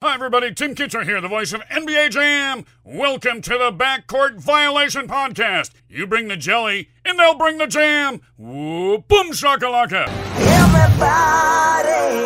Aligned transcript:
Hi, 0.00 0.14
everybody. 0.14 0.54
Tim 0.54 0.76
Kitzrow 0.76 1.02
here, 1.02 1.20
the 1.20 1.26
voice 1.26 1.52
of 1.52 1.60
NBA 1.62 2.10
Jam. 2.10 2.64
Welcome 2.84 3.42
to 3.42 3.50
the 3.50 3.72
Backcourt 3.72 4.36
Violation 4.36 5.08
Podcast. 5.08 5.72
You 5.88 6.06
bring 6.06 6.28
the 6.28 6.36
jelly, 6.36 6.90
and 7.04 7.18
they'll 7.18 7.34
bring 7.34 7.58
the 7.58 7.66
jam. 7.66 8.20
Woo, 8.36 8.98
boom 8.98 9.32
shakalaka. 9.32 10.06
Everybody, 10.06 11.08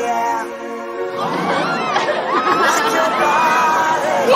yeah. 0.03 0.45
Rock 2.53 2.93
your 2.93 3.08
body. 3.22 4.29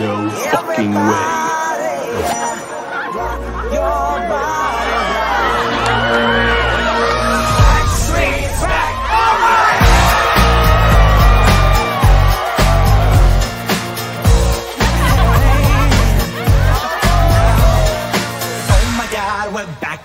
No 0.00 0.30
fucking 0.30 0.94
way. 0.94 1.00
Everybody, 1.04 2.20
yeah. 2.20 2.44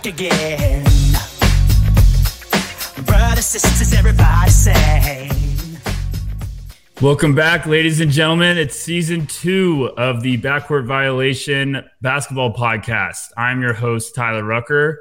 Again. 0.10 0.84
Brothers, 3.06 3.46
sisters, 3.46 3.94
everybody. 3.94 5.30
Welcome 7.00 7.36
back, 7.36 7.68
ladies 7.68 8.02
and 8.02 8.12
gentlemen. 8.12 8.58
It's 8.58 8.76
season 8.76 9.28
two 9.28 9.92
of 9.98 10.22
the 10.24 10.40
Backcourt 10.40 10.86
Violation 10.86 11.88
Basketball 12.02 12.54
Podcast. 12.54 13.32
I'm 13.38 13.62
your 13.62 13.74
host, 13.74 14.16
Tyler 14.16 14.44
Rucker. 14.44 15.00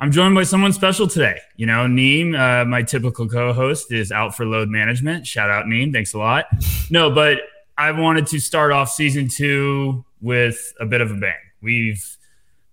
I'm 0.00 0.10
joined 0.10 0.34
by 0.34 0.44
someone 0.44 0.72
special 0.72 1.06
today. 1.06 1.38
You 1.56 1.66
know, 1.66 1.86
Neem, 1.86 2.34
uh, 2.34 2.64
my 2.64 2.82
typical 2.82 3.28
co 3.28 3.52
host, 3.52 3.92
is 3.92 4.10
out 4.10 4.34
for 4.34 4.46
load 4.46 4.70
management. 4.70 5.26
Shout 5.26 5.50
out, 5.50 5.68
Neem. 5.68 5.92
Thanks 5.92 6.14
a 6.14 6.18
lot. 6.18 6.46
No, 6.88 7.10
but 7.10 7.40
I 7.76 7.92
wanted 7.92 8.26
to 8.28 8.40
start 8.40 8.72
off 8.72 8.90
season 8.90 9.28
two 9.28 10.02
with 10.22 10.72
a 10.80 10.86
bit 10.86 11.02
of 11.02 11.10
a 11.10 11.16
bang. 11.16 11.34
We've 11.60 12.04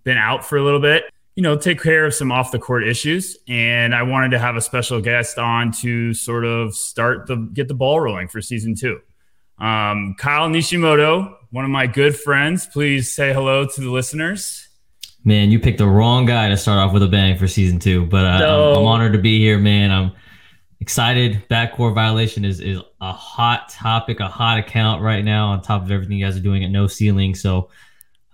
been 0.06 0.18
out 0.18 0.46
for 0.46 0.58
a 0.58 0.64
little 0.64 0.80
bit, 0.80 1.04
you 1.38 1.44
know, 1.44 1.56
take 1.56 1.80
care 1.80 2.04
of 2.04 2.16
some 2.16 2.32
off 2.32 2.52
the 2.52 2.58
court 2.58 2.86
issues. 2.88 3.38
And 3.48 3.94
I 3.94 4.02
wanted 4.02 4.32
to 4.32 4.40
have 4.40 4.56
a 4.56 4.62
special 4.62 5.00
guest 5.00 5.38
on 5.38 5.72
to 5.84 6.12
sort 6.16 6.44
of 6.46 6.76
start 6.76 7.28
the 7.28 7.36
get 7.54 7.68
the 7.68 7.76
ball 7.76 8.00
rolling 8.00 8.28
for 8.28 8.42
season 8.42 8.74
two. 8.74 9.00
Um, 9.60 10.16
Kyle 10.18 10.50
Nishimoto, 10.50 11.36
one 11.52 11.64
of 11.64 11.70
my 11.70 11.86
good 11.86 12.18
friends, 12.18 12.66
please 12.66 13.14
say 13.14 13.34
hello 13.34 13.68
to 13.68 13.82
the 13.82 13.92
listeners. 13.92 14.68
Man, 15.24 15.52
you 15.52 15.60
picked 15.60 15.78
the 15.78 15.86
wrong 15.86 16.26
guy 16.26 16.50
to 16.50 16.58
start 16.58 16.80
off 16.80 16.92
with 16.92 17.04
a 17.04 17.08
bang 17.08 17.38
for 17.38 17.48
season 17.48 17.78
two, 17.78 18.08
but 18.08 18.26
uh, 18.26 18.40
No. 18.40 18.72
I'm, 18.72 18.80
I'm 18.80 18.86
honored 18.86 19.14
to 19.14 19.20
be 19.20 19.38
here, 19.38 19.60
man. 19.60 19.92
I'm 19.92 20.14
excited. 20.80 21.48
Backcourt 21.52 21.94
violation 21.94 22.46
is 22.46 22.60
is 22.62 22.82
a 23.00 23.14
hot 23.14 23.70
topic, 23.70 24.22
a 24.22 24.28
hot 24.28 24.58
account 24.58 25.04
right 25.04 25.24
now. 25.24 25.50
On 25.50 25.62
top 25.62 25.84
of 25.84 25.92
everything 25.92 26.18
you 26.18 26.26
guys 26.26 26.36
are 26.36 26.42
doing 26.42 26.64
at 26.64 26.72
No 26.72 26.88
Ceiling, 26.88 27.36
so 27.36 27.70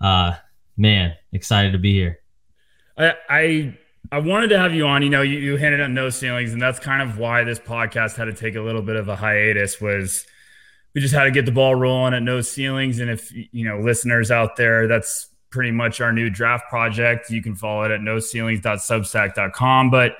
uh, 0.00 0.36
man, 0.78 1.14
excited 1.32 1.72
to 1.72 1.78
be 1.78 1.92
here. 1.92 2.20
I, 2.96 3.14
I 3.28 3.78
I 4.12 4.18
wanted 4.18 4.48
to 4.48 4.58
have 4.58 4.74
you 4.74 4.86
on. 4.86 5.02
You 5.02 5.10
know, 5.10 5.22
you, 5.22 5.38
you 5.38 5.56
hinted 5.56 5.80
on 5.80 5.94
no 5.94 6.10
ceilings, 6.10 6.52
and 6.52 6.60
that's 6.60 6.78
kind 6.78 7.02
of 7.02 7.18
why 7.18 7.44
this 7.44 7.58
podcast 7.58 8.16
had 8.16 8.26
to 8.26 8.32
take 8.32 8.54
a 8.54 8.60
little 8.60 8.82
bit 8.82 8.96
of 8.96 9.08
a 9.08 9.16
hiatus. 9.16 9.80
Was 9.80 10.26
we 10.94 11.00
just 11.00 11.14
had 11.14 11.24
to 11.24 11.30
get 11.30 11.46
the 11.46 11.52
ball 11.52 11.74
rolling 11.74 12.14
at 12.14 12.22
no 12.22 12.40
ceilings, 12.40 13.00
and 13.00 13.10
if 13.10 13.32
you 13.32 13.64
know 13.64 13.80
listeners 13.80 14.30
out 14.30 14.56
there, 14.56 14.86
that's 14.86 15.28
pretty 15.50 15.70
much 15.70 16.00
our 16.00 16.12
new 16.12 16.30
draft 16.30 16.68
project. 16.68 17.30
You 17.30 17.42
can 17.42 17.54
follow 17.54 17.84
it 17.84 17.90
at 17.90 18.00
noceilings.substack.com. 18.00 19.90
But 19.90 20.16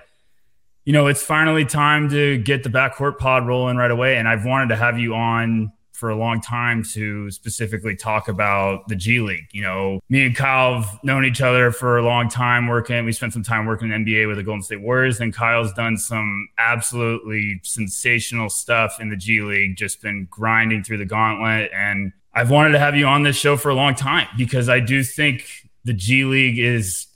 you 0.85 0.93
know, 0.93 1.07
it's 1.07 1.23
finally 1.23 1.65
time 1.65 2.09
to 2.11 2.39
get 2.39 2.63
the 2.63 2.71
backcourt 2.71 3.19
pod 3.19 3.47
rolling 3.47 3.77
right 3.77 3.91
away, 3.91 4.17
and 4.17 4.27
I've 4.27 4.45
wanted 4.45 4.69
to 4.69 4.77
have 4.77 4.99
you 4.99 5.15
on 5.15 5.73
for 6.05 6.11
a 6.11 6.17
long 6.17 6.39
time 6.39 6.83
to 6.83 7.31
specifically 7.31 7.97
talk 7.97 8.29
about 8.29 8.87
the 8.89 8.95
G 8.95 9.21
League. 9.21 9.47
You 9.53 9.63
know, 9.63 10.01
me 10.11 10.27
and 10.27 10.37
Kyle 10.37 10.83
have 10.83 11.03
known 11.03 11.25
each 11.25 11.41
other 11.41 11.73
for 11.73 11.97
a 11.97 12.03
long 12.03 12.29
time 12.29 12.69
working. 12.69 13.07
We 13.07 13.13
spent 13.13 13.33
some 13.33 13.43
time 13.43 13.65
working 13.65 13.91
in 13.91 14.05
NBA 14.05 14.29
with 14.29 14.37
the 14.37 14.43
Golden 14.43 14.63
State 14.63 14.83
Warriors, 14.83 15.19
and 15.21 15.33
Kyle's 15.33 15.73
done 15.73 15.97
some 15.97 16.51
absolutely 16.59 17.59
sensational 17.65 18.51
stuff 18.51 19.01
in 19.01 19.09
the 19.09 19.17
G 19.17 19.41
League, 19.41 19.79
just 19.79 20.03
been 20.03 20.29
grinding 20.31 20.85
through 20.85 20.99
the 20.99 21.07
gauntlet. 21.07 21.71
And 21.75 22.13
I've 22.35 22.51
wanted 22.51 22.73
to 22.73 22.79
have 22.81 22.95
you 22.97 23.07
on 23.07 23.23
this 23.23 23.37
show 23.37 23.57
for 23.57 23.71
a 23.71 23.75
long 23.75 23.95
time 23.95 24.29
because 24.37 24.69
I 24.69 24.81
do 24.81 25.03
think 25.03 25.71
the 25.85 25.95
G 25.95 26.27
League 26.27 26.59
is 26.59 27.07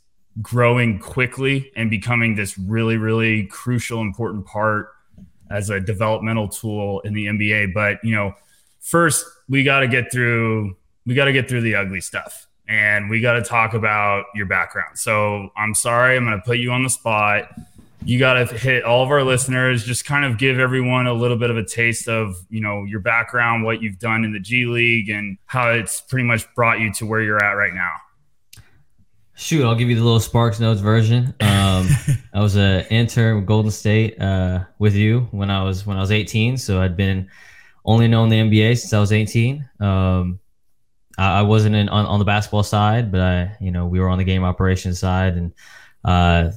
growing 0.41 0.99
quickly 0.99 1.71
and 1.77 1.91
becoming 1.91 2.37
this 2.37 2.57
really, 2.57 2.97
really 2.97 3.45
crucial, 3.49 4.01
important 4.01 4.47
part 4.47 4.89
as 5.51 5.69
a 5.69 5.79
developmental 5.79 6.49
tool 6.49 7.01
in 7.01 7.13
the 7.13 7.27
NBA. 7.27 7.75
But, 7.75 8.03
you 8.03 8.15
know, 8.15 8.35
first 8.89 9.27
we 9.51 9.63
got 9.63 9.81
to 9.81 9.89
get 9.89 10.11
through 10.11 10.75
we 11.05 11.15
got 11.15 11.27
to 11.27 11.33
get 11.33 11.47
through 11.47 11.61
the 11.61 11.75
ugly 11.75 12.01
stuff 12.01 12.47
and 12.69 13.11
we 13.11 13.21
got 13.21 13.35
to 13.35 13.43
talk 13.43 13.75
about 13.75 14.25
your 14.35 14.47
background 14.47 14.99
so 14.99 15.51
i'm 15.57 15.75
sorry 15.75 16.17
i'm 16.17 16.25
going 16.25 16.37
to 16.37 16.45
put 16.45 16.57
you 16.57 16.73
on 16.73 16.83
the 16.83 16.89
spot 16.89 17.51
you 18.05 18.19
got 18.19 18.35
to 18.35 18.47
hit 18.57 18.85
all 18.85 19.05
of 19.05 19.11
our 19.11 19.23
listeners 19.23 19.85
just 19.85 20.07
kind 20.07 20.25
of 20.25 20.39
give 20.39 20.59
everyone 20.59 21.07
a 21.07 21.13
little 21.13 21.37
bit 21.37 21.51
of 21.51 21.59
a 21.59 21.65
taste 21.65 22.09
of 22.09 22.35
you 22.49 22.63
know 22.63 22.85
your 22.85 23.01
background 23.01 23.63
what 23.63 23.83
you've 23.83 23.99
done 23.99 24.25
in 24.25 24.33
the 24.33 24.41
g 24.41 24.65
league 24.65 25.11
and 25.11 25.37
how 25.45 25.71
it's 25.71 26.01
pretty 26.01 26.25
much 26.25 26.47
brought 26.55 26.81
you 26.81 26.91
to 26.91 27.05
where 27.05 27.21
you're 27.21 27.45
at 27.45 27.53
right 27.53 27.75
now 27.75 27.93
Shoot, 29.41 29.65
I'll 29.65 29.77
give 29.77 29.89
you 29.89 29.95
the 29.95 30.03
little 30.03 30.19
Sparks 30.19 30.59
Notes 30.59 30.81
version. 30.81 31.33
Um, 31.39 31.87
I 32.35 32.41
was 32.41 32.57
an 32.57 32.85
intern 32.91 33.37
with 33.37 33.47
Golden 33.47 33.71
State 33.71 34.21
uh, 34.21 34.65
with 34.81 34.97
you 34.97 35.29
when 35.31 35.49
I 35.49 35.63
was 35.63 35.87
when 35.87 35.97
I 35.97 36.01
was 36.01 36.11
18. 36.11 36.57
So 36.57 36.83
I'd 36.83 36.97
been 36.97 37.31
only 37.89 38.07
known 38.07 38.29
the 38.29 38.37
NBA 38.37 38.79
since 38.79 38.93
I 38.93 39.01
was 39.01 39.13
18. 39.13 39.69
Um, 39.81 40.39
I, 41.17 41.39
I 41.39 41.43
wasn't 41.43 41.75
in 41.75 41.89
on, 41.89 42.05
on 42.05 42.19
the 42.19 42.25
basketball 42.25 42.63
side, 42.63 43.11
but 43.11 43.21
I, 43.21 43.57
you 43.61 43.71
know, 43.71 43.87
we 43.87 43.99
were 43.99 44.09
on 44.09 44.19
the 44.19 44.25
game 44.25 44.45
operations 44.45 44.99
side, 44.99 45.35
and 45.35 45.53
uh, 46.05 46.51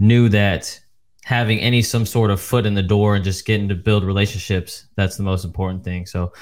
knew 0.00 0.28
that 0.30 0.78
having 1.22 1.60
any 1.60 1.80
some 1.80 2.04
sort 2.04 2.30
of 2.30 2.40
foot 2.40 2.66
in 2.66 2.74
the 2.74 2.82
door 2.82 3.14
and 3.14 3.24
just 3.24 3.46
getting 3.46 3.68
to 3.68 3.74
build 3.74 4.02
relationships 4.02 4.86
that's 4.96 5.16
the 5.16 5.22
most 5.22 5.44
important 5.44 5.84
thing. 5.84 6.06
So, 6.06 6.32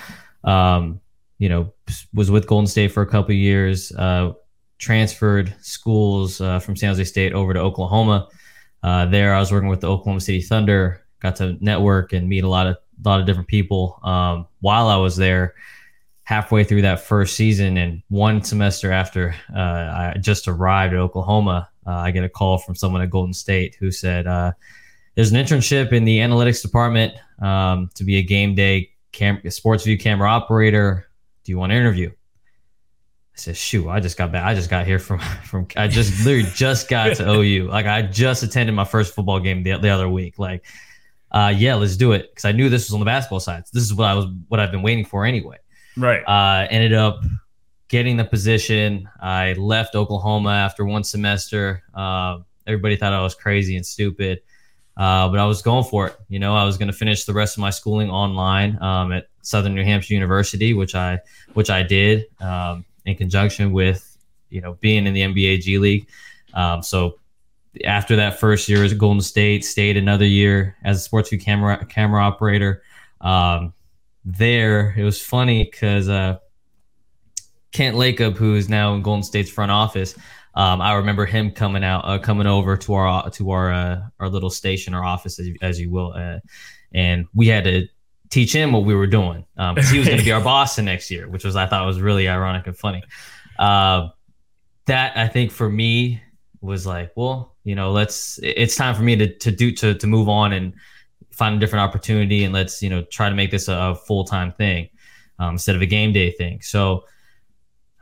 um, 0.44 1.00
you 1.38 1.48
know, 1.48 1.72
was 2.14 2.30
with 2.30 2.46
Golden 2.46 2.66
State 2.66 2.92
for 2.92 3.02
a 3.02 3.06
couple 3.06 3.34
years. 3.34 3.92
Uh, 3.92 4.32
transferred 4.78 5.54
schools 5.60 6.40
uh, 6.40 6.58
from 6.58 6.76
San 6.76 6.90
Jose 6.90 7.04
State 7.04 7.32
over 7.32 7.52
to 7.52 7.60
Oklahoma. 7.60 8.28
Uh, 8.82 9.06
there, 9.06 9.34
I 9.34 9.40
was 9.40 9.52
working 9.52 9.68
with 9.68 9.80
the 9.80 9.90
Oklahoma 9.90 10.20
City 10.20 10.40
Thunder. 10.40 11.02
Got 11.20 11.36
to 11.36 11.56
network 11.60 12.12
and 12.12 12.28
meet 12.28 12.44
a 12.44 12.48
lot 12.48 12.66
of 12.66 12.76
a 13.04 13.08
lot 13.08 13.20
of 13.20 13.26
different 13.26 13.48
people 13.48 14.00
um, 14.02 14.46
while 14.60 14.88
I 14.88 14.96
was 14.96 15.16
there. 15.16 15.54
Halfway 16.24 16.64
through 16.64 16.82
that 16.82 17.02
first 17.02 17.36
season, 17.36 17.76
and 17.76 18.02
one 18.08 18.42
semester 18.42 18.90
after 18.90 19.32
uh, 19.54 19.60
I 19.60 20.16
just 20.20 20.48
arrived 20.48 20.92
at 20.92 20.98
Oklahoma, 20.98 21.68
uh, 21.86 21.90
I 21.90 22.10
get 22.10 22.24
a 22.24 22.28
call 22.28 22.58
from 22.58 22.74
someone 22.74 23.00
at 23.00 23.10
Golden 23.10 23.32
State 23.32 23.76
who 23.78 23.92
said, 23.92 24.26
uh, 24.26 24.50
"There's 25.14 25.30
an 25.30 25.38
internship 25.38 25.92
in 25.92 26.04
the 26.04 26.18
analytics 26.18 26.62
department 26.62 27.14
um, 27.40 27.90
to 27.94 28.02
be 28.02 28.16
a 28.16 28.22
game 28.22 28.56
day 28.56 28.90
cam- 29.12 29.48
sports 29.50 29.84
view 29.84 29.96
camera 29.96 30.28
operator. 30.28 31.06
Do 31.44 31.52
you 31.52 31.58
want 31.58 31.70
to 31.70 31.76
interview?" 31.76 32.10
I 32.10 33.38
said, 33.38 33.56
"Shoot, 33.56 33.88
I 33.88 34.00
just 34.00 34.16
got 34.16 34.32
back. 34.32 34.44
I 34.44 34.54
just 34.54 34.70
got 34.70 34.86
here 34.86 34.98
from 34.98 35.18
from. 35.44 35.68
I 35.76 35.88
just 35.88 36.24
literally 36.24 36.50
just 36.54 36.88
got 36.88 37.16
to 37.16 37.30
OU. 37.30 37.68
Like 37.68 37.86
I 37.86 38.02
just 38.02 38.42
attended 38.42 38.74
my 38.74 38.84
first 38.84 39.14
football 39.14 39.38
game 39.40 39.62
the, 39.62 39.76
the 39.76 39.90
other 39.90 40.08
week. 40.08 40.38
Like, 40.38 40.64
uh, 41.32 41.52
yeah, 41.56 41.74
let's 41.74 41.96
do 41.96 42.12
it 42.12 42.30
because 42.30 42.44
I 42.44 42.52
knew 42.52 42.68
this 42.68 42.88
was 42.88 42.94
on 42.94 43.00
the 43.00 43.06
basketball 43.06 43.40
side. 43.40 43.66
So 43.66 43.70
This 43.74 43.84
is 43.84 43.94
what 43.94 44.06
I 44.08 44.14
was 44.14 44.26
what 44.48 44.60
I've 44.60 44.70
been 44.70 44.82
waiting 44.82 45.04
for 45.04 45.24
anyway. 45.24 45.58
right 45.96 46.22
Uh, 46.26 46.66
ended 46.70 46.92
up 46.92 47.20
getting 47.88 48.16
the 48.16 48.24
position. 48.24 49.08
I 49.20 49.52
left 49.54 49.94
Oklahoma 49.94 50.50
after 50.50 50.84
one 50.84 51.04
semester. 51.04 51.82
Uh, 51.94 52.38
everybody 52.66 52.96
thought 52.96 53.12
I 53.12 53.22
was 53.22 53.34
crazy 53.34 53.76
and 53.76 53.84
stupid, 53.84 54.40
uh, 54.96 55.28
but 55.28 55.38
I 55.38 55.44
was 55.44 55.62
going 55.62 55.84
for 55.84 56.08
it. 56.08 56.16
You 56.28 56.38
know, 56.38 56.54
I 56.54 56.64
was 56.64 56.76
going 56.76 56.88
to 56.88 56.96
finish 56.96 57.24
the 57.24 57.34
rest 57.34 57.56
of 57.56 57.60
my 57.60 57.70
schooling 57.70 58.10
online 58.10 58.80
um, 58.82 59.12
at 59.12 59.28
Southern 59.42 59.74
New 59.74 59.84
Hampshire 59.84 60.14
University, 60.14 60.74
which 60.74 60.94
I 60.94 61.20
which 61.54 61.70
I 61.70 61.82
did 61.82 62.26
um, 62.40 62.84
in 63.04 63.16
conjunction 63.16 63.72
with 63.72 64.16
you 64.50 64.60
know 64.60 64.74
being 64.80 65.06
in 65.06 65.14
the 65.14 65.22
NBA 65.22 65.60
G 65.60 65.78
League. 65.78 66.08
Um, 66.54 66.82
so 66.82 67.18
after 67.84 68.16
that 68.16 68.40
first 68.40 68.68
year 68.68 68.84
at 68.84 68.96
Golden 68.98 69.20
State, 69.20 69.64
stayed 69.64 69.96
another 69.96 70.26
year 70.26 70.76
as 70.84 70.98
a 70.98 71.00
sports 71.00 71.30
view 71.30 71.38
camera 71.38 71.84
camera 71.86 72.22
operator. 72.22 72.82
Um, 73.20 73.72
there, 74.24 74.94
it 74.96 75.04
was 75.04 75.20
funny 75.20 75.64
because 75.64 76.08
uh, 76.08 76.38
Kent 77.72 77.96
Lacob, 77.96 78.36
who 78.36 78.54
is 78.54 78.68
now 78.68 78.94
in 78.94 79.02
Golden 79.02 79.22
State's 79.22 79.50
front 79.50 79.70
office, 79.70 80.16
um, 80.54 80.80
I 80.80 80.94
remember 80.94 81.26
him 81.26 81.50
coming 81.50 81.84
out, 81.84 82.02
uh, 82.04 82.18
coming 82.18 82.46
over 82.46 82.76
to 82.76 82.94
our 82.94 83.30
to 83.30 83.50
our 83.50 83.72
uh, 83.72 84.02
our 84.18 84.28
little 84.28 84.50
station 84.50 84.94
or 84.94 85.04
office, 85.04 85.38
as 85.38 85.48
you, 85.48 85.56
as 85.60 85.80
you 85.80 85.90
will, 85.90 86.12
uh, 86.16 86.38
and 86.94 87.26
we 87.34 87.46
had 87.48 87.64
to 87.64 87.86
teach 88.30 88.52
him 88.52 88.72
what 88.72 88.84
we 88.84 88.94
were 88.94 89.06
doing 89.06 89.44
because 89.56 89.90
he 89.90 89.98
was 89.98 90.08
going 90.08 90.18
to 90.18 90.24
be 90.24 90.32
our 90.32 90.40
boss 90.42 90.76
the 90.76 90.82
next 90.82 91.10
year, 91.10 91.28
which 91.28 91.44
was 91.44 91.56
I 91.56 91.66
thought 91.66 91.86
was 91.86 92.00
really 92.00 92.28
ironic 92.28 92.66
and 92.66 92.76
funny. 92.76 93.02
Uh, 93.58 94.08
that 94.86 95.16
I 95.16 95.28
think 95.28 95.50
for 95.50 95.68
me 95.68 96.22
was 96.60 96.86
like, 96.86 97.12
well, 97.16 97.54
you 97.64 97.74
know, 97.74 97.92
let's. 97.92 98.38
It's 98.42 98.76
time 98.76 98.94
for 98.94 99.02
me 99.02 99.16
to 99.16 99.34
to 99.38 99.50
do 99.50 99.72
to 99.72 99.94
to 99.94 100.06
move 100.06 100.28
on 100.28 100.52
and 100.52 100.74
find 101.30 101.56
a 101.56 101.58
different 101.58 101.82
opportunity 101.82 102.44
and 102.44 102.54
let's 102.54 102.82
you 102.82 102.88
know 102.88 103.02
try 103.02 103.28
to 103.28 103.34
make 103.34 103.50
this 103.50 103.68
a, 103.68 103.74
a 103.74 103.94
full 103.94 104.24
time 104.24 104.52
thing 104.52 104.88
um, 105.38 105.54
instead 105.54 105.76
of 105.76 105.82
a 105.82 105.86
game 105.86 106.12
day 106.12 106.30
thing. 106.30 106.60
So 106.62 107.04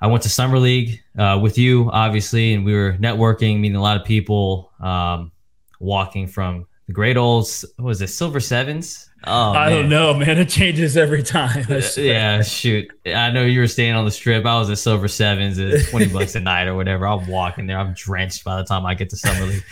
I 0.01 0.07
went 0.07 0.23
to 0.25 0.29
summer 0.29 0.59
league 0.59 1.01
uh, 1.19 1.39
with 1.43 1.57
you, 1.57 1.91
obviously, 1.91 2.55
and 2.55 2.65
we 2.65 2.75
were 2.75 2.95
networking, 3.01 3.61
meeting 3.61 3.77
a 3.77 3.83
lot 3.83 3.97
of 3.97 4.05
people, 4.05 4.71
um, 4.81 5.33
walking 5.81 6.27
from 6.27 6.67
the 6.87 6.93
great 6.93 7.17
old 7.17 7.49
what 7.77 7.87
was 7.87 8.03
it 8.03 8.09
Silver 8.09 8.41
Sevens. 8.41 9.11
Oh, 9.27 9.53
I 9.53 9.71
man. 9.71 9.73
don't 9.73 9.89
know, 9.89 10.15
man. 10.15 10.39
It 10.45 10.49
changes 10.49 10.97
every 10.97 11.23
time. 11.23 11.65
yeah, 11.97 12.43
shoot. 12.43 12.91
I 13.07 13.31
know 13.31 13.45
you 13.45 13.61
were 13.61 13.69
staying 13.69 13.95
on 13.95 14.05
the 14.05 14.11
strip. 14.11 14.45
I 14.45 14.59
was 14.59 14.69
at 14.69 14.79
Silver 14.79 15.09
Sevens. 15.09 15.59
It's 15.59 15.91
twenty 15.91 16.07
bucks 16.07 16.35
a 16.35 16.41
night 16.41 16.67
or 16.67 16.75
whatever. 16.75 17.07
I'm 17.07 17.27
walking 17.27 17.67
there. 17.67 17.79
I'm 17.79 17.95
drenched 17.95 18.45
by 18.45 18.57
the 18.57 18.65
time 18.65 18.85
I 18.85 18.95
get 18.95 19.11
to 19.11 19.17
summer 19.17 19.47
league. 19.47 19.65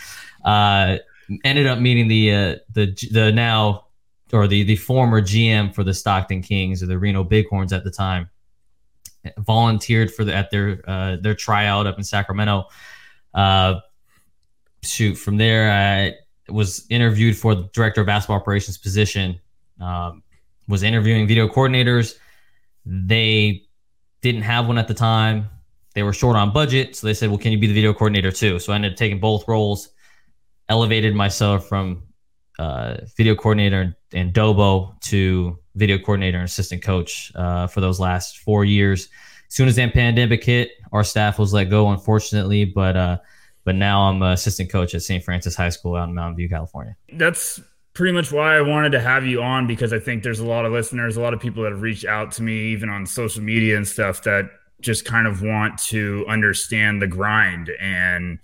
Uh, 0.43 0.97
ended 1.43 1.67
up 1.67 1.79
meeting 1.79 2.07
the 2.07 2.33
uh, 2.33 2.55
the 2.73 3.09
the 3.11 3.31
now 3.31 3.85
or 4.31 4.47
the 4.47 4.63
the 4.63 4.75
former 4.75 5.21
GM 5.21 5.73
for 5.73 5.83
the 5.83 5.93
Stockton 5.93 6.41
Kings 6.41 6.81
or 6.81 6.87
the 6.87 6.97
Reno 6.97 7.23
Bighorns 7.23 7.71
at 7.73 7.83
the 7.83 7.91
time. 7.91 8.29
Volunteered 9.37 10.11
for 10.11 10.23
the 10.25 10.33
at 10.33 10.49
their 10.49 10.81
uh, 10.87 11.17
their 11.17 11.35
tryout 11.35 11.85
up 11.85 11.97
in 11.97 12.03
Sacramento. 12.03 12.65
Uh, 13.33 13.79
shoot, 14.81 15.15
from 15.15 15.37
there 15.37 15.71
I 15.71 16.51
was 16.51 16.85
interviewed 16.89 17.37
for 17.37 17.55
the 17.55 17.69
director 17.73 18.01
of 18.01 18.07
basketball 18.07 18.37
operations 18.37 18.77
position. 18.77 19.39
Um, 19.83 20.23
was 20.67 20.83
interviewing 20.83 21.27
video 21.27 21.47
coordinators. 21.47 22.15
They 22.85 23.63
didn't 24.21 24.43
have 24.43 24.67
one 24.67 24.77
at 24.77 24.87
the 24.87 24.93
time. 24.93 25.49
They 25.93 26.03
were 26.03 26.13
short 26.13 26.35
on 26.35 26.53
budget, 26.53 26.95
so 26.95 27.05
they 27.05 27.13
said, 27.13 27.29
"Well, 27.29 27.37
can 27.37 27.51
you 27.51 27.57
be 27.57 27.67
the 27.67 27.73
video 27.73 27.93
coordinator 27.93 28.31
too?" 28.31 28.59
So 28.59 28.71
I 28.71 28.75
ended 28.75 28.93
up 28.93 28.97
taking 28.97 29.19
both 29.19 29.47
roles, 29.47 29.89
elevated 30.69 31.13
myself 31.13 31.67
from 31.67 32.03
uh, 32.57 32.97
video 33.17 33.35
coordinator 33.35 33.81
and, 33.81 33.95
and 34.13 34.33
Dobo 34.33 34.99
to 35.01 35.59
video 35.75 35.97
coordinator 35.97 36.37
and 36.37 36.45
assistant 36.45 36.81
coach 36.81 37.31
uh, 37.35 37.67
for 37.67 37.81
those 37.81 37.99
last 37.99 38.39
four 38.39 38.63
years. 38.65 39.09
As 39.47 39.55
soon 39.55 39.67
as 39.67 39.75
that 39.75 39.93
pandemic 39.93 40.43
hit, 40.43 40.71
our 40.91 41.03
staff 41.03 41.37
was 41.37 41.53
let 41.53 41.65
go, 41.65 41.91
unfortunately, 41.91 42.65
but 42.65 42.95
uh, 42.95 43.17
but 43.65 43.75
now 43.75 44.01
I'm 44.01 44.21
an 44.21 44.31
assistant 44.31 44.71
coach 44.71 44.95
at 44.95 45.03
St. 45.03 45.23
Francis 45.23 45.55
High 45.55 45.69
School 45.69 45.95
out 45.95 46.09
in 46.09 46.15
Mountain 46.15 46.37
View, 46.37 46.49
California. 46.49 46.95
That's 47.13 47.61
pretty 47.93 48.11
much 48.11 48.31
why 48.31 48.57
I 48.57 48.61
wanted 48.61 48.91
to 48.93 48.99
have 48.99 49.25
you 49.25 49.41
on 49.41 49.67
because 49.67 49.93
I 49.93 49.99
think 49.99 50.23
there's 50.23 50.39
a 50.39 50.45
lot 50.45 50.65
of 50.65 50.71
listeners, 50.71 51.15
a 51.15 51.21
lot 51.21 51.33
of 51.33 51.39
people 51.39 51.63
that 51.63 51.71
have 51.71 51.81
reached 51.81 52.05
out 52.05 52.31
to 52.33 52.43
me, 52.43 52.71
even 52.71 52.89
on 52.89 53.05
social 53.05 53.43
media 53.43 53.77
and 53.77 53.87
stuff, 53.87 54.23
that 54.23 54.49
just 54.81 55.05
kind 55.05 55.27
of 55.27 55.41
want 55.41 55.77
to 55.77 56.25
understand 56.27 57.01
the 57.01 57.07
grind 57.07 57.69
and 57.79 58.39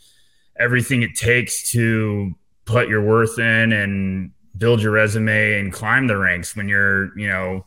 everything 0.58 1.02
it 1.02 1.16
takes 1.16 1.72
to 1.72 2.34
put 2.66 2.88
your 2.88 3.02
worth 3.02 3.40
in 3.40 3.72
and 3.72 4.32
build 4.58 4.82
your 4.82 4.92
resume 4.92 5.60
and 5.60 5.74
climb 5.74 6.08
the 6.08 6.18
ranks 6.18 6.56
when 6.56 6.68
you're, 6.68 7.18
you 7.18 7.28
know, 7.28 7.66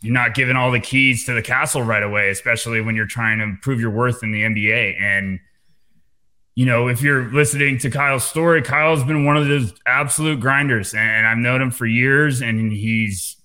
you're 0.00 0.12
not 0.12 0.34
given 0.34 0.56
all 0.56 0.70
the 0.70 0.80
keys 0.80 1.24
to 1.24 1.32
the 1.32 1.42
castle 1.42 1.82
right 1.82 2.02
away, 2.02 2.28
especially 2.28 2.80
when 2.80 2.94
you're 2.94 3.06
trying 3.06 3.38
to 3.38 3.56
prove 3.62 3.80
your 3.80 3.90
worth 3.90 4.22
in 4.22 4.32
the 4.32 4.42
NBA. 4.42 5.00
And 5.00 5.38
you 6.54 6.66
know, 6.66 6.88
if 6.88 7.02
you're 7.02 7.32
listening 7.32 7.78
to 7.78 7.90
Kyle's 7.90 8.24
story, 8.24 8.62
Kyle's 8.62 9.02
been 9.02 9.24
one 9.24 9.36
of 9.36 9.48
those 9.48 9.74
absolute 9.86 10.38
grinders, 10.40 10.94
and 10.94 11.26
I've 11.26 11.38
known 11.38 11.60
him 11.60 11.70
for 11.70 11.86
years, 11.86 12.40
and 12.40 12.72
he's 12.72 13.36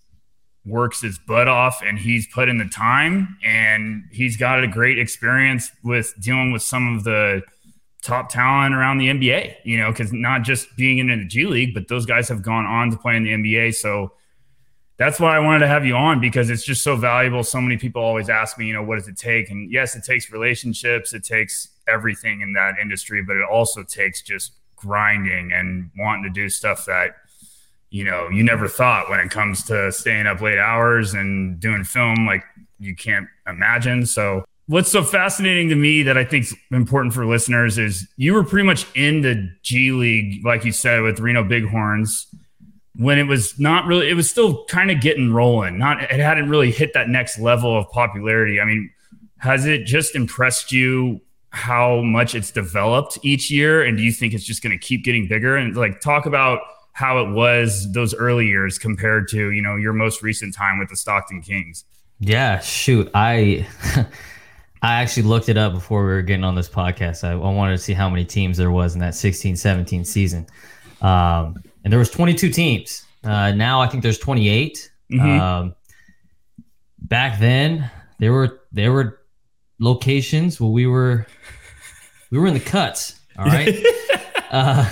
works 0.66 1.02
his 1.02 1.18
butt 1.18 1.48
off, 1.48 1.82
and 1.84 1.98
he's 1.98 2.28
put 2.28 2.50
in 2.50 2.60
the 2.60 2.68
time, 2.68 3.38
and 3.44 4.04
he's 4.12 4.38
got 4.38 4.64
a 4.64 4.68
great 4.68 5.00
experience 5.00 5.72
with 5.84 6.14
dealing 6.20 6.52
with 6.52 6.62
some 6.62 6.96
of 6.96 7.04
the 7.04 7.42
top 8.04 8.30
talent 8.30 8.76
around 8.76 9.00
the 9.00 9.08
NBA. 9.08 9.56
You 9.64 9.80
know, 9.80 9.92
because 9.92 10.14
not 10.14 10.44
just 10.44 10.76
being 10.78 11.00
in 11.00 11.08
the 11.08 11.26
G 11.26 11.46
League, 11.46 11.74
but 11.74 11.88
those 11.88 12.06
guys 12.06 12.30
have 12.30 12.44
gone 12.44 12.66
on 12.66 12.92
to 12.92 12.98
play 12.98 13.16
in 13.16 13.24
the 13.24 13.32
NBA. 13.32 13.74
So 13.74 14.12
that's 15.00 15.18
why 15.18 15.34
I 15.34 15.40
wanted 15.40 15.60
to 15.60 15.68
have 15.68 15.86
you 15.86 15.96
on 15.96 16.20
because 16.20 16.50
it's 16.50 16.64
just 16.64 16.84
so 16.84 16.98
valuable. 16.98 17.42
So 17.42 17.62
many 17.62 17.78
people 17.78 18.02
always 18.02 18.30
ask 18.30 18.58
me, 18.58 18.68
you 18.68 18.74
know, 18.74 18.84
what 18.84 18.98
does 18.98 19.08
it 19.08 19.18
take? 19.18 19.50
And 19.50 19.72
yes, 19.72 19.96
it 19.96 20.04
takes 20.04 20.30
relationships, 20.30 21.14
it 21.14 21.24
takes 21.24 21.70
everything 21.88 22.42
in 22.42 22.52
that 22.54 22.74
industry, 22.80 23.24
but 23.24 23.38
it 23.38 23.46
also 23.50 23.82
takes 23.82 24.22
just 24.22 24.52
grinding 24.76 25.54
and 25.54 25.90
wanting 25.98 26.24
to 26.24 26.30
do 26.30 26.50
stuff 26.50 26.86
that 26.86 27.16
you 27.90 28.04
know 28.04 28.30
you 28.30 28.44
never 28.44 28.68
thought 28.68 29.10
when 29.10 29.20
it 29.20 29.32
comes 29.32 29.64
to 29.64 29.92
staying 29.92 30.28
up 30.28 30.42
late 30.42 30.60
hours 30.60 31.14
and 31.14 31.60
doing 31.60 31.84
film 31.84 32.26
like 32.26 32.44
you 32.78 32.94
can't 32.94 33.28
imagine. 33.48 34.06
So 34.06 34.44
what's 34.68 34.92
so 34.92 35.02
fascinating 35.02 35.70
to 35.70 35.76
me 35.76 36.04
that 36.04 36.18
I 36.18 36.26
think 36.26 36.44
is 36.44 36.56
important 36.72 37.14
for 37.14 37.26
listeners 37.26 37.78
is 37.78 38.06
you 38.18 38.34
were 38.34 38.44
pretty 38.44 38.66
much 38.66 38.86
in 38.96 39.22
the 39.22 39.50
G 39.64 39.92
League, 39.92 40.46
like 40.46 40.66
you 40.66 40.74
said, 40.74 41.02
with 41.02 41.22
Reno 41.22 41.44
Bighorns 41.44 42.28
when 43.00 43.18
it 43.18 43.24
was 43.24 43.58
not 43.58 43.86
really 43.86 44.10
it 44.10 44.14
was 44.14 44.30
still 44.30 44.66
kind 44.66 44.92
of 44.92 45.02
getting 45.02 45.32
rolling. 45.34 45.78
Not 45.78 46.04
it 46.04 46.20
hadn't 46.20 46.50
really 46.50 46.72
hit 46.72 46.94
that 46.94 47.10
next 47.10 47.40
level 47.40 47.78
of 47.78 47.90
popularity. 47.92 48.60
I 48.60 48.66
mean, 48.66 48.92
has 49.38 49.66
it 49.66 49.86
just 49.86 50.16
impressed 50.16 50.72
you 50.72 51.22
how 51.52 52.02
much 52.02 52.36
it's 52.36 52.52
developed 52.52 53.18
each 53.24 53.50
year 53.50 53.84
and 53.84 53.98
do 53.98 54.04
you 54.04 54.12
think 54.12 54.36
it's 54.36 54.44
just 54.44 54.62
going 54.62 54.78
to 54.78 54.78
keep 54.78 55.04
getting 55.04 55.28
bigger 55.28 55.56
and 55.58 55.76
like 55.76 56.00
talk 56.00 56.28
about 56.28 56.60
how 56.92 57.18
it 57.18 57.32
was 57.32 57.92
those 57.94 58.14
early 58.14 58.46
years 58.46 58.78
compared 58.78 59.28
to 59.28 59.50
you 59.50 59.62
know 59.62 59.76
your 59.76 59.92
most 59.92 60.22
recent 60.22 60.54
time 60.54 60.78
with 60.78 60.90
the 60.90 60.96
stockton 60.96 61.42
kings 61.42 61.86
Yeah, 62.20 62.60
shoot. 62.60 63.10
I 63.14 63.66
I 64.82 65.02
actually 65.02 65.24
looked 65.24 65.50
it 65.50 65.58
up 65.58 65.74
before 65.74 66.04
we 66.04 66.12
were 66.12 66.22
getting 66.22 66.44
on 66.44 66.56
this 66.56 66.70
podcast. 66.70 67.24
I, 67.24 67.32
I 67.32 67.36
wanted 67.36 67.78
to 67.78 67.78
see 67.78 67.94
how 67.94 68.10
many 68.10 68.26
teams 68.26 68.58
there 68.58 68.72
was 68.72 68.94
in 68.94 69.00
that 69.02 69.16
16, 69.16 69.56
17 69.56 70.06
season. 70.06 70.46
Um, 71.02 71.56
and 71.84 71.92
there 71.92 72.00
was 72.00 72.10
22 72.10 72.50
teams. 72.50 73.06
Uh, 73.24 73.52
now 73.52 73.82
I 73.82 73.88
think 73.88 74.04
there's 74.04 74.20
28. 74.20 74.92
Mhm. 75.12 75.40
Um, 75.40 75.76
back 77.00 77.40
then 77.40 77.90
there 78.20 78.32
were 78.32 78.62
there 78.72 78.92
were 78.92 79.22
locations 79.80 80.60
where 80.60 80.70
we 80.70 80.86
were 80.86 81.26
we 82.32 82.38
were 82.38 82.48
in 82.48 82.54
the 82.54 82.60
cuts. 82.60 83.20
All 83.38 83.46
right. 83.46 83.76
uh, 84.52 84.92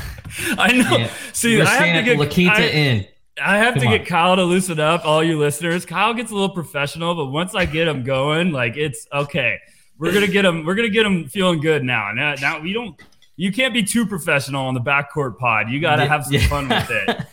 i 0.57 0.71
know 0.71 0.97
yeah. 0.97 1.11
see 1.33 1.55
we 1.55 1.61
i 1.61 1.65
have 1.65 1.95
to 1.95 2.03
get 2.03 2.19
La 2.19 2.25
Quinta 2.25 2.63
I, 2.63 2.69
Inn. 2.69 3.07
I 3.41 3.57
have 3.57 3.75
to 3.75 3.81
Come 3.81 3.91
get 3.91 4.05
kyle 4.05 4.35
to 4.35 4.43
loosen 4.43 4.79
up 4.79 5.05
all 5.05 5.23
you 5.23 5.37
listeners 5.37 5.85
kyle 5.85 6.13
gets 6.13 6.31
a 6.31 6.33
little 6.33 6.49
professional 6.49 7.15
but 7.15 7.27
once 7.27 7.55
i 7.55 7.65
get 7.65 7.87
him 7.87 8.03
going 8.03 8.51
like 8.51 8.77
it's 8.77 9.07
okay 9.13 9.59
we're 9.97 10.13
gonna 10.13 10.27
get 10.27 10.45
him 10.45 10.65
we're 10.65 10.75
gonna 10.75 10.89
get 10.89 11.05
him 11.05 11.27
feeling 11.27 11.59
good 11.61 11.83
now 11.83 12.11
now, 12.13 12.35
now 12.35 12.59
we 12.59 12.73
don't 12.73 12.99
you 13.37 13.51
can't 13.51 13.73
be 13.73 13.83
too 13.83 14.05
professional 14.05 14.65
on 14.65 14.73
the 14.73 14.81
backcourt 14.81 15.37
pod 15.37 15.69
you 15.69 15.79
gotta 15.79 16.05
have 16.05 16.25
some 16.25 16.33
yeah. 16.33 16.47
fun 16.47 16.67
with 16.67 16.89
it 17.07 17.25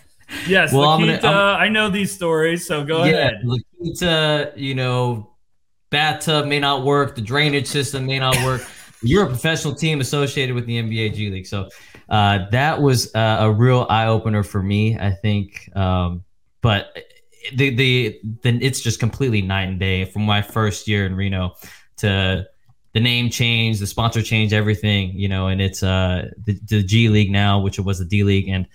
yes 0.46 0.72
Well, 0.72 0.88
I'm 0.88 1.00
gonna- 1.04 1.56
i 1.58 1.68
know 1.68 1.90
these 1.90 2.12
stories 2.12 2.66
so 2.66 2.84
go 2.84 3.04
yeah, 3.04 3.10
ahead 3.10 3.40
La 3.44 3.56
Quinta, 3.84 4.52
you 4.56 4.74
know, 4.74 5.34
bathtub 5.90 6.46
may 6.46 6.58
not 6.58 6.84
work, 6.84 7.14
the 7.14 7.20
drainage 7.20 7.66
system 7.66 8.06
may 8.06 8.18
not 8.18 8.36
work. 8.44 8.66
You're 9.02 9.24
a 9.24 9.28
professional 9.28 9.74
team 9.74 10.00
associated 10.00 10.54
with 10.54 10.64
the 10.66 10.80
NBA 10.82 11.14
G 11.14 11.30
League, 11.30 11.46
so 11.46 11.68
uh, 12.08 12.48
that 12.50 12.80
was 12.80 13.14
uh, 13.14 13.36
a 13.40 13.52
real 13.52 13.86
eye 13.90 14.06
opener 14.06 14.42
for 14.42 14.62
me. 14.62 14.98
I 14.98 15.10
think, 15.10 15.68
um, 15.76 16.24
but 16.62 16.96
the 17.54 17.68
the 17.74 18.20
then 18.42 18.62
it's 18.62 18.80
just 18.80 19.00
completely 19.00 19.42
night 19.42 19.68
and 19.68 19.78
day 19.78 20.06
from 20.06 20.22
my 20.22 20.40
first 20.40 20.88
year 20.88 21.04
in 21.04 21.14
Reno 21.14 21.54
to 21.98 22.46
the 22.94 23.00
name 23.00 23.28
change, 23.28 23.78
the 23.78 23.86
sponsor 23.86 24.22
change, 24.22 24.52
everything, 24.52 25.10
you 25.14 25.28
know, 25.28 25.48
and 25.48 25.60
it's 25.60 25.82
uh 25.82 26.30
the, 26.46 26.58
the 26.68 26.82
G 26.82 27.08
League 27.08 27.30
now, 27.30 27.60
which 27.60 27.78
it 27.78 27.82
was 27.82 27.98
the 27.98 28.04
D 28.06 28.24
League, 28.24 28.48
and 28.48 28.66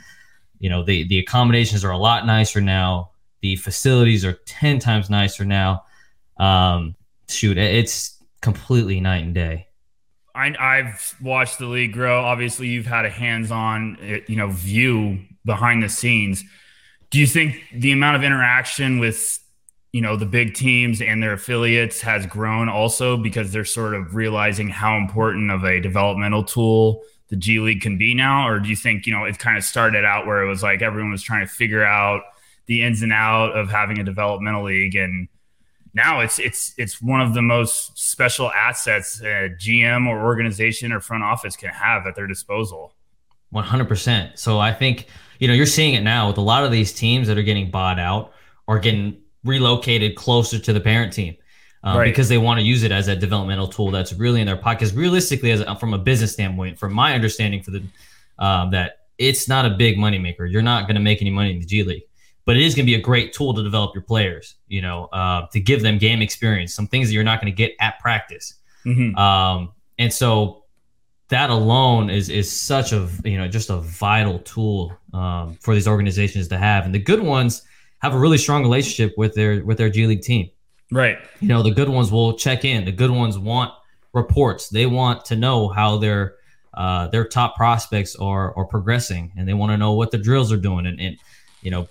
you 0.59 0.69
know 0.69 0.83
the 0.83 1.07
the 1.07 1.19
accommodations 1.19 1.83
are 1.83 1.91
a 1.91 1.97
lot 1.97 2.25
nicer 2.25 2.61
now. 2.61 3.11
The 3.41 3.55
facilities 3.55 4.23
are 4.25 4.33
ten 4.45 4.79
times 4.79 5.09
nicer 5.09 5.45
now. 5.45 5.85
Um, 6.37 6.95
shoot, 7.27 7.57
it's 7.57 8.21
completely 8.41 8.99
night 8.99 9.23
and 9.23 9.33
day. 9.33 9.67
I, 10.35 10.55
I've 10.59 11.15
watched 11.21 11.59
the 11.59 11.65
league 11.65 11.93
grow. 11.93 12.21
Obviously, 12.21 12.67
you've 12.67 12.85
had 12.85 13.05
a 13.05 13.09
hands-on, 13.09 13.97
uh, 14.01 14.17
you 14.27 14.35
know, 14.35 14.47
view 14.49 15.19
behind 15.43 15.83
the 15.83 15.89
scenes. 15.89 16.43
Do 17.09 17.19
you 17.19 17.27
think 17.27 17.61
the 17.73 17.91
amount 17.91 18.15
of 18.15 18.23
interaction 18.23 18.99
with, 18.99 19.39
you 19.91 20.01
know, 20.01 20.15
the 20.15 20.25
big 20.25 20.53
teams 20.53 21.01
and 21.01 21.21
their 21.21 21.33
affiliates 21.33 22.01
has 22.01 22.25
grown 22.25 22.69
also 22.69 23.17
because 23.17 23.51
they're 23.51 23.65
sort 23.65 23.95
of 23.95 24.15
realizing 24.15 24.69
how 24.69 24.97
important 24.97 25.51
of 25.51 25.63
a 25.63 25.79
developmental 25.79 26.43
tool 26.43 27.01
the 27.29 27.35
G 27.35 27.59
League 27.59 27.81
can 27.81 27.97
be 27.97 28.13
now? 28.13 28.47
Or 28.47 28.59
do 28.59 28.69
you 28.69 28.75
think, 28.75 29.05
you 29.05 29.13
know, 29.13 29.25
it 29.25 29.39
kind 29.39 29.57
of 29.57 29.63
started 29.63 30.05
out 30.05 30.25
where 30.25 30.43
it 30.43 30.47
was 30.47 30.63
like 30.63 30.81
everyone 30.81 31.11
was 31.11 31.23
trying 31.23 31.45
to 31.45 31.51
figure 31.51 31.83
out 31.83 32.21
the 32.65 32.83
ins 32.83 33.01
and 33.01 33.13
out 33.13 33.57
of 33.57 33.69
having 33.69 33.99
a 33.99 34.03
developmental 34.03 34.63
league 34.63 34.95
and 34.95 35.27
now 35.93 36.19
it's 36.19 36.39
it's 36.39 36.73
it's 36.77 37.01
one 37.01 37.21
of 37.21 37.33
the 37.33 37.41
most 37.41 37.97
special 37.97 38.51
assets 38.51 39.21
a 39.21 39.49
GM 39.49 40.07
or 40.07 40.23
organization 40.23 40.91
or 40.91 40.99
front 40.99 41.23
office 41.23 41.55
can 41.55 41.69
have 41.69 42.05
at 42.05 42.15
their 42.15 42.27
disposal. 42.27 42.93
One 43.49 43.63
hundred 43.63 43.87
percent. 43.87 44.37
So 44.37 44.59
I 44.59 44.73
think 44.73 45.07
you 45.39 45.47
know 45.47 45.53
you're 45.53 45.65
seeing 45.65 45.95
it 45.95 46.01
now 46.01 46.27
with 46.27 46.37
a 46.37 46.41
lot 46.41 46.63
of 46.63 46.71
these 46.71 46.93
teams 46.93 47.27
that 47.27 47.37
are 47.37 47.43
getting 47.43 47.71
bought 47.71 47.99
out 47.99 48.33
or 48.67 48.79
getting 48.79 49.17
relocated 49.43 50.15
closer 50.15 50.59
to 50.59 50.73
the 50.73 50.79
parent 50.81 51.13
team. 51.13 51.35
Um, 51.83 51.97
Right. 51.97 52.05
Because 52.05 52.27
they 52.27 52.37
want 52.37 52.59
to 52.59 52.65
use 52.65 52.83
it 52.83 52.91
as 52.91 53.07
a 53.07 53.15
developmental 53.15 53.67
tool 53.67 53.89
that's 53.91 54.11
really 54.13 54.41
in 54.41 54.47
their 54.47 54.57
pocket. 54.57 54.79
Because 54.79 54.93
realistically, 54.95 55.51
as 55.51 55.61
a, 55.61 55.75
from 55.77 55.93
a 55.93 55.97
business 55.97 56.33
standpoint, 56.33 56.77
from 56.77 56.93
my 56.93 57.13
understanding, 57.13 57.63
for 57.63 57.71
the 57.71 57.83
um, 58.37 58.71
that 58.71 58.99
it's 59.17 59.47
not 59.47 59.65
a 59.65 59.69
big 59.71 59.97
moneymaker. 59.97 60.49
You're 60.49 60.61
not 60.61 60.83
going 60.87 60.95
to 60.95 61.01
make 61.01 61.21
any 61.21 61.29
money 61.29 61.51
in 61.51 61.59
the 61.59 61.65
G 61.65 61.83
League. 61.83 62.03
but 62.45 62.55
it 62.57 62.63
is 62.63 62.73
going 62.73 62.85
to 62.85 62.89
be 62.91 62.95
a 62.95 63.01
great 63.01 63.31
tool 63.31 63.53
to 63.53 63.63
develop 63.63 63.93
your 63.93 64.01
players. 64.03 64.55
You 64.67 64.81
know, 64.81 65.05
uh, 65.13 65.47
to 65.53 65.59
give 65.59 65.81
them 65.81 65.97
game 65.97 66.21
experience, 66.21 66.73
some 66.73 66.87
things 66.87 67.07
that 67.07 67.13
you're 67.13 67.23
not 67.23 67.39
going 67.41 67.51
to 67.53 67.55
get 67.55 67.75
at 67.79 67.99
practice. 67.99 68.55
Mhm. 68.85 69.15
Um, 69.17 69.71
and 69.97 70.11
so 70.11 70.63
that 71.29 71.49
alone 71.49 72.09
is 72.09 72.29
is 72.29 72.51
such 72.51 72.91
a 72.91 73.07
you 73.23 73.37
know 73.37 73.47
just 73.47 73.69
a 73.69 73.77
vital 73.77 74.39
tool 74.39 74.91
um, 75.13 75.53
for 75.61 75.73
these 75.75 75.87
organizations 75.87 76.47
to 76.49 76.57
have. 76.57 76.85
And 76.85 76.93
the 76.93 76.99
good 76.99 77.21
ones 77.21 77.61
have 78.01 78.13
a 78.13 78.19
really 78.19 78.37
strong 78.37 78.63
relationship 78.63 79.13
with 79.17 79.33
their 79.35 79.63
with 79.63 79.77
their 79.77 79.89
G 79.89 80.07
League 80.07 80.21
team. 80.21 80.49
Right. 80.91 81.17
You 81.39 81.47
know, 81.47 81.61
the 81.61 81.71
good 81.71 81.89
ones 81.89 82.11
will 82.11 82.33
check 82.33 82.65
in. 82.65 82.85
The 82.85 82.91
good 82.91 83.11
ones 83.11 83.37
want 83.37 83.71
reports. 84.13 84.69
They 84.69 84.85
want 84.85 85.25
to 85.25 85.35
know 85.35 85.67
how 85.67 85.97
their 85.97 86.35
uh, 86.73 87.07
their 87.07 87.25
top 87.25 87.55
prospects 87.55 88.15
are 88.15 88.55
are 88.57 88.65
progressing, 88.65 89.31
and 89.37 89.47
they 89.47 89.53
want 89.53 89.71
to 89.71 89.77
know 89.77 89.93
what 89.93 90.11
the 90.11 90.17
drills 90.17 90.51
are 90.51 90.57
doing. 90.57 90.85
And, 90.85 90.99
and 90.99 91.17
you 91.61 91.71
know, 91.71 91.87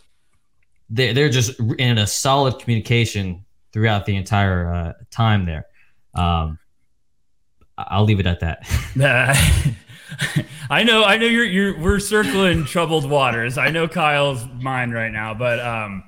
they 0.91 1.13
they're 1.13 1.29
just 1.29 1.59
in 1.79 1.99
a 1.99 2.07
solid 2.07 2.59
communication 2.59 3.45
throughout 3.73 4.07
the 4.07 4.17
entire 4.17 4.73
uh, 4.73 4.93
time 5.11 5.47
there. 5.47 5.67
Um, 6.15 6.59
I'll 7.77 8.05
leave 8.05 8.19
it 8.19 8.27
at 8.27 8.41
that. 8.41 8.67
I 10.71 10.83
know, 10.85 11.05
I 11.05 11.17
know 11.17 11.27
you're 11.27 11.45
you're 11.45 11.79
we're 11.79 12.01
circling 12.01 12.65
troubled 12.65 13.09
waters. 13.09 13.57
I 13.59 13.71
know 13.71 13.87
Kyle's 13.89 14.45
mind 14.61 14.93
right 14.93 15.13
now, 15.13 15.35
but 15.35 15.61
um 15.61 16.05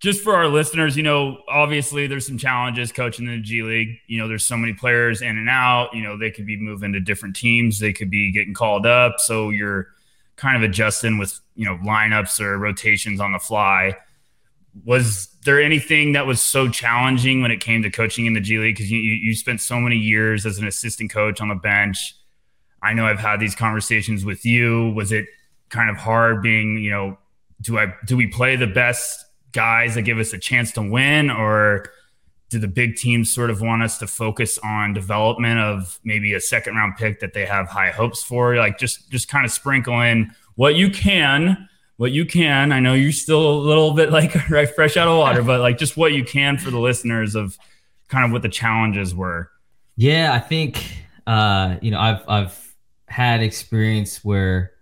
just 0.00 0.22
for 0.22 0.34
our 0.34 0.48
listeners, 0.48 0.96
you 0.96 1.02
know, 1.02 1.42
obviously 1.46 2.06
there's 2.06 2.26
some 2.26 2.38
challenges 2.38 2.90
coaching 2.90 3.26
in 3.26 3.32
the 3.32 3.42
G 3.42 3.62
League. 3.62 3.98
You 4.06 4.18
know, 4.18 4.28
there's 4.28 4.46
so 4.46 4.56
many 4.56 4.72
players 4.72 5.20
in 5.20 5.36
and 5.36 5.48
out. 5.48 5.94
You 5.94 6.02
know, 6.02 6.16
they 6.16 6.30
could 6.30 6.46
be 6.46 6.56
moving 6.56 6.94
to 6.94 7.00
different 7.00 7.36
teams. 7.36 7.78
They 7.78 7.92
could 7.92 8.10
be 8.10 8.32
getting 8.32 8.54
called 8.54 8.86
up. 8.86 9.20
So 9.20 9.50
you're 9.50 9.88
kind 10.36 10.56
of 10.56 10.68
adjusting 10.68 11.18
with, 11.18 11.38
you 11.54 11.66
know, 11.66 11.76
lineups 11.84 12.40
or 12.40 12.58
rotations 12.58 13.20
on 13.20 13.32
the 13.32 13.38
fly. 13.38 13.94
Was 14.86 15.28
there 15.44 15.60
anything 15.60 16.12
that 16.12 16.26
was 16.26 16.40
so 16.40 16.70
challenging 16.70 17.42
when 17.42 17.50
it 17.50 17.60
came 17.60 17.82
to 17.82 17.90
coaching 17.90 18.24
in 18.24 18.32
the 18.32 18.40
G 18.40 18.56
League? 18.56 18.76
Because 18.76 18.90
you, 18.90 18.98
you 18.98 19.12
you 19.12 19.34
spent 19.34 19.60
so 19.60 19.78
many 19.78 19.96
years 19.96 20.46
as 20.46 20.56
an 20.56 20.66
assistant 20.66 21.10
coach 21.12 21.42
on 21.42 21.48
the 21.48 21.54
bench. 21.54 22.14
I 22.82 22.92
know 22.94 23.06
I've 23.06 23.18
had 23.18 23.40
these 23.40 23.54
conversations 23.54 24.24
with 24.24 24.44
you. 24.44 24.92
Was 24.92 25.12
it 25.12 25.26
kind 25.68 25.90
of 25.90 25.96
hard 25.96 26.42
being, 26.42 26.78
you 26.78 26.90
know, 26.90 27.18
do 27.60 27.78
I 27.78 27.94
do 28.06 28.16
we 28.16 28.26
play 28.26 28.56
the 28.56 28.66
best 28.66 29.24
guys 29.52 29.94
that 29.94 30.02
give 30.02 30.18
us 30.18 30.32
a 30.32 30.38
chance 30.38 30.72
to 30.72 30.82
win 30.82 31.30
or 31.30 31.86
do 32.48 32.58
the 32.58 32.68
big 32.68 32.96
teams 32.96 33.32
sort 33.32 33.50
of 33.50 33.60
want 33.60 33.82
us 33.82 33.98
to 33.98 34.06
focus 34.06 34.58
on 34.58 34.92
development 34.92 35.60
of 35.60 36.00
maybe 36.04 36.34
a 36.34 36.40
second 36.40 36.74
round 36.74 36.96
pick 36.96 37.20
that 37.20 37.32
they 37.32 37.46
have 37.46 37.68
high 37.68 37.90
hopes 37.90 38.22
for? 38.22 38.56
Like 38.56 38.78
just 38.78 39.10
just 39.10 39.28
kind 39.28 39.44
of 39.44 39.52
sprinkle 39.52 40.00
in 40.00 40.34
what 40.56 40.74
you 40.74 40.90
can 40.90 41.68
what 41.96 42.12
you 42.12 42.24
can. 42.24 42.72
I 42.72 42.80
know 42.80 42.94
you're 42.94 43.12
still 43.12 43.50
a 43.50 43.58
little 43.60 43.92
bit 43.92 44.10
like 44.10 44.34
right 44.50 44.68
fresh 44.74 44.96
out 44.96 45.06
of 45.06 45.18
water 45.18 45.42
but 45.42 45.60
like 45.60 45.76
just 45.76 45.96
what 45.98 46.12
you 46.12 46.24
can 46.24 46.56
for 46.56 46.70
the 46.70 46.78
listeners 46.78 47.34
of 47.34 47.58
kind 48.08 48.24
of 48.24 48.32
what 48.32 48.42
the 48.42 48.48
challenges 48.48 49.14
were. 49.14 49.50
Yeah, 49.96 50.32
I 50.32 50.38
think 50.38 50.82
uh, 51.26 51.76
you 51.80 51.90
know 51.90 52.00
I've 52.00 52.28
I've 52.28 52.69
had 53.10 53.42
experience 53.42 54.24
where 54.24 54.72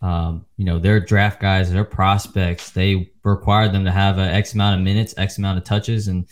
um, 0.00 0.44
you 0.56 0.64
know 0.64 0.78
their 0.78 1.00
draft 1.00 1.40
guys, 1.40 1.72
their 1.72 1.84
prospects, 1.84 2.70
they 2.70 3.10
require 3.24 3.68
them 3.68 3.84
to 3.84 3.90
have 3.90 4.18
a 4.18 4.22
X 4.22 4.54
amount 4.54 4.78
of 4.78 4.84
minutes, 4.84 5.14
X 5.16 5.38
amount 5.38 5.58
of 5.58 5.64
touches, 5.64 6.06
and 6.06 6.26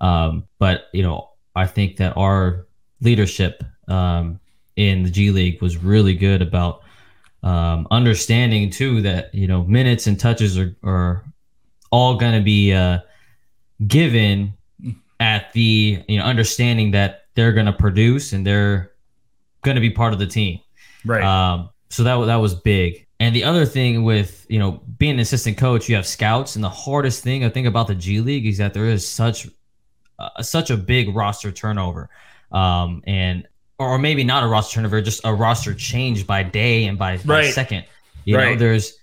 um, 0.00 0.48
but 0.58 0.86
you 0.92 1.02
know 1.02 1.30
I 1.54 1.66
think 1.66 1.98
that 1.98 2.16
our 2.16 2.66
leadership 3.00 3.62
um, 3.88 4.40
in 4.76 5.04
the 5.04 5.10
G 5.10 5.30
League 5.30 5.62
was 5.62 5.76
really 5.76 6.14
good 6.14 6.42
about 6.42 6.82
um, 7.42 7.86
understanding 7.90 8.70
too 8.70 9.02
that 9.02 9.32
you 9.34 9.46
know 9.46 9.62
minutes 9.64 10.06
and 10.06 10.18
touches 10.18 10.58
are, 10.58 10.74
are 10.82 11.24
all 11.90 12.16
going 12.16 12.34
to 12.34 12.44
be 12.44 12.72
uh, 12.72 12.98
given 13.86 14.54
at 15.20 15.52
the 15.52 16.02
you 16.08 16.18
know 16.18 16.24
understanding 16.24 16.90
that 16.92 17.26
they're 17.34 17.52
going 17.52 17.66
to 17.66 17.72
produce 17.72 18.32
and 18.32 18.46
they're 18.46 18.92
going 19.62 19.74
to 19.76 19.80
be 19.80 19.90
part 19.90 20.12
of 20.12 20.18
the 20.18 20.26
team. 20.26 20.58
Right 21.04 21.22
Um, 21.22 21.70
so 21.90 22.02
that 22.04 22.26
that 22.26 22.36
was 22.36 22.54
big. 22.54 23.06
And 23.20 23.36
the 23.36 23.44
other 23.44 23.64
thing 23.66 24.02
with 24.04 24.46
you 24.48 24.58
know 24.58 24.82
being 24.98 25.14
an 25.14 25.20
assistant 25.20 25.56
coach, 25.56 25.88
you 25.88 25.94
have 25.96 26.06
scouts, 26.06 26.56
and 26.56 26.64
the 26.64 26.68
hardest 26.70 27.22
thing 27.22 27.44
I 27.44 27.48
think 27.48 27.66
about 27.66 27.86
the 27.86 27.94
G 27.94 28.20
League 28.20 28.46
is 28.46 28.58
that 28.58 28.74
there 28.74 28.86
is 28.86 29.06
such 29.06 29.46
uh, 30.18 30.42
such 30.42 30.70
a 30.70 30.76
big 30.76 31.14
roster 31.14 31.52
turnover, 31.52 32.10
um, 32.50 33.02
and 33.06 33.46
or 33.78 33.98
maybe 33.98 34.24
not 34.24 34.42
a 34.42 34.46
roster 34.46 34.74
turnover, 34.76 35.00
just 35.02 35.20
a 35.24 35.32
roster 35.34 35.74
change 35.74 36.26
by 36.26 36.42
day 36.42 36.84
and 36.86 36.98
by, 36.98 37.16
by 37.18 37.34
Right. 37.40 37.52
second. 37.54 37.84
You 38.24 38.36
know, 38.36 38.42
Right. 38.44 38.58
there's 38.58 38.94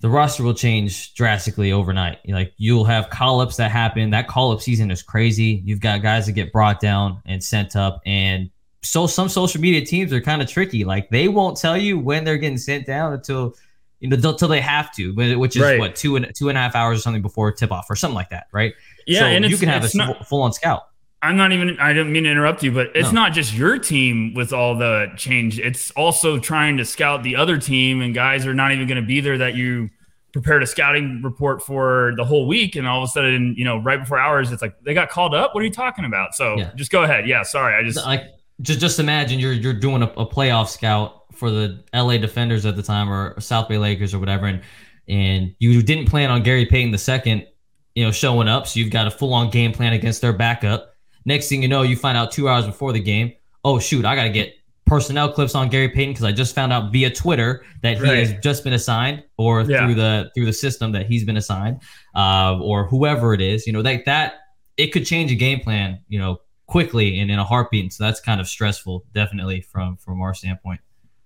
the 0.00 0.08
roster 0.08 0.42
will 0.42 0.54
change 0.54 1.14
drastically 1.14 1.72
overnight. 1.72 2.18
Like 2.28 2.52
you'll 2.56 2.84
have 2.84 3.10
call 3.10 3.40
ups 3.40 3.56
that 3.56 3.70
happen. 3.70 4.10
That 4.10 4.28
call 4.28 4.52
up 4.52 4.60
season 4.60 4.90
is 4.90 5.02
crazy. 5.02 5.62
You've 5.64 5.80
got 5.80 6.02
guys 6.02 6.26
that 6.26 6.32
get 6.32 6.52
brought 6.52 6.78
down 6.80 7.20
and 7.26 7.42
sent 7.42 7.74
up, 7.76 8.00
and 8.04 8.50
so 8.84 9.06
some 9.06 9.28
social 9.28 9.60
media 9.60 9.84
teams 9.84 10.12
are 10.12 10.20
kind 10.20 10.40
of 10.42 10.48
tricky. 10.48 10.84
Like 10.84 11.08
they 11.10 11.28
won't 11.28 11.56
tell 11.56 11.76
you 11.76 11.98
when 11.98 12.24
they're 12.24 12.38
getting 12.38 12.58
sent 12.58 12.86
down 12.86 13.12
until 13.14 13.54
you 14.00 14.08
know 14.08 14.16
until 14.16 14.48
they 14.48 14.60
have 14.60 14.94
to, 14.96 15.12
which 15.14 15.56
is 15.56 15.62
Right. 15.62 15.78
what 15.78 15.96
two 15.96 16.16
and 16.16 16.30
two 16.36 16.48
and 16.50 16.58
a 16.58 16.60
half 16.60 16.74
hours 16.76 16.98
or 16.98 17.02
something 17.02 17.22
before 17.22 17.50
tip 17.52 17.72
off 17.72 17.86
or 17.90 17.96
something 17.96 18.14
like 18.14 18.30
that, 18.30 18.46
right? 18.52 18.74
yeah 19.06 19.20
so 19.20 19.26
and 19.26 19.44
you 19.50 19.56
can 19.56 19.68
have 19.68 19.84
a 19.84 19.96
not, 19.96 20.26
full 20.28 20.42
on 20.42 20.52
scout. 20.52 20.82
I'm 21.22 21.36
not 21.38 21.52
even. 21.52 21.78
I 21.80 21.94
didn't 21.94 22.12
mean 22.12 22.24
to 22.24 22.30
interrupt 22.30 22.62
you, 22.62 22.70
but 22.70 22.88
it's 22.94 23.08
No. 23.12 23.22
not 23.22 23.32
just 23.32 23.54
your 23.54 23.78
team 23.78 24.34
with 24.34 24.52
all 24.52 24.74
the 24.76 25.06
change. 25.16 25.58
It's 25.58 25.90
also 25.92 26.38
trying 26.38 26.76
to 26.76 26.84
scout 26.84 27.22
the 27.22 27.34
other 27.36 27.56
team, 27.56 28.02
and 28.02 28.14
guys 28.14 28.46
are 28.46 28.52
not 28.52 28.72
even 28.72 28.86
going 28.86 29.00
to 29.00 29.06
be 29.06 29.20
there 29.20 29.38
that 29.38 29.54
you 29.54 29.88
prepared 30.34 30.62
a 30.62 30.66
scouting 30.66 31.22
report 31.22 31.62
for 31.62 32.12
the 32.18 32.24
whole 32.26 32.46
week, 32.46 32.76
and 32.76 32.86
all 32.86 32.98
of 33.02 33.04
a 33.04 33.06
sudden, 33.12 33.54
you 33.56 33.64
know, 33.64 33.78
right 33.78 34.00
before 34.00 34.18
hours, 34.18 34.52
it's 34.52 34.60
like 34.60 34.74
they 34.82 34.92
got 34.92 35.08
called 35.08 35.34
up. 35.34 35.54
What 35.54 35.62
are 35.62 35.64
you 35.64 35.72
talking 35.72 36.04
about? 36.04 36.34
So 36.34 36.58
Yeah. 36.58 36.70
just 36.76 36.90
go 36.90 37.04
ahead. 37.04 37.26
Yeah, 37.26 37.42
sorry, 37.42 37.74
I 37.74 37.82
just 37.82 38.04
like 38.04 38.24
just 38.62 38.80
just 38.80 38.98
imagine 38.98 39.38
you're 39.38 39.52
you're 39.52 39.72
doing 39.72 40.02
a, 40.02 40.06
a 40.16 40.26
playoff 40.26 40.68
scout 40.68 41.22
for 41.34 41.50
the 41.50 41.82
LA 41.92 42.16
D-Fenders 42.18 42.64
at 42.64 42.76
the 42.76 42.82
time 42.82 43.10
or 43.10 43.38
South 43.40 43.68
Bay 43.68 43.78
Lakers 43.78 44.14
or 44.14 44.18
whatever, 44.18 44.46
and 44.46 44.62
and 45.08 45.54
you 45.58 45.82
didn't 45.82 46.08
plan 46.08 46.30
on 46.30 46.42
Gary 46.42 46.64
Payton 46.66 46.90
the 46.92 46.98
second, 46.98 47.46
you 47.94 48.04
know, 48.04 48.10
showing 48.10 48.48
up. 48.48 48.66
So 48.66 48.80
you've 48.80 48.90
got 48.92 49.06
a 49.06 49.10
full 49.10 49.34
on 49.34 49.50
game 49.50 49.72
plan 49.72 49.92
against 49.92 50.20
their 50.22 50.32
backup. 50.32 50.94
Next 51.26 51.48
thing 51.48 51.62
you 51.62 51.68
know, 51.68 51.82
you 51.82 51.96
find 51.96 52.16
out 52.16 52.30
two 52.32 52.48
hours 52.48 52.64
before 52.66 52.92
the 52.92 53.00
game, 53.00 53.32
oh 53.64 53.78
shoot, 53.78 54.04
I 54.04 54.14
got 54.14 54.24
to 54.24 54.30
get 54.30 54.54
personnel 54.86 55.32
clips 55.32 55.54
on 55.54 55.68
Gary 55.70 55.88
Payton 55.88 56.12
because 56.12 56.24
I 56.24 56.32
just 56.32 56.54
found 56.54 56.72
out 56.72 56.92
via 56.92 57.10
Twitter 57.10 57.64
that 57.82 57.96
he 57.98 58.06
has 58.06 58.34
just 58.42 58.62
been 58.64 58.74
assigned, 58.74 59.24
or 59.38 59.62
Yeah. 59.62 59.84
through 59.86 59.94
the 59.96 60.30
through 60.34 60.44
the 60.46 60.52
system 60.52 60.92
that 60.92 61.06
he's 61.06 61.24
been 61.24 61.36
assigned, 61.36 61.80
uh, 62.14 62.58
or 62.62 62.86
whoever 62.86 63.34
it 63.34 63.40
is. 63.40 63.66
You 63.66 63.72
know, 63.72 63.80
like 63.80 64.04
that, 64.04 64.34
it 64.76 64.88
could 64.92 65.04
change 65.06 65.32
a 65.32 65.34
game 65.34 65.60
plan. 65.60 66.00
You 66.08 66.18
know, 66.18 66.38
quickly 66.66 67.18
and 67.20 67.30
in 67.30 67.38
a 67.38 67.44
heartbeat. 67.44 67.84
And 67.84 67.92
so 67.92 68.04
that's 68.04 68.20
kind 68.20 68.40
of 68.40 68.48
stressful, 68.48 69.04
definitely 69.14 69.60
from 69.60 69.96
from 69.96 70.20
our 70.20 70.34
standpoint. 70.34 70.80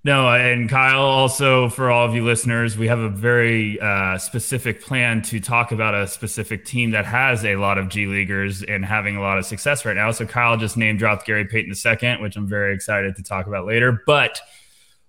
No, 0.05 0.29
and 0.31 0.71
Kyle, 0.71 1.01
also 1.03 1.69
for 1.69 1.91
all 1.91 2.07
of 2.07 2.15
you 2.15 2.25
listeners, 2.25 2.79
we 2.79 2.87
have 2.87 3.01
a 3.01 3.09
very 3.09 3.79
uh, 3.81 4.17
specific 4.17 4.81
plan 4.81 5.21
to 5.23 5.41
talk 5.41 5.73
about 5.73 5.93
a 5.93 6.07
specific 6.07 6.65
team 6.65 6.93
that 6.93 7.05
has 7.05 7.45
a 7.45 7.57
lot 7.57 7.79
of 7.79 7.89
G 7.89 8.07
Leaguers 8.07 8.63
and 8.63 8.85
having 8.85 9.17
a 9.17 9.21
lot 9.21 9.39
of 9.39 9.45
success 9.45 9.85
right 9.85 9.97
now. 9.97 10.11
So 10.13 10.25
Kyle 10.25 10.57
just 10.57 10.77
name 10.77 10.97
dropped 10.97 11.27
Gary 11.27 11.45
Payton 11.45 11.75
II, 11.75 12.23
which 12.23 12.37
I'm 12.37 12.47
very 12.47 12.75
excited 12.75 13.17
to 13.17 13.23
talk 13.25 13.49
about 13.49 13.67
later. 13.67 14.01
But 14.07 14.41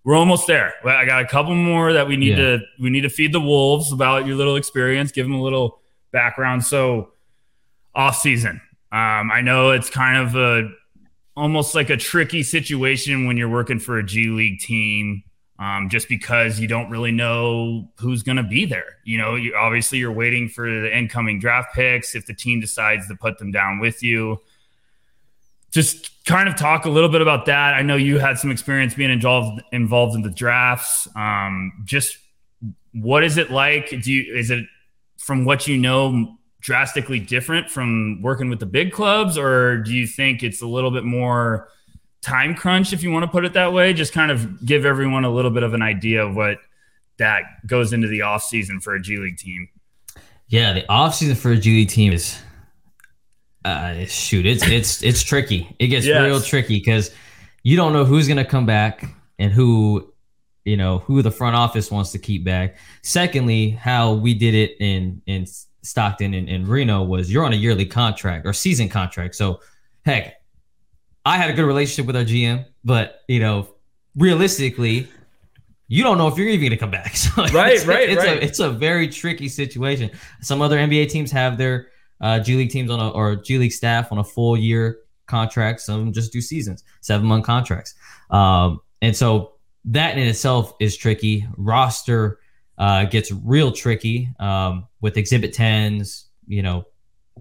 we're 0.03 0.15
almost 0.15 0.47
there. 0.47 0.73
I 0.83 1.05
got 1.05 1.21
a 1.21 1.27
couple 1.27 1.53
more 1.55 1.93
that 1.93 2.07
we 2.07 2.17
need 2.17 2.29
Yeah. 2.37 2.57
to 2.57 2.59
we 2.79 2.89
need 2.89 3.01
to 3.01 3.09
feed 3.09 3.31
the 3.31 3.39
wolves 3.41 3.93
about 3.93 4.25
your 4.25 4.35
little 4.37 4.55
experience, 4.55 5.11
give 5.11 5.25
them 5.25 5.35
a 5.35 5.41
little 5.41 5.81
background. 6.11 6.63
So 6.63 7.11
off 7.93 8.17
season, 8.17 8.59
um, 8.91 9.31
I 9.31 9.41
know 9.41 9.71
it's 9.71 9.89
kind 9.89 10.17
of 10.17 10.35
a 10.35 10.69
almost 11.37 11.75
like 11.75 11.89
a 11.89 11.97
tricky 11.97 12.43
situation 12.43 13.25
when 13.25 13.37
you're 13.37 13.49
working 13.49 13.79
for 13.79 13.97
a 13.97 14.03
G 14.03 14.27
League 14.29 14.59
team, 14.59 15.23
um, 15.59 15.89
just 15.89 16.09
because 16.09 16.59
you 16.59 16.67
don't 16.67 16.89
really 16.89 17.11
know 17.11 17.89
who's 17.97 18.23
going 18.23 18.37
to 18.37 18.43
be 18.43 18.65
there. 18.65 18.97
You 19.05 19.19
know, 19.19 19.35
you, 19.35 19.55
obviously 19.55 19.99
you're 19.99 20.11
waiting 20.11 20.49
for 20.49 20.69
the 20.69 20.95
incoming 20.95 21.39
draft 21.39 21.73
picks. 21.75 22.15
If 22.15 22.25
the 22.25 22.33
team 22.33 22.59
decides 22.59 23.07
to 23.07 23.15
put 23.15 23.37
them 23.37 23.51
down 23.51 23.79
with 23.79 24.01
you, 24.01 24.41
just 25.71 26.25
kind 26.25 26.49
of 26.49 26.55
talk 26.55 26.85
a 26.85 26.89
little 26.89 27.09
bit 27.09 27.21
about 27.21 27.45
that. 27.45 27.73
I 27.75 27.83
know 27.83 27.95
you 27.95 28.17
had 28.17 28.37
some 28.37 28.51
experience 28.51 28.93
being 28.95 29.11
involved 29.11 29.61
involved 29.71 30.15
in 30.15 30.23
the 30.23 30.31
drafts. 30.31 31.07
Um, 31.15 31.71
just 31.85 32.17
what 32.93 33.23
is 33.23 33.37
it 33.37 33.51
like? 33.51 33.89
Do 33.89 34.11
you 34.11 34.35
is 34.35 34.49
it 34.49 34.65
from 35.17 35.45
what 35.45 35.67
you 35.67 35.77
know 35.77 36.38
drastically 36.61 37.19
different 37.19 37.69
from 37.69 38.21
working 38.21 38.49
with 38.49 38.59
the 38.59 38.65
big 38.65 38.91
clubs, 38.91 39.37
or 39.37 39.77
do 39.77 39.93
you 39.93 40.05
think 40.05 40.43
it's 40.43 40.61
a 40.61 40.67
little 40.67 40.91
bit 40.91 41.03
more 41.03 41.69
time 42.21 42.53
crunch, 42.53 42.91
if 42.93 43.01
you 43.01 43.11
want 43.11 43.23
to 43.23 43.31
put 43.31 43.45
it 43.45 43.53
that 43.53 43.71
way? 43.73 43.93
Just 43.93 44.13
kind 44.13 44.31
of 44.31 44.65
give 44.65 44.85
everyone 44.85 45.23
a 45.25 45.29
little 45.31 45.51
bit 45.51 45.63
of 45.63 45.73
an 45.73 45.81
idea 45.81 46.25
of 46.25 46.35
what 46.35 46.57
that 47.17 47.43
goes 47.65 47.93
into 47.93 48.07
the 48.07 48.21
off 48.21 48.43
season 48.43 48.79
for 48.79 48.93
a 48.93 49.01
G 49.01 49.17
League 49.17 49.37
team. 49.37 49.69
Yeah, 50.47 50.73
the 50.73 50.89
off 50.89 51.15
season 51.15 51.35
for 51.35 51.51
a 51.51 51.57
G 51.57 51.77
League 51.77 51.89
team 51.89 52.11
is 52.13 52.41
uh 53.65 54.05
shoot, 54.05 54.45
it's 54.45 54.65
it's 54.67 55.03
it's 55.03 55.21
tricky. 55.23 55.75
It 55.79 55.87
gets 55.87 56.05
Yes. 56.05 56.23
real 56.23 56.41
tricky 56.41 56.79
because 56.79 57.11
you 57.63 57.75
don't 57.75 57.91
know 57.93 58.05
who's 58.05 58.27
gonna 58.27 58.45
come 58.45 58.65
back 58.65 59.05
and 59.37 59.51
who 59.51 60.13
you 60.65 60.77
know, 60.77 60.99
who 60.99 61.21
the 61.21 61.31
front 61.31 61.55
office 61.55 61.89
wants 61.89 62.11
to 62.11 62.19
keep 62.19 62.43
back. 62.43 62.75
Secondly, 63.01 63.71
how 63.71 64.13
we 64.13 64.33
did 64.33 64.53
it 64.53 64.75
in 64.79 65.21
in 65.25 65.45
Stockton 65.81 66.33
and, 66.33 66.49
and 66.49 66.67
Reno 66.67 67.03
was 67.03 67.31
you're 67.31 67.45
on 67.45 67.53
a 67.53 67.57
yearly 67.57 67.85
contract 67.85 68.45
or 68.45 68.53
season 68.53 68.89
contract. 68.89 69.35
So 69.35 69.61
heck, 70.05 70.35
I 71.25 71.37
had 71.37 71.49
a 71.49 71.53
good 71.53 71.65
relationship 71.65 72.05
with 72.05 72.15
our 72.15 72.23
GM, 72.23 72.65
but 72.83 73.21
you 73.27 73.39
know, 73.39 73.67
realistically, 74.15 75.07
you 75.87 76.03
don't 76.03 76.17
know 76.17 76.27
if 76.27 76.37
you're 76.37 76.47
even 76.47 76.59
going 76.59 76.71
to 76.71 76.77
come 76.77 76.91
back. 76.91 77.15
So 77.15 77.43
right, 77.53 77.73
it's, 77.73 77.85
right, 77.85 78.09
it's 78.09 78.17
right. 78.17 78.37
A, 78.37 78.43
it's 78.43 78.59
a 78.59 78.69
very 78.69 79.07
tricky 79.07 79.49
situation. 79.49 80.11
Some 80.41 80.61
other 80.61 80.77
NBA 80.77 81.09
teams 81.09 81.31
have 81.31 81.57
their 81.57 81.87
uh, 82.21 82.39
G 82.39 82.55
League 82.55 82.69
teams 82.69 82.91
on 82.91 82.99
a 82.99 83.09
or 83.09 83.35
G 83.35 83.57
League 83.57 83.71
staff 83.71 84.11
on 84.11 84.19
a 84.19 84.23
full 84.23 84.57
year 84.57 84.99
contract. 85.27 85.81
Some 85.81 86.13
just 86.13 86.31
do 86.31 86.41
seasons, 86.41 86.83
seven 87.01 87.25
month 87.25 87.45
contracts. 87.45 87.95
Um, 88.29 88.81
and 89.01 89.15
so 89.15 89.53
that 89.85 90.17
in 90.17 90.27
itself 90.27 90.73
is 90.79 90.95
tricky. 90.97 91.47
Roster 91.57 92.38
uh, 92.79 93.05
gets 93.05 93.31
real 93.31 93.71
tricky 93.71 94.29
um, 94.39 94.87
with 95.01 95.17
exhibit 95.17 95.53
10s, 95.53 96.23
you 96.47 96.63
know, 96.63 96.85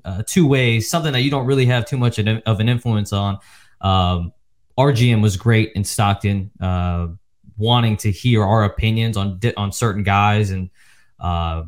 uh, 0.04 0.22
two 0.26 0.46
ways, 0.46 0.90
something 0.90 1.12
that 1.12 1.22
you 1.22 1.30
don't 1.30 1.46
really 1.46 1.66
have 1.66 1.86
too 1.86 1.96
much 1.96 2.18
of 2.18 2.60
an 2.60 2.68
influence 2.68 3.12
on. 3.12 3.38
Um, 3.80 4.32
RGM 4.78 5.22
was 5.22 5.36
great 5.36 5.72
in 5.74 5.84
Stockton, 5.84 6.50
uh, 6.60 7.08
wanting 7.56 7.96
to 7.98 8.10
hear 8.10 8.44
our 8.44 8.64
opinions 8.64 9.16
on 9.16 9.40
on 9.56 9.72
certain 9.72 10.04
guys, 10.04 10.50
and 10.50 10.70
uh, 11.18 11.64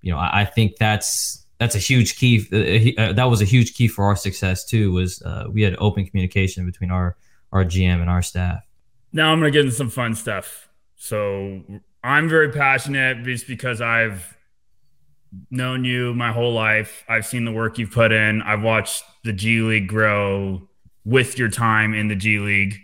you 0.00 0.10
know, 0.12 0.18
I, 0.18 0.40
I, 0.40 0.44
think 0.46 0.76
that's 0.76 1.44
that's 1.58 1.74
a 1.74 1.78
huge 1.78 2.16
key. 2.16 2.46
Uh, 2.50 3.02
uh, 3.02 3.12
that 3.12 3.24
was 3.24 3.42
a 3.42 3.44
huge 3.44 3.74
key 3.74 3.86
for 3.88 4.04
our 4.04 4.16
success 4.16 4.64
too. 4.64 4.92
Was 4.92 5.20
uh, 5.22 5.46
we 5.50 5.60
had 5.60 5.76
open 5.78 6.06
communication 6.06 6.64
between 6.64 6.90
our 6.90 7.16
our 7.52 7.64
GM 7.64 8.00
and 8.00 8.08
our 8.08 8.22
staff. 8.22 8.62
Now 9.12 9.30
I'm 9.30 9.40
gonna 9.40 9.50
get 9.50 9.66
into 9.66 9.76
some 9.76 9.90
fun 9.90 10.14
stuff. 10.14 10.68
So 10.96 11.62
I'm 12.04 12.28
very 12.28 12.52
passionate 12.52 13.24
just 13.24 13.48
because 13.48 13.80
I've 13.80 14.36
known 15.50 15.84
you 15.84 16.12
my 16.14 16.32
whole 16.32 16.52
life. 16.52 17.02
I've 17.08 17.24
seen 17.24 17.46
the 17.46 17.52
work 17.52 17.78
you've 17.78 17.92
put 17.92 18.12
in. 18.12 18.42
I've 18.42 18.62
watched 18.62 19.02
the 19.24 19.32
G 19.32 19.60
League 19.62 19.88
grow 19.88 20.68
with 21.06 21.38
your 21.38 21.48
time 21.48 21.94
in 21.94 22.08
the 22.08 22.14
G 22.14 22.38
League 22.38 22.78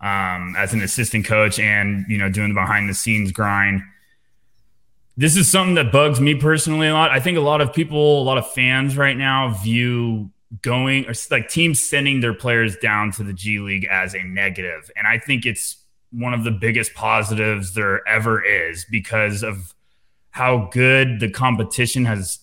um, 0.00 0.54
as 0.56 0.72
an 0.72 0.82
assistant 0.82 1.26
coach 1.26 1.58
and, 1.58 2.06
you 2.08 2.16
know, 2.16 2.30
doing 2.30 2.50
the 2.50 2.54
behind 2.54 2.88
the 2.88 2.94
scenes 2.94 3.32
grind. 3.32 3.82
This 5.16 5.36
is 5.36 5.50
something 5.50 5.74
that 5.74 5.90
bugs 5.90 6.20
me 6.20 6.36
personally 6.36 6.86
a 6.86 6.92
lot. 6.92 7.10
I 7.10 7.18
think 7.18 7.36
a 7.36 7.42
lot 7.42 7.60
of 7.60 7.72
people, 7.72 8.22
a 8.22 8.24
lot 8.24 8.38
of 8.38 8.50
fans 8.52 8.96
right 8.96 9.16
now 9.16 9.52
view 9.52 10.30
going 10.62 11.06
or 11.08 11.12
like 11.30 11.48
teams 11.48 11.80
sending 11.82 12.20
their 12.20 12.34
players 12.34 12.76
down 12.76 13.10
to 13.12 13.24
the 13.24 13.32
G 13.32 13.58
League 13.58 13.86
as 13.90 14.14
a 14.14 14.22
negative. 14.22 14.92
And 14.96 15.08
I 15.08 15.18
think 15.18 15.44
it's 15.44 15.79
one 16.12 16.34
of 16.34 16.44
the 16.44 16.50
biggest 16.50 16.94
positives 16.94 17.74
there 17.74 18.06
ever 18.08 18.44
is 18.44 18.84
because 18.90 19.42
of 19.42 19.74
how 20.30 20.68
good 20.72 21.20
the 21.20 21.30
competition 21.30 22.04
has 22.04 22.38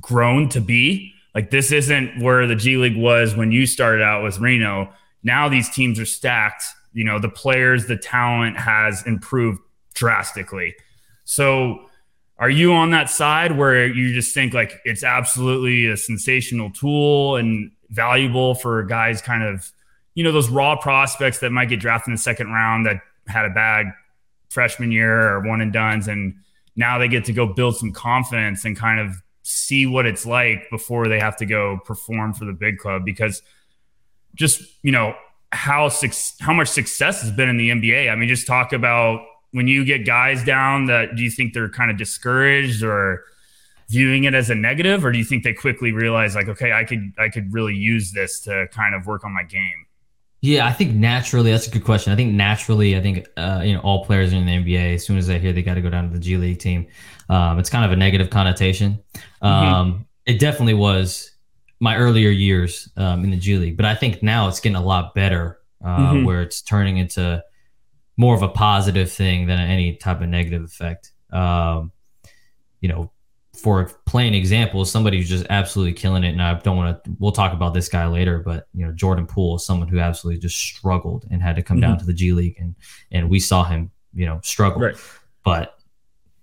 grown 0.00 0.48
to 0.50 0.60
be. 0.60 1.12
Like 1.34 1.50
this 1.50 1.72
isn't 1.72 2.20
where 2.22 2.46
the 2.46 2.54
G 2.54 2.76
League 2.76 2.96
was 2.96 3.34
when 3.34 3.52
you 3.52 3.66
started 3.66 4.02
out 4.02 4.22
with 4.22 4.38
Reno. 4.38 4.92
Now 5.22 5.48
these 5.48 5.68
teams 5.70 5.98
are 5.98 6.06
stacked. 6.06 6.64
You 6.92 7.04
know, 7.04 7.18
the 7.18 7.28
players, 7.28 7.86
the 7.86 7.96
talent 7.96 8.56
has 8.56 9.04
improved 9.06 9.60
drastically. 9.94 10.74
So 11.24 11.86
are 12.38 12.50
you 12.50 12.72
on 12.72 12.90
that 12.90 13.10
side 13.10 13.56
where 13.56 13.86
you 13.86 14.12
just 14.12 14.34
think 14.34 14.54
like 14.54 14.80
it's 14.84 15.02
absolutely 15.02 15.86
a 15.86 15.96
sensational 15.96 16.70
tool 16.70 17.36
and 17.36 17.70
valuable 17.90 18.54
for 18.54 18.82
guys 18.82 19.22
kind 19.22 19.42
of 19.42 19.70
you 20.14 20.22
know, 20.22 20.32
those 20.32 20.48
raw 20.48 20.76
prospects 20.76 21.40
that 21.40 21.50
might 21.50 21.68
get 21.68 21.80
drafted 21.80 22.08
in 22.08 22.14
the 22.14 22.20
second 22.20 22.48
round 22.48 22.86
that 22.86 23.00
had 23.26 23.44
a 23.44 23.50
bad 23.50 23.92
freshman 24.48 24.92
year 24.92 25.28
or 25.28 25.40
one 25.40 25.60
and 25.60 25.72
dones, 25.72 26.08
and 26.08 26.36
now 26.76 26.98
they 26.98 27.08
get 27.08 27.24
to 27.26 27.32
go 27.32 27.46
build 27.46 27.76
some 27.76 27.92
confidence 27.92 28.64
and 28.64 28.76
kind 28.76 29.00
of 29.00 29.16
see 29.42 29.86
what 29.86 30.06
it's 30.06 30.24
like 30.24 30.70
before 30.70 31.08
they 31.08 31.18
have 31.18 31.36
to 31.36 31.46
go 31.46 31.78
perform 31.84 32.32
for 32.32 32.44
the 32.44 32.52
big 32.52 32.78
club. 32.78 33.04
Because 33.04 33.42
just 34.34 34.62
you 34.82 34.92
know 34.92 35.14
how 35.52 35.90
how 36.40 36.52
much 36.52 36.68
success 36.68 37.22
has 37.22 37.32
been 37.32 37.48
in 37.48 37.56
the 37.56 37.70
NBA. 37.70 38.10
I 38.10 38.14
mean, 38.14 38.28
just 38.28 38.46
talk 38.46 38.72
about 38.72 39.24
when 39.50 39.66
you 39.66 39.84
get 39.84 40.06
guys 40.06 40.44
down 40.44 40.86
that 40.86 41.16
do 41.16 41.22
you 41.22 41.30
think 41.30 41.54
they're 41.54 41.68
kind 41.68 41.90
of 41.90 41.96
discouraged 41.96 42.82
or 42.82 43.24
viewing 43.88 44.24
it 44.24 44.34
as 44.34 44.48
a 44.50 44.54
negative? 44.54 45.04
Or 45.04 45.12
do 45.12 45.18
you 45.18 45.24
think 45.24 45.42
they 45.42 45.52
quickly 45.52 45.90
realize 45.90 46.36
like 46.36 46.48
okay 46.48 46.72
I 46.72 46.84
could 46.84 47.12
I 47.18 47.28
could 47.28 47.52
really 47.52 47.74
use 47.74 48.12
this 48.12 48.40
to 48.40 48.68
kind 48.72 48.94
of 48.94 49.06
work 49.06 49.24
on 49.24 49.32
my 49.32 49.42
game 49.42 49.86
yeah, 50.44 50.66
I 50.66 50.74
think 50.74 50.92
naturally 50.92 51.52
that's 51.52 51.66
a 51.66 51.70
good 51.70 51.84
question. 51.84 52.12
I 52.12 52.16
think 52.16 52.34
naturally, 52.34 52.98
I 52.98 53.00
think 53.00 53.26
uh, 53.38 53.62
you 53.64 53.72
know 53.72 53.80
all 53.80 54.04
players 54.04 54.34
in 54.34 54.44
the 54.44 54.52
NBA 54.52 54.96
as 54.96 55.06
soon 55.06 55.16
as 55.16 55.26
they 55.26 55.38
hear 55.38 55.54
they 55.54 55.62
got 55.62 55.74
to 55.74 55.80
go 55.80 55.88
down 55.88 56.06
to 56.06 56.12
the 56.12 56.18
G 56.18 56.36
League 56.36 56.58
team, 56.58 56.86
um, 57.30 57.58
it's 57.58 57.70
kind 57.70 57.82
of 57.82 57.92
a 57.92 57.96
negative 57.96 58.28
connotation. 58.28 59.02
Mm-hmm. 59.14 59.46
Um, 59.46 60.06
it 60.26 60.38
definitely 60.38 60.74
was 60.74 61.30
my 61.80 61.96
earlier 61.96 62.28
years 62.28 62.90
um, 62.98 63.24
in 63.24 63.30
the 63.30 63.38
G 63.38 63.56
League, 63.56 63.78
but 63.78 63.86
I 63.86 63.94
think 63.94 64.22
now 64.22 64.46
it's 64.48 64.60
getting 64.60 64.76
a 64.76 64.84
lot 64.84 65.14
better, 65.14 65.60
uh, 65.82 65.96
mm-hmm. 65.96 66.24
where 66.26 66.42
it's 66.42 66.60
turning 66.60 66.98
into 66.98 67.42
more 68.18 68.34
of 68.34 68.42
a 68.42 68.48
positive 68.48 69.10
thing 69.10 69.46
than 69.46 69.58
any 69.58 69.96
type 69.96 70.20
of 70.20 70.28
negative 70.28 70.62
effect. 70.64 71.12
Um, 71.32 71.90
you 72.82 72.90
know, 72.90 73.10
for 73.54 73.80
a 73.80 73.86
plain 74.06 74.34
example, 74.34 74.84
somebody 74.84 75.18
who's 75.18 75.28
just 75.28 75.46
absolutely 75.48 75.92
killing 75.92 76.24
it, 76.24 76.30
and 76.30 76.42
I 76.42 76.54
don't 76.54 76.76
want 76.76 77.04
to. 77.04 77.10
We'll 77.18 77.32
talk 77.32 77.52
about 77.52 77.72
this 77.72 77.88
guy 77.88 78.06
later, 78.06 78.40
but 78.40 78.66
you 78.74 78.84
know, 78.84 78.92
Jordan 78.92 79.26
Poole 79.26 79.56
is 79.56 79.64
someone 79.64 79.88
who 79.88 79.98
absolutely 79.98 80.40
just 80.40 80.56
struggled 80.56 81.26
and 81.30 81.40
had 81.40 81.56
to 81.56 81.62
come 81.62 81.76
mm-hmm. 81.76 81.90
down 81.90 81.98
to 81.98 82.04
the 82.04 82.12
G 82.12 82.32
League, 82.32 82.56
and 82.58 82.74
and 83.12 83.30
we 83.30 83.38
saw 83.38 83.64
him, 83.64 83.90
you 84.12 84.26
know, 84.26 84.40
struggle. 84.42 84.82
Right. 84.82 84.96
But 85.44 85.78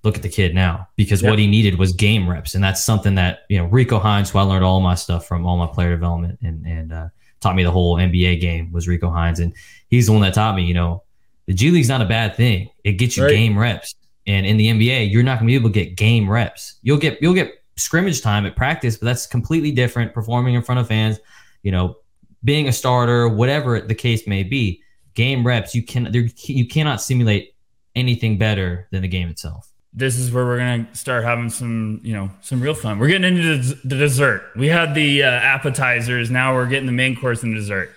look 0.03 0.15
at 0.15 0.23
the 0.23 0.29
kid 0.29 0.55
now, 0.55 0.87
because 0.95 1.21
what 1.21 1.37
he 1.37 1.47
needed 1.47 1.77
was 1.77 1.93
game 1.93 2.29
reps, 2.29 2.55
and 2.55 2.63
that's 2.63 2.83
something 2.83 3.15
that 3.15 3.39
you 3.49 3.57
know 3.57 3.65
Rico 3.65 3.99
Hines, 3.99 4.29
who 4.29 4.39
I 4.39 4.43
learned 4.43 4.63
all 4.63 4.79
my 4.79 4.95
stuff 4.95 5.27
from, 5.27 5.45
all 5.45 5.57
my 5.57 5.67
player 5.67 5.91
development, 5.91 6.39
and 6.41 6.65
and 6.65 6.93
uh, 6.93 7.09
taught 7.41 7.55
me 7.55 7.63
the 7.63 7.71
whole 7.71 7.97
NBA 7.97 8.39
game 8.39 8.71
was 8.71 8.87
Rico 8.87 9.09
Hines, 9.09 9.39
and 9.39 9.53
he's 9.89 10.05
the 10.05 10.13
one 10.13 10.21
that 10.21 10.33
taught 10.33 10.55
me, 10.55 10.63
you 10.63 10.73
know, 10.73 11.03
the 11.47 11.53
G 11.53 11.71
League's 11.71 11.89
not 11.89 12.01
a 12.01 12.05
bad 12.05 12.35
thing. 12.35 12.69
It 12.83 12.93
gets 12.93 13.17
you 13.17 13.25
right. 13.25 13.31
game 13.31 13.57
reps 13.57 13.95
and 14.27 14.45
in 14.45 14.57
the 14.57 14.67
NBA, 14.67 15.11
you're 15.11 15.23
not 15.23 15.39
going 15.39 15.47
to 15.47 15.51
be 15.51 15.55
able 15.55 15.69
to 15.69 15.73
get 15.73 15.95
game 15.95 16.29
reps. 16.29 16.75
You'll 16.83 16.97
get 16.97 17.21
you'll 17.21 17.33
get 17.33 17.63
scrimmage 17.77 18.21
time 18.21 18.45
at 18.45 18.55
practice, 18.55 18.97
but 18.97 19.05
that's 19.05 19.25
completely 19.25 19.71
different. 19.71 20.13
Performing 20.13 20.55
in 20.55 20.61
front 20.61 20.79
of 20.79 20.87
fans, 20.87 21.19
you 21.63 21.71
know, 21.71 21.97
being 22.43 22.67
a 22.67 22.71
starter, 22.71 23.27
whatever 23.27 23.79
the 23.81 23.95
case 23.95 24.27
may 24.27 24.43
be, 24.43 24.81
game 25.13 25.45
reps 25.45 25.75
you 25.75 25.83
can 25.83 26.11
you 26.13 26.67
cannot 26.67 27.01
simulate 27.01 27.55
anything 27.95 28.37
better 28.37 28.87
than 28.91 29.01
the 29.01 29.07
game 29.07 29.29
itself. 29.29 29.71
This 29.93 30.17
is 30.17 30.31
where 30.31 30.45
we're 30.45 30.57
gonna 30.57 30.87
start 30.95 31.23
having 31.25 31.49
some, 31.49 31.99
you 32.03 32.13
know, 32.13 32.31
some 32.41 32.61
real 32.61 32.73
fun. 32.73 32.97
We're 32.97 33.09
getting 33.09 33.35
into 33.35 33.75
the 33.85 33.97
dessert. 33.97 34.43
We 34.55 34.67
had 34.67 34.95
the 34.95 35.23
uh, 35.23 35.29
appetizers. 35.29 36.31
Now 36.31 36.55
we're 36.55 36.67
getting 36.67 36.85
the 36.85 36.93
main 36.93 37.15
course 37.15 37.43
and 37.43 37.53
dessert. 37.53 37.93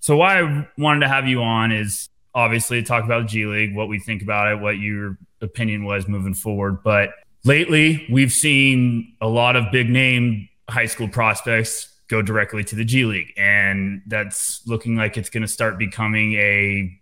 So 0.00 0.16
why 0.16 0.40
I 0.40 0.68
wanted 0.78 1.00
to 1.00 1.08
have 1.08 1.28
you 1.28 1.42
on 1.42 1.70
is 1.70 2.08
obviously 2.34 2.82
talk 2.82 3.04
about 3.04 3.26
G 3.26 3.46
League, 3.46 3.74
what 3.74 3.88
we 3.88 3.98
think 3.98 4.22
about 4.22 4.52
it, 4.52 4.60
what 4.60 4.78
your 4.78 5.18
opinion 5.44 5.84
was 5.84 6.08
moving 6.08 6.34
forward. 6.34 6.82
But 6.82 7.10
lately, 7.44 8.06
we've 8.10 8.32
seen 8.32 9.14
a 9.20 9.28
lot 9.28 9.56
of 9.56 9.70
big 9.70 9.88
name 9.88 10.48
high 10.68 10.86
school 10.86 11.08
prospects 11.08 11.90
go 12.08 12.22
directly 12.22 12.64
to 12.64 12.76
the 12.76 12.84
G 12.84 13.04
League. 13.04 13.32
And 13.36 14.02
that's 14.06 14.66
looking 14.66 14.96
like 14.96 15.16
it's 15.16 15.30
going 15.30 15.42
to 15.42 15.48
start 15.48 15.78
becoming 15.78 16.34
a 16.34 17.00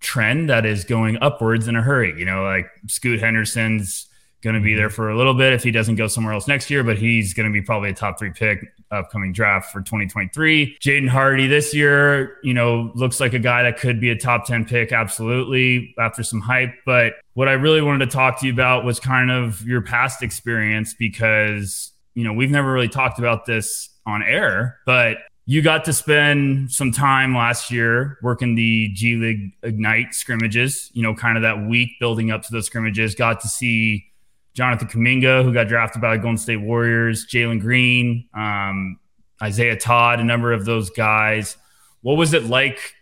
trend 0.00 0.50
that 0.50 0.66
is 0.66 0.84
going 0.84 1.18
upwards 1.20 1.68
in 1.68 1.76
a 1.76 1.82
hurry. 1.82 2.18
You 2.18 2.24
know, 2.24 2.42
like 2.42 2.70
Scoot 2.86 3.20
Henderson's 3.20 4.08
going 4.42 4.54
to 4.54 4.60
be 4.60 4.70
mm-hmm. 4.70 4.78
there 4.78 4.90
for 4.90 5.10
a 5.10 5.16
little 5.16 5.34
bit 5.34 5.52
if 5.52 5.62
he 5.62 5.70
doesn't 5.70 5.94
go 5.94 6.08
somewhere 6.08 6.34
else 6.34 6.48
next 6.48 6.68
year, 6.70 6.82
but 6.82 6.98
he's 6.98 7.32
going 7.32 7.48
to 7.48 7.52
be 7.52 7.62
probably 7.62 7.90
a 7.90 7.94
top 7.94 8.18
three 8.18 8.32
pick 8.32 8.64
upcoming 8.90 9.32
draft 9.32 9.72
for 9.72 9.80
2023. 9.80 10.76
Jaden 10.80 11.08
Hardy 11.08 11.46
this 11.46 11.72
year, 11.74 12.36
you 12.42 12.52
know, 12.52 12.90
looks 12.94 13.20
like 13.20 13.32
a 13.32 13.38
guy 13.38 13.62
that 13.62 13.78
could 13.78 14.00
be 14.00 14.10
a 14.10 14.16
top 14.16 14.46
10 14.46 14.66
pick, 14.66 14.92
absolutely, 14.92 15.94
after 15.98 16.22
some 16.22 16.40
hype. 16.40 16.74
But 16.84 17.14
what 17.34 17.48
I 17.48 17.52
really 17.52 17.80
wanted 17.80 18.10
to 18.10 18.12
talk 18.12 18.40
to 18.40 18.46
you 18.46 18.52
about 18.52 18.84
was 18.84 19.00
kind 19.00 19.30
of 19.30 19.62
your 19.66 19.80
past 19.80 20.22
experience 20.22 20.94
because, 20.94 21.92
you 22.14 22.24
know, 22.24 22.32
we've 22.32 22.50
never 22.50 22.72
really 22.72 22.88
talked 22.88 23.18
about 23.18 23.46
this 23.46 23.88
on 24.06 24.22
air, 24.22 24.78
but 24.84 25.18
you 25.46 25.62
got 25.62 25.84
to 25.86 25.92
spend 25.92 26.70
some 26.70 26.92
time 26.92 27.34
last 27.34 27.70
year 27.70 28.18
working 28.22 28.54
the 28.54 28.88
G 28.94 29.16
League 29.16 29.52
Ignite 29.62 30.14
scrimmages, 30.14 30.90
you 30.92 31.02
know, 31.02 31.14
kind 31.14 31.36
of 31.36 31.42
that 31.42 31.66
week 31.66 31.90
building 31.98 32.30
up 32.30 32.42
to 32.42 32.52
those 32.52 32.66
scrimmages, 32.66 33.14
got 33.14 33.40
to 33.40 33.48
see 33.48 34.06
Jonathan 34.54 34.86
Kuminga, 34.88 35.42
who 35.42 35.52
got 35.52 35.68
drafted 35.68 36.02
by 36.02 36.16
the 36.16 36.22
Golden 36.22 36.36
State 36.36 36.58
Warriors, 36.58 37.26
Jalen 37.26 37.60
Green, 37.60 38.28
um, 38.34 38.98
Isaiah 39.42 39.76
Todd, 39.76 40.20
a 40.20 40.24
number 40.24 40.52
of 40.52 40.64
those 40.64 40.90
guys. 40.90 41.56
What 42.02 42.16
was 42.16 42.34
it 42.34 42.44
like 42.44 42.94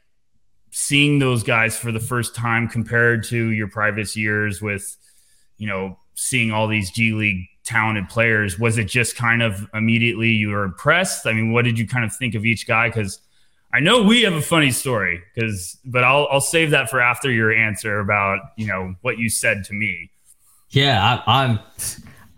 seeing 0.70 1.18
those 1.18 1.42
guys 1.42 1.76
for 1.78 1.92
the 1.92 2.00
first 2.00 2.34
time 2.34 2.68
compared 2.68 3.24
to 3.24 3.50
your 3.50 3.68
previous 3.68 4.16
years 4.16 4.60
with, 4.62 4.96
you 5.58 5.66
know, 5.66 5.98
seeing 6.14 6.50
all 6.52 6.66
these 6.68 6.90
G 6.90 7.12
League 7.12 7.46
talented 7.64 8.08
players? 8.08 8.58
Was 8.58 8.78
it 8.78 8.84
just 8.84 9.16
kind 9.16 9.42
of 9.42 9.68
immediately 9.74 10.28
you 10.30 10.48
were 10.50 10.64
impressed? 10.64 11.26
I 11.26 11.32
mean, 11.32 11.52
what 11.52 11.64
did 11.64 11.78
you 11.78 11.86
kind 11.86 12.04
of 12.04 12.14
think 12.14 12.34
of 12.34 12.44
each 12.44 12.66
guy? 12.66 12.88
Because 12.88 13.20
I 13.72 13.80
know 13.80 14.02
we 14.02 14.22
have 14.22 14.32
a 14.34 14.42
funny 14.42 14.70
story 14.72 15.22
because, 15.34 15.78
but 15.84 16.02
I'll 16.04 16.26
I'll 16.30 16.40
save 16.40 16.70
that 16.70 16.90
for 16.90 17.00
after 17.00 17.30
your 17.30 17.52
answer 17.52 18.00
about 18.00 18.40
you 18.56 18.66
know 18.66 18.94
what 19.02 19.18
you 19.18 19.28
said 19.28 19.64
to 19.64 19.72
me. 19.74 20.10
Yeah, 20.70 21.22
I, 21.26 21.42
I'm. 21.44 21.58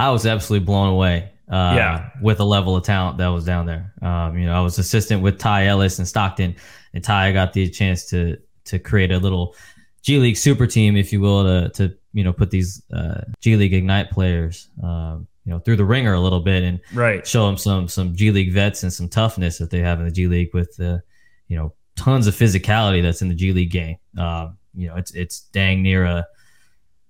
I 0.01 0.11
was 0.11 0.27
absolutely 0.27 0.64
blown 0.66 0.88
away. 0.88 1.31
Uh, 1.51 1.75
Yeah. 1.77 2.09
with 2.23 2.38
the 2.38 2.47
level 2.47 2.77
of 2.77 2.83
talent 2.85 3.18
that 3.18 3.29
was 3.29 3.45
down 3.45 3.66
there. 3.66 3.92
Um, 4.01 4.38
you 4.38 4.47
know, 4.47 4.55
I 4.55 4.61
was 4.61 4.79
assistant 4.79 5.23
with 5.23 5.38
Ty 5.38 5.66
Ellis 5.66 5.99
and 5.99 6.09
Stockton, 6.09 6.57
and 6.94 7.02
Ty 7.02 7.33
got 7.33 7.52
the 7.52 7.68
chance 7.68 8.07
to 8.11 8.37
to 8.64 8.78
create 8.78 9.11
a 9.12 9.18
little 9.18 9.55
G 10.02 10.18
League 10.18 10.37
super 10.37 10.66
team, 10.66 10.96
if 10.96 11.12
you 11.12 11.20
will, 11.20 11.44
to 11.44 11.68
to 11.70 11.94
you 12.12 12.24
know 12.24 12.33
put 12.33 12.50
these 12.50 12.83
uh, 12.92 13.22
G 13.40 13.57
League 13.57 13.72
Ignite 13.74 14.11
players, 14.11 14.68
um, 14.83 15.26
you 15.44 15.50
know, 15.52 15.59
through 15.59 15.76
the 15.76 15.85
ringer 15.85 16.14
a 16.14 16.20
little 16.20 16.40
bit 16.40 16.62
and 16.62 16.81
Right. 16.94 17.26
show 17.26 17.46
them 17.46 17.57
some 17.57 17.88
some 17.88 18.14
G 18.14 18.31
League 18.31 18.52
vets 18.52 18.83
and 18.83 18.92
some 18.92 19.09
toughness 19.09 19.59
that 19.59 19.70
they 19.70 19.78
have 19.81 19.98
in 20.00 20.07
the 20.07 20.12
G 20.12 20.26
League 20.26 20.52
with 20.55 20.76
the 20.76 21.02
you 21.48 21.57
know 21.57 21.72
tons 21.96 22.26
of 22.26 22.35
physicality 22.35 23.02
that's 23.02 23.22
in 23.22 23.28
the 23.28 23.35
G 23.35 23.52
League 23.52 23.70
game. 23.70 23.96
Um, 24.18 24.57
you 24.74 24.88
know, 24.88 24.96
it's 24.96 25.12
it's 25.12 25.40
dang 25.52 25.83
near 25.83 26.05
a 26.05 26.26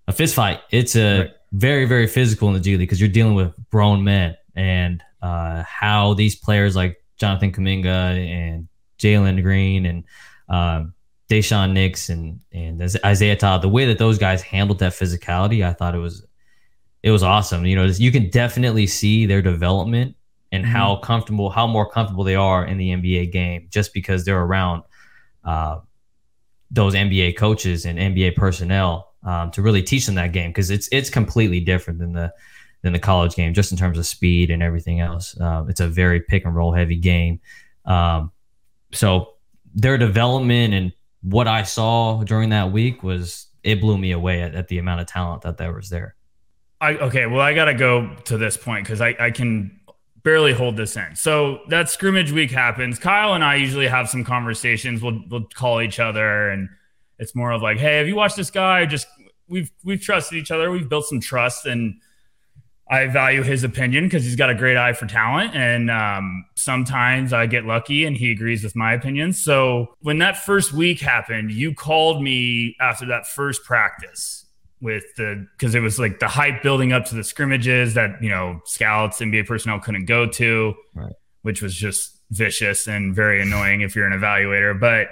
a 0.09 0.13
fist 0.13 0.35
fight. 0.35 0.61
It's 0.71 0.97
a 0.97 1.19
Right. 1.21 1.31
very 1.53 1.85
very 1.85 2.07
physical 2.07 2.49
in 2.49 2.55
the 2.55 2.61
G 2.61 2.73
League 2.73 2.81
because 2.81 3.01
you're 3.01 3.09
dealing 3.11 3.35
with 3.35 3.53
grown 3.71 4.03
men 4.05 4.37
and 4.57 5.03
uh, 5.23 5.63
how 5.63 6.15
these 6.15 6.35
players 6.37 6.75
like 6.77 6.97
Jonathan 7.19 7.53
Kuminga 7.53 7.87
and 7.87 8.69
Jalen 9.03 9.43
Green 9.43 9.87
and 9.87 10.05
um, 10.49 10.95
Daishen 11.29 11.73
Nix 11.73 12.09
and 12.09 12.41
and 12.53 12.83
Isaiah 13.05 13.37
Todd, 13.37 13.63
the 13.63 13.69
way 13.69 13.87
that 13.87 13.99
those 13.99 14.19
guys 14.19 14.43
handled 14.43 14.79
that 14.81 14.93
physicality, 14.93 15.65
I 15.65 15.73
thought 15.73 15.95
it 15.95 15.99
was 15.99 16.27
it 17.03 17.11
was 17.11 17.23
awesome. 17.23 17.67
You 17.67 17.77
know, 17.77 17.85
you 17.85 18.13
can 18.13 18.31
definitely 18.31 18.87
see 18.87 19.27
their 19.27 19.43
development 19.43 20.15
and 20.53 20.67
how 20.67 20.97
comfortable, 20.97 21.51
how 21.51 21.67
more 21.67 21.89
comfortable 21.89 22.25
they 22.25 22.35
are 22.35 22.65
in 22.65 22.77
the 22.77 22.91
NBA 22.91 23.33
game 23.33 23.69
just 23.71 23.95
because 23.95 24.25
they're 24.25 24.41
around 24.41 24.83
uh, 25.45 25.79
those 26.71 26.95
NBA 26.95 27.37
coaches 27.37 27.87
and 27.87 27.99
NBA 27.99 28.37
personnel 28.37 29.15
um, 29.25 29.51
to 29.53 29.63
really 29.63 29.83
teach 29.83 30.07
them 30.07 30.15
that 30.17 30.33
game 30.33 30.51
because 30.51 30.71
it's 30.71 30.89
it's 30.93 31.11
completely 31.11 31.61
different 31.61 31.99
than 31.99 32.13
the 32.13 32.33
than 32.83 32.93
the 32.93 32.99
college 32.99 33.35
game 33.35 33.55
just 33.55 33.73
in 33.73 33.79
terms 33.79 33.97
of 33.97 34.07
speed 34.07 34.51
and 34.51 34.63
everything 34.63 35.01
else. 35.01 35.39
Um, 35.41 35.71
it's 35.71 35.81
a 35.81 35.89
very 35.89 36.21
pick 36.21 36.45
and 36.45 36.55
roll 36.55 36.73
heavy 36.73 36.97
game. 36.97 37.41
Um, 37.85 38.33
so 38.93 39.35
their 39.75 39.99
development 39.99 40.75
and 40.75 40.93
what 41.23 41.47
I 41.49 41.63
saw 41.63 42.23
during 42.25 42.51
that 42.51 42.73
week 42.73 43.03
was 43.03 43.47
it 43.63 43.81
blew 43.81 43.97
me 43.97 44.13
away 44.13 44.43
at, 44.43 44.55
at 44.55 44.69
the 44.69 44.79
amount 44.79 45.01
of 45.01 45.07
talent 45.07 45.43
that 45.43 45.57
there 45.57 45.73
was 45.73 45.89
there. 45.89 46.15
I 46.81 46.97
okay, 46.97 47.27
well, 47.27 47.41
I 47.41 47.55
gotta 47.55 47.75
go 47.75 48.15
to 48.25 48.37
this 48.37 48.57
point 48.57 48.85
because 48.85 49.01
I, 49.01 49.15
I 49.19 49.31
can 49.31 49.81
barely 50.25 50.53
hold 50.53 50.77
this 50.77 50.97
in. 50.97 51.15
So 51.17 51.61
that 51.69 51.89
scrimmage 51.89 52.33
week 52.33 52.51
happens. 52.51 52.99
Kyle 52.99 53.35
and 53.35 53.45
I 53.45 53.57
usually 53.57 53.87
have 53.87 54.09
some 54.09 54.25
conversations. 54.25 55.01
We'll 55.01 55.23
we'll 55.31 55.47
call 55.55 55.81
each 55.81 56.01
other 56.01 56.51
and 56.51 56.69
it's 57.19 57.35
more 57.37 57.53
of 57.53 57.63
like, 57.63 57.79
hey, 57.79 57.99
have 57.99 58.09
you 58.09 58.17
watched 58.17 58.37
this 58.37 58.51
guy? 58.51 58.85
Just 58.85 59.07
we've 59.47 59.71
we've 59.85 60.01
trusted 60.01 60.39
each 60.39 60.51
other. 60.51 60.71
We've 60.71 60.89
built 60.89 61.07
some 61.07 61.21
trust 61.21 61.67
and 61.67 62.01
I 62.91 63.07
value 63.07 63.43
his 63.43 63.65
opinion 63.65 64.05
because 64.05 64.25
he's 64.25 64.37
got 64.37 64.51
a 64.51 64.55
great 64.55 64.77
eye 64.77 64.93
for 64.93 65.07
talent. 65.07 65.55
And 65.55 65.91
um, 65.91 66.45
sometimes 66.57 67.33
I 67.33 67.47
get 67.47 67.65
lucky 67.65 68.05
and 68.05 68.17
he 68.17 68.31
agrees 68.31 68.63
with 68.63 68.77
my 68.77 68.93
opinion. 68.93 69.33
So 69.33 69.95
when 70.01 70.19
that 70.19 70.37
first 70.37 70.73
week 70.73 71.01
happened, 71.01 71.53
you 71.53 71.75
called 71.75 72.23
me 72.23 72.77
after 72.81 73.07
that 73.07 73.27
first 73.27 73.65
practice 73.65 74.45
with 74.81 75.05
the 75.17 75.47
because 75.57 75.75
it 75.77 75.81
was 75.81 75.99
like 75.99 76.19
the 76.19 76.27
hype 76.29 76.63
building 76.63 76.93
up 76.93 77.05
to 77.07 77.15
the 77.15 77.23
scrimmages 77.25 77.95
that 77.95 78.21
you 78.21 78.29
know 78.29 78.61
scouts 78.65 79.21
and 79.21 79.33
NBA 79.33 79.47
personnel 79.47 79.79
couldn't 79.79 80.07
go 80.07 80.27
to, 80.27 80.75
Right. 80.95 81.13
which 81.43 81.63
was 81.63 81.75
just 81.75 82.19
vicious 82.31 82.87
and 82.89 83.15
very 83.15 83.41
annoying 83.41 83.83
if 83.83 83.95
you're 83.95 84.07
an 84.07 84.19
evaluator. 84.19 84.79
But 84.79 85.09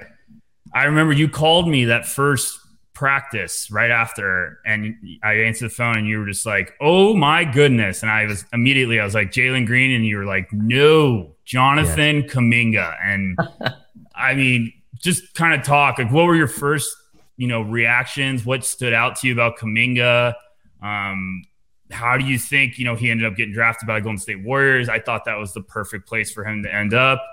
I 0.75 0.85
remember 0.85 1.13
you 1.13 1.29
called 1.29 1.69
me 1.69 1.85
that 1.87 2.05
first 2.05 2.59
practice 3.01 3.71
right 3.71 3.91
after, 3.91 4.59
and 4.67 4.95
I 5.23 5.33
answered 5.33 5.71
the 5.71 5.75
phone, 5.75 5.97
and 5.97 6.07
you 6.07 6.19
were 6.19 6.27
just 6.27 6.45
like, 6.45 6.75
"Oh 6.83 7.17
my 7.17 7.45
goodness!" 7.45 8.03
And 8.03 8.11
I 8.11 8.27
was 8.27 8.45
immediately 8.53 9.01
I 9.01 9.05
was 9.07 9.15
like 9.15 9.33
Jalen 9.33 9.67
Green, 9.67 9.91
and 9.93 10.05
you 10.05 10.19
were 10.19 10.27
like, 10.27 10.53
"No, 10.53 11.35
Jonathan 11.47 12.25
Kuminga," 12.25 12.95
and 13.03 13.39
I 14.15 14.35
mean, 14.35 14.71
just 14.99 15.33
kind 15.33 15.59
of 15.59 15.67
talk 15.67 15.97
like, 15.97 16.13
what 16.13 16.27
were 16.27 16.37
your 16.37 16.47
first 16.47 16.95
you 17.39 17.49
know 17.49 17.63
reactions? 17.63 18.45
What 18.45 18.65
stood 18.67 18.93
out 18.93 19.17
to 19.17 19.27
you 19.27 19.33
about 19.33 19.57
Kuminga? 19.57 20.35
Um, 20.83 21.43
how 21.91 22.19
do 22.19 22.27
you 22.27 22.39
think 22.39 22.79
you 22.79 22.85
know 22.85 22.97
he 22.97 23.11
ended 23.11 23.27
up 23.27 23.35
getting 23.35 23.55
drafted 23.55 23.87
by 23.87 23.95
the 23.95 24.03
Golden 24.03 24.19
State 24.19 24.45
Warriors? 24.45 24.91
I 24.91 24.99
thought 25.01 25.25
that 25.25 25.39
was 25.39 25.55
the 25.55 25.63
perfect 25.63 26.07
place 26.07 26.31
for 26.31 26.45
him 26.45 26.63
to 26.65 26.73
end 26.73 26.93
up. 26.93 27.25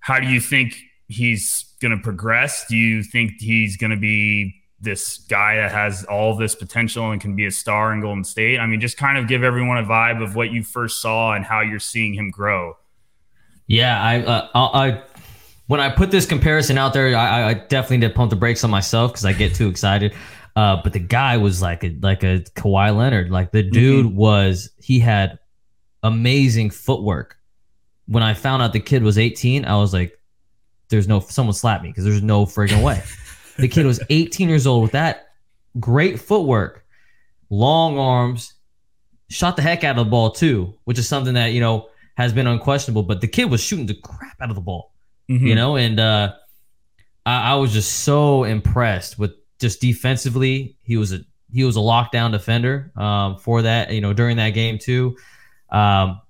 How 0.00 0.20
do 0.20 0.26
you 0.26 0.40
think 0.40 0.78
he's 1.08 1.64
going 1.80 1.96
to 1.96 2.02
progress? 2.02 2.66
Do 2.68 2.76
you 2.76 3.02
think 3.02 3.40
he's 3.40 3.78
going 3.78 3.92
to 3.92 3.96
be 3.96 4.59
this 4.80 5.18
guy 5.18 5.56
that 5.56 5.70
has 5.70 6.04
all 6.04 6.36
this 6.36 6.54
potential 6.54 7.10
and 7.10 7.20
can 7.20 7.36
be 7.36 7.46
a 7.46 7.50
star 7.50 7.92
in 7.92 8.00
Golden 8.00 8.24
State? 8.24 8.58
I 8.58 8.66
mean, 8.66 8.80
just 8.80 8.96
kind 8.96 9.18
of 9.18 9.28
give 9.28 9.42
everyone 9.42 9.78
a 9.78 9.84
vibe 9.84 10.22
of 10.22 10.34
what 10.34 10.52
you 10.52 10.62
first 10.62 11.00
saw 11.00 11.34
and 11.34 11.44
how 11.44 11.60
you're 11.60 11.78
seeing 11.78 12.14
him 12.14 12.30
grow. 12.30 12.76
Yeah, 13.66 14.02
I, 14.02 14.22
uh, 14.22 14.48
I, 14.54 14.88
I 14.88 15.02
when 15.68 15.78
I 15.78 15.88
put 15.88 16.10
this 16.10 16.26
comparison 16.26 16.78
out 16.78 16.92
there, 16.92 17.16
I, 17.16 17.50
I 17.50 17.54
definitely 17.54 17.98
did 17.98 18.14
pump 18.14 18.30
the 18.30 18.36
brakes 18.36 18.64
on 18.64 18.70
myself 18.70 19.12
because 19.12 19.24
I 19.24 19.32
get 19.32 19.54
too 19.54 19.68
excited. 19.68 20.14
Uh, 20.56 20.80
but 20.82 20.92
the 20.92 20.98
guy 20.98 21.36
was 21.36 21.62
like 21.62 21.84
a 21.84 21.96
like 22.02 22.24
a 22.24 22.40
Kawhi 22.56 22.96
Leonard. 22.96 23.30
Like 23.30 23.52
the 23.52 23.62
dude 23.62 24.06
was, 24.06 24.70
he 24.82 24.98
had 24.98 25.38
amazing 26.02 26.70
footwork. 26.70 27.36
When 28.06 28.24
I 28.24 28.34
found 28.34 28.62
out 28.62 28.72
the 28.72 28.80
kid 28.80 29.04
was 29.04 29.16
18, 29.16 29.64
I 29.64 29.76
was 29.76 29.92
like, 29.92 30.18
"There's 30.88 31.06
no 31.06 31.20
someone 31.20 31.54
slapped 31.54 31.84
me 31.84 31.90
because 31.90 32.02
there's 32.02 32.22
no 32.22 32.46
friggin' 32.46 32.82
way." 32.82 33.00
the 33.60 33.68
kid 33.68 33.86
was 33.86 34.00
18 34.10 34.48
years 34.48 34.66
old 34.66 34.82
with 34.82 34.92
that 34.92 35.28
great 35.78 36.20
footwork, 36.20 36.84
long 37.48 37.98
arms, 37.98 38.54
shot 39.28 39.56
the 39.56 39.62
heck 39.62 39.84
out 39.84 39.98
of 39.98 40.04
the 40.04 40.10
ball 40.10 40.30
too, 40.32 40.74
which 40.84 40.98
is 40.98 41.08
something 41.08 41.34
that 41.34 41.48
you 41.48 41.60
know 41.60 41.88
has 42.16 42.32
been 42.32 42.46
unquestionable. 42.46 43.02
But 43.02 43.20
the 43.20 43.28
kid 43.28 43.50
was 43.50 43.60
shooting 43.60 43.86
the 43.86 43.94
crap 43.94 44.36
out 44.40 44.50
of 44.50 44.56
the 44.56 44.60
ball, 44.60 44.92
you 45.46 45.54
know, 45.54 45.76
and 45.76 46.00
uh, 46.00 46.34
I, 47.24 47.52
I 47.52 47.54
was 47.54 47.72
just 47.72 48.00
so 48.00 48.44
impressed 48.44 49.18
with 49.18 49.32
just 49.58 49.80
defensively. 49.80 50.76
He 50.82 50.96
was 50.96 51.12
a 51.12 51.20
he 51.52 51.64
was 51.64 51.76
a 51.76 51.80
lockdown 51.80 52.32
defender 52.32 52.92
um, 52.96 53.36
for 53.36 53.62
that, 53.62 53.92
you 53.92 54.00
know, 54.00 54.12
during 54.12 54.36
that 54.36 54.50
game 54.50 54.78
too. 54.78 55.16
Um, 55.70 56.20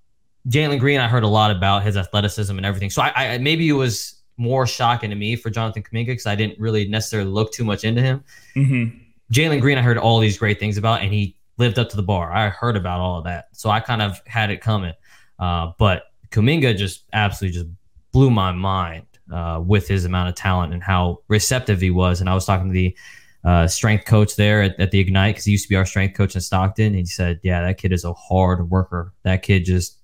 Jalen 0.49 0.81
Green, 0.81 1.01
I 1.01 1.09
heard 1.09 1.23
a 1.23 1.29
lot 1.29 1.51
about 1.51 1.83
his 1.83 1.97
athleticism 1.97 2.57
and 2.57 2.64
everything. 2.64 2.90
So 2.90 3.03
I, 3.03 3.35
I 3.35 3.38
maybe 3.38 3.69
it 3.69 3.75
was 3.75 4.19
more 4.40 4.66
shocking 4.66 5.11
to 5.11 5.16
me 5.16 5.37
for 5.37 5.50
Jonathan 5.50 5.83
Kuminga 5.83 6.07
because 6.07 6.26
I 6.26 6.35
didn't 6.35 6.59
really 6.59 6.88
necessarily 6.88 7.31
look 7.31 7.53
too 7.53 7.62
much 7.62 7.85
into 7.85 8.00
him. 8.00 8.24
Mm-hmm. 8.57 8.98
Jalen 9.31 9.61
Green, 9.61 9.76
I 9.76 9.83
heard 9.83 9.98
all 9.98 10.18
these 10.18 10.38
great 10.38 10.59
things 10.59 10.79
about, 10.79 11.03
and 11.03 11.12
he 11.12 11.37
lived 11.59 11.79
up 11.79 11.90
to 11.90 11.96
the 11.96 12.03
bar. 12.03 12.33
I 12.33 12.48
heard 12.48 12.74
about 12.74 13.00
all 13.00 13.18
of 13.18 13.24
that, 13.24 13.48
so 13.53 13.68
I 13.68 13.81
kind 13.81 14.00
of 14.00 14.18
had 14.26 14.50
it 14.50 14.62
coming. 14.62 14.94
Uh, 15.38 15.72
but 15.79 16.05
Kuminga 16.31 16.74
just 16.74 17.05
absolutely 17.12 17.61
just 17.61 17.70
blew 18.12 18.31
my 18.31 18.50
mind 18.50 19.07
uh, 19.31 19.62
with 19.64 19.87
his 19.87 20.07
amount 20.07 20.31
of 20.31 20.35
talent 20.37 20.72
and 20.72 20.83
how 20.83 21.18
receptive 21.29 21.81
he 21.81 21.90
was. 21.90 22.20
And 22.20 22.29
I 22.29 22.35
was 22.35 22.46
talking 22.46 22.68
to 22.68 22.72
the 22.72 22.96
uh, 23.44 23.66
strength 23.66 24.07
coach 24.07 24.37
there 24.37 24.62
at, 24.62 24.81
at 24.81 24.90
the 24.90 25.00
Ignite 25.00 25.35
because 25.35 25.44
he 25.44 25.53
used 25.53 25.64
to 25.64 25.68
be 25.68 25.76
our 25.76 25.87
strength 25.87 26.16
coach 26.16 26.35
in 26.35 26.40
Stockton, 26.40 26.87
and 26.87 26.96
he 26.96 27.05
said, 27.05 27.40
"Yeah, 27.42 27.61
that 27.61 27.76
kid 27.76 27.92
is 27.92 28.05
a 28.05 28.14
hard 28.14 28.70
worker. 28.70 29.12
That 29.22 29.42
kid 29.42 29.66
just, 29.66 29.98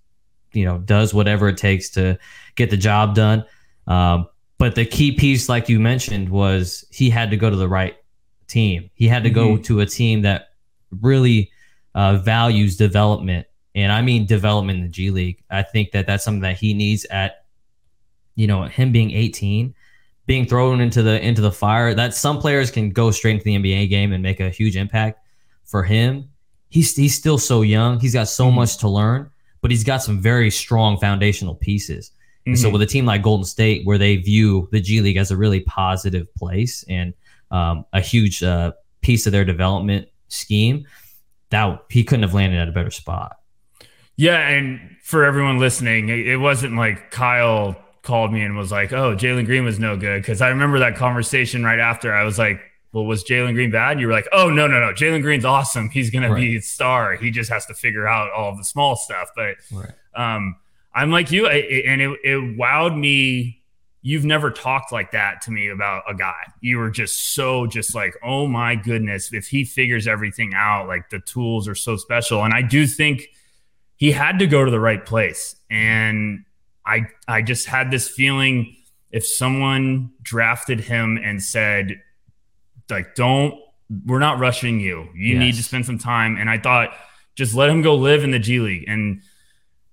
you 0.52 0.66
know, 0.66 0.78
does 0.78 1.14
whatever 1.14 1.48
it 1.48 1.56
takes 1.56 1.88
to 1.90 2.18
get 2.54 2.68
the 2.68 2.76
job 2.76 3.14
done." 3.14 3.46
Um, 3.86 4.28
but 4.58 4.74
the 4.74 4.84
key 4.84 5.12
piece, 5.12 5.48
like 5.48 5.68
you 5.68 5.78
mentioned, 5.78 6.28
was 6.28 6.84
he 6.90 7.10
had 7.10 7.30
to 7.30 7.36
go 7.36 7.50
to 7.50 7.56
the 7.56 7.68
right 7.68 7.96
team. 8.48 8.90
He 8.94 9.06
had 9.06 9.24
to 9.24 9.30
go 9.30 9.56
to 9.58 9.80
a 9.80 9.86
team 9.86 10.22
that 10.22 10.48
really 11.02 11.50
uh, 11.94 12.16
values 12.16 12.76
development, 12.76 13.46
and 13.74 13.92
I 13.92 14.02
mean 14.02 14.26
development 14.26 14.78
in 14.78 14.84
the 14.84 14.90
G 14.90 15.10
League. 15.10 15.42
I 15.50 15.62
think 15.62 15.92
that 15.92 16.06
that's 16.06 16.24
something 16.24 16.42
that 16.42 16.56
he 16.56 16.72
needs 16.72 17.04
at, 17.06 17.44
you 18.34 18.46
know, 18.46 18.64
him 18.64 18.92
being 18.92 19.10
18, 19.10 19.74
being 20.24 20.46
thrown 20.46 20.80
into 20.80 21.02
the 21.02 21.20
into 21.20 21.42
the 21.42 21.52
fire. 21.52 21.92
That 21.92 22.14
some 22.14 22.38
players 22.38 22.70
can 22.70 22.90
go 22.90 23.10
straight 23.10 23.32
into 23.32 23.44
the 23.44 23.56
NBA 23.56 23.90
game 23.90 24.12
and 24.12 24.22
make 24.22 24.40
a 24.40 24.50
huge 24.50 24.76
impact. 24.76 25.20
For 25.64 25.82
him, 25.82 26.30
he's 26.68 26.96
he's 26.96 27.14
still 27.14 27.38
so 27.38 27.62
young. 27.62 28.00
He's 28.00 28.14
got 28.14 28.28
so 28.28 28.50
much 28.50 28.78
to 28.78 28.88
learn, 28.88 29.30
but 29.60 29.70
he's 29.70 29.84
got 29.84 30.02
some 30.02 30.20
very 30.20 30.50
strong 30.50 30.98
foundational 30.98 31.54
pieces. 31.54 32.12
And 32.46 32.56
so 32.58 32.70
with 32.70 32.80
a 32.80 32.86
team 32.86 33.04
like 33.06 33.22
Golden 33.22 33.44
State, 33.44 33.84
where 33.84 33.98
they 33.98 34.16
view 34.16 34.68
the 34.70 34.80
G 34.80 35.00
League 35.00 35.16
as 35.16 35.30
a 35.32 35.36
really 35.36 35.60
positive 35.60 36.32
place 36.34 36.84
and 36.88 37.12
um, 37.50 37.84
a 37.92 38.00
huge 38.00 38.42
uh, 38.42 38.72
piece 39.00 39.26
of 39.26 39.32
their 39.32 39.44
development 39.44 40.08
scheme, 40.28 40.86
that 41.50 41.84
he 41.90 42.04
couldn't 42.04 42.22
have 42.22 42.34
landed 42.34 42.58
at 42.60 42.68
a 42.68 42.72
better 42.72 42.90
spot. 42.92 43.36
Yeah, 44.16 44.38
and 44.48 44.96
for 45.02 45.24
everyone 45.24 45.58
listening, 45.58 46.08
it 46.08 46.36
wasn't 46.40 46.76
like 46.76 47.10
Kyle 47.10 47.76
called 48.02 48.32
me 48.32 48.42
and 48.42 48.56
was 48.56 48.70
like, 48.72 48.92
"Oh, 48.92 49.14
Jalen 49.16 49.44
Green 49.46 49.64
was 49.64 49.78
no 49.78 49.96
good." 49.96 50.22
Because 50.22 50.40
I 50.40 50.48
remember 50.48 50.78
that 50.78 50.96
conversation 50.96 51.64
right 51.64 51.78
after. 51.80 52.14
I 52.14 52.22
was 52.24 52.38
like, 52.38 52.60
"Well, 52.92 53.04
was 53.04 53.24
Jalen 53.24 53.54
Green 53.54 53.70
bad?" 53.72 53.92
And 53.92 54.00
you 54.00 54.06
were 54.06 54.12
like, 54.12 54.28
"Oh, 54.32 54.48
no, 54.48 54.66
no, 54.68 54.80
no. 54.80 54.92
Jalen 54.92 55.20
Green's 55.22 55.44
awesome. 55.44 55.90
He's 55.90 56.10
gonna 56.10 56.34
be 56.34 56.56
a 56.56 56.62
star. 56.62 57.16
He 57.16 57.30
just 57.30 57.50
has 57.50 57.66
to 57.66 57.74
figure 57.74 58.06
out 58.06 58.30
all 58.32 58.56
the 58.56 58.64
small 58.64 58.94
stuff." 58.96 59.30
But 59.36 59.56
Right. 59.72 59.90
um, 60.14 60.56
I'm 60.96 61.10
like 61.10 61.30
you, 61.30 61.46
I, 61.46 61.54
and 61.86 62.00
it, 62.00 62.18
it 62.24 62.58
wowed 62.58 62.98
me. 62.98 63.62
you've 64.02 64.24
never 64.24 64.50
talked 64.50 64.92
like 64.92 65.10
that 65.10 65.40
to 65.42 65.50
me 65.50 65.68
about 65.68 66.02
a 66.08 66.14
guy. 66.14 66.40
You 66.60 66.78
were 66.78 66.90
just 66.90 67.34
so 67.34 67.66
just 67.66 67.94
like, 67.94 68.14
oh 68.22 68.46
my 68.46 68.76
goodness, 68.76 69.32
if 69.32 69.48
he 69.48 69.64
figures 69.64 70.06
everything 70.06 70.52
out, 70.54 70.86
like 70.88 71.10
the 71.10 71.18
tools 71.20 71.66
are 71.68 71.74
so 71.74 71.96
special. 71.96 72.44
And 72.44 72.54
I 72.54 72.62
do 72.62 72.86
think 72.86 73.28
he 73.96 74.12
had 74.12 74.38
to 74.38 74.46
go 74.46 74.64
to 74.64 74.70
the 74.70 74.80
right 74.80 75.04
place. 75.04 75.56
And 75.70 76.44
I 76.86 77.06
I 77.26 77.42
just 77.42 77.66
had 77.66 77.90
this 77.90 78.08
feeling 78.08 78.76
if 79.10 79.26
someone 79.26 80.10
drafted 80.22 80.80
him 80.80 81.18
and 81.22 81.42
said, 81.42 82.00
like, 82.88 83.14
don't 83.16 83.54
we're 84.04 84.18
not 84.20 84.38
rushing 84.38 84.80
you. 84.80 85.08
You 85.14 85.34
Yes. 85.34 85.40
need 85.40 85.54
to 85.56 85.62
spend 85.62 85.84
some 85.86 85.98
time. 85.98 86.36
And 86.36 86.48
I 86.50 86.58
thought, 86.58 86.90
just 87.34 87.54
let 87.54 87.70
him 87.70 87.82
go 87.82 87.94
live 87.96 88.24
in 88.24 88.30
the 88.30 88.38
G 88.38 88.60
League. 88.60 88.84
And 88.88 89.22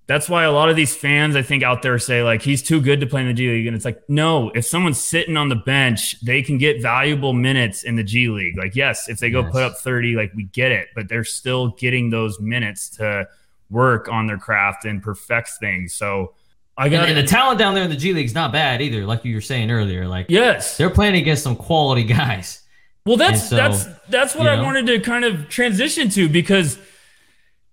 that's 0.06 0.28
why 0.28 0.44
a 0.44 0.52
lot 0.52 0.68
of 0.68 0.76
these 0.76 0.94
fans, 0.94 1.34
I 1.34 1.40
think, 1.42 1.62
out 1.62 1.80
there 1.82 1.98
say, 1.98 2.22
like, 2.22 2.42
he's 2.42 2.62
too 2.62 2.80
good 2.80 3.00
to 3.00 3.06
play 3.06 3.22
in 3.22 3.26
the 3.28 3.32
G 3.32 3.48
League. 3.48 3.66
And 3.66 3.74
it's 3.74 3.84
like, 3.86 4.02
no, 4.08 4.50
if 4.50 4.66
someone's 4.66 5.00
sitting 5.00 5.36
on 5.36 5.48
the 5.48 5.56
bench, 5.56 6.20
they 6.20 6.42
can 6.42 6.58
get 6.58 6.82
valuable 6.82 7.32
minutes 7.32 7.84
in 7.84 7.96
the 7.96 8.02
G 8.04 8.28
League. 8.28 8.58
Like, 8.58 8.76
yes, 8.76 9.08
if 9.08 9.18
they 9.18 9.30
go 9.30 9.40
Yes. 9.40 9.52
put 9.52 9.62
up 9.62 9.78
30, 9.78 10.14
like, 10.14 10.32
we 10.34 10.44
get 10.44 10.72
it, 10.72 10.88
but 10.94 11.08
they're 11.08 11.24
still 11.24 11.68
getting 11.68 12.10
those 12.10 12.38
minutes 12.38 12.90
to 12.96 13.26
work 13.70 14.08
on 14.08 14.26
their 14.26 14.36
craft 14.38 14.84
and 14.84 15.02
perfect 15.02 15.48
things. 15.58 15.94
So 15.94 16.34
I 16.76 16.88
got 16.90 17.08
and 17.08 17.16
the 17.16 17.22
talent 17.22 17.58
down 17.58 17.74
there 17.74 17.84
in 17.84 17.90
the 17.90 17.96
G 17.96 18.12
League's 18.12 18.34
not 18.34 18.52
bad 18.52 18.82
either, 18.82 19.06
like 19.06 19.24
you 19.24 19.34
were 19.34 19.40
saying 19.40 19.70
earlier. 19.70 20.06
Like 20.06 20.26
Yes. 20.28 20.76
they're 20.76 20.90
playing 20.90 21.14
against 21.14 21.42
some 21.44 21.56
quality 21.56 22.02
guys. 22.18 22.60
Well, 23.06 23.16
that's 23.16 23.48
so, 23.48 23.56
that's 23.56 23.84
that's 24.08 24.34
what 24.34 24.46
I 24.48 24.56
know. 24.56 24.64
wanted 24.64 24.86
to 24.86 24.98
kind 25.00 25.24
of 25.24 25.48
transition 25.48 26.08
to 26.10 26.28
because 26.28 26.78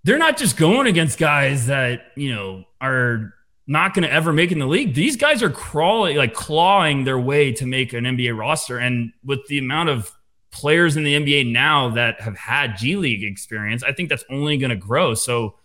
they're 0.04 0.18
not 0.18 0.38
just 0.38 0.58
going 0.58 0.88
against 0.88 1.18
guys 1.20 1.68
that 1.68 2.08
you 2.16 2.34
know 2.34 2.64
are 2.80 3.34
not 3.68 3.94
going 3.94 4.04
to 4.04 4.12
ever 4.12 4.34
make 4.34 4.52
in 4.52 4.60
the 4.60 4.66
league. 4.68 4.94
These 4.94 5.16
guys 5.16 5.42
are 5.44 5.50
crawling, 5.50 6.18
like 6.18 6.34
clawing 6.34 7.04
their 7.04 7.20
way 7.20 7.52
to 7.54 7.66
make 7.66 7.94
an 7.94 8.04
NBA 8.06 8.38
roster, 8.38 8.78
and 8.78 9.14
with 9.24 9.46
the 9.48 9.60
amount 9.60 9.90
of 9.90 10.12
players 10.52 10.98
in 10.98 11.04
the 11.04 11.14
NBA 11.14 11.52
now 11.52 11.90
that 11.92 12.20
have 12.20 12.36
had 12.36 12.78
G 12.78 12.98
League 12.98 13.24
experience, 13.24 13.84
I 13.84 13.94
think 13.94 14.10
that's 14.10 14.26
only 14.30 14.58
going 14.58 14.72
to 14.72 14.76
grow. 14.76 15.14
So 15.14 15.56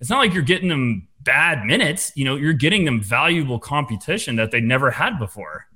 it's 0.00 0.08
not 0.08 0.18
like 0.18 0.32
you're 0.32 0.42
getting 0.42 0.68
them 0.68 1.06
bad 1.20 1.64
minutes. 1.64 2.12
You 2.16 2.24
know, 2.24 2.36
you're 2.36 2.54
getting 2.54 2.84
them 2.84 3.02
valuable 3.02 3.58
competition 3.58 4.36
that 4.36 4.50
they 4.50 4.60
never 4.60 4.90
had 4.90 5.18
before. 5.18 5.66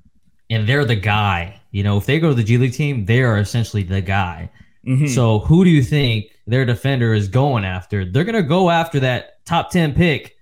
And 0.48 0.66
they're 0.66 0.84
the 0.84 0.96
guy. 0.96 1.60
You 1.70 1.82
know, 1.82 1.98
if 1.98 2.06
they 2.06 2.18
go 2.18 2.30
to 2.30 2.34
the 2.34 2.42
G 2.44 2.56
League 2.56 2.72
team, 2.72 3.04
they 3.04 3.22
are 3.22 3.36
essentially 3.38 3.82
the 3.82 4.00
guy. 4.00 4.50
Mhm. 4.86 5.08
So 5.08 5.40
who 5.40 5.64
do 5.64 5.70
you 5.70 5.82
think 5.82 6.26
their 6.46 6.64
defender 6.64 7.12
is 7.14 7.28
going 7.28 7.64
after? 7.64 8.04
They're 8.04 8.24
gonna 8.24 8.42
go 8.42 8.70
after 8.70 9.00
that 9.00 9.44
top 9.44 9.70
10 9.70 9.94
pick 9.94 10.36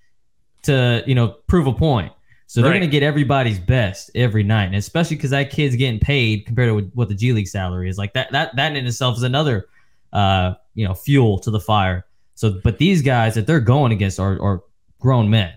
to, 0.62 1.02
you 1.06 1.14
know, 1.14 1.28
prove 1.46 1.66
a 1.66 1.72
point. 1.72 2.12
So 2.46 2.60
they're 2.62 2.70
Right. 2.70 2.78
gonna 2.78 2.90
get 2.90 3.02
everybody's 3.02 3.58
best 3.58 4.10
every 4.14 4.42
night. 4.42 4.66
And 4.66 4.76
especially 4.76 5.16
because 5.16 5.30
that 5.30 5.50
kid's 5.50 5.76
getting 5.76 5.98
paid 5.98 6.46
compared 6.46 6.68
to 6.68 6.90
what 6.94 7.08
the 7.08 7.14
G 7.14 7.32
League 7.32 7.48
salary 7.48 7.88
is. 7.88 7.98
Like 7.98 8.12
that 8.14 8.30
that 8.32 8.54
that 8.56 8.76
in 8.76 8.86
itself 8.86 9.16
is 9.16 9.22
another 9.22 9.66
uh, 10.12 10.54
you 10.74 10.86
know, 10.86 10.94
fuel 10.94 11.38
to 11.40 11.50
the 11.50 11.58
fire. 11.58 12.04
So 12.36 12.60
but 12.62 12.78
these 12.78 13.02
guys 13.02 13.34
that 13.34 13.46
they're 13.48 13.60
going 13.60 13.90
against 13.92 14.20
are 14.20 14.40
are 14.40 14.62
grown 15.00 15.28
men. 15.28 15.52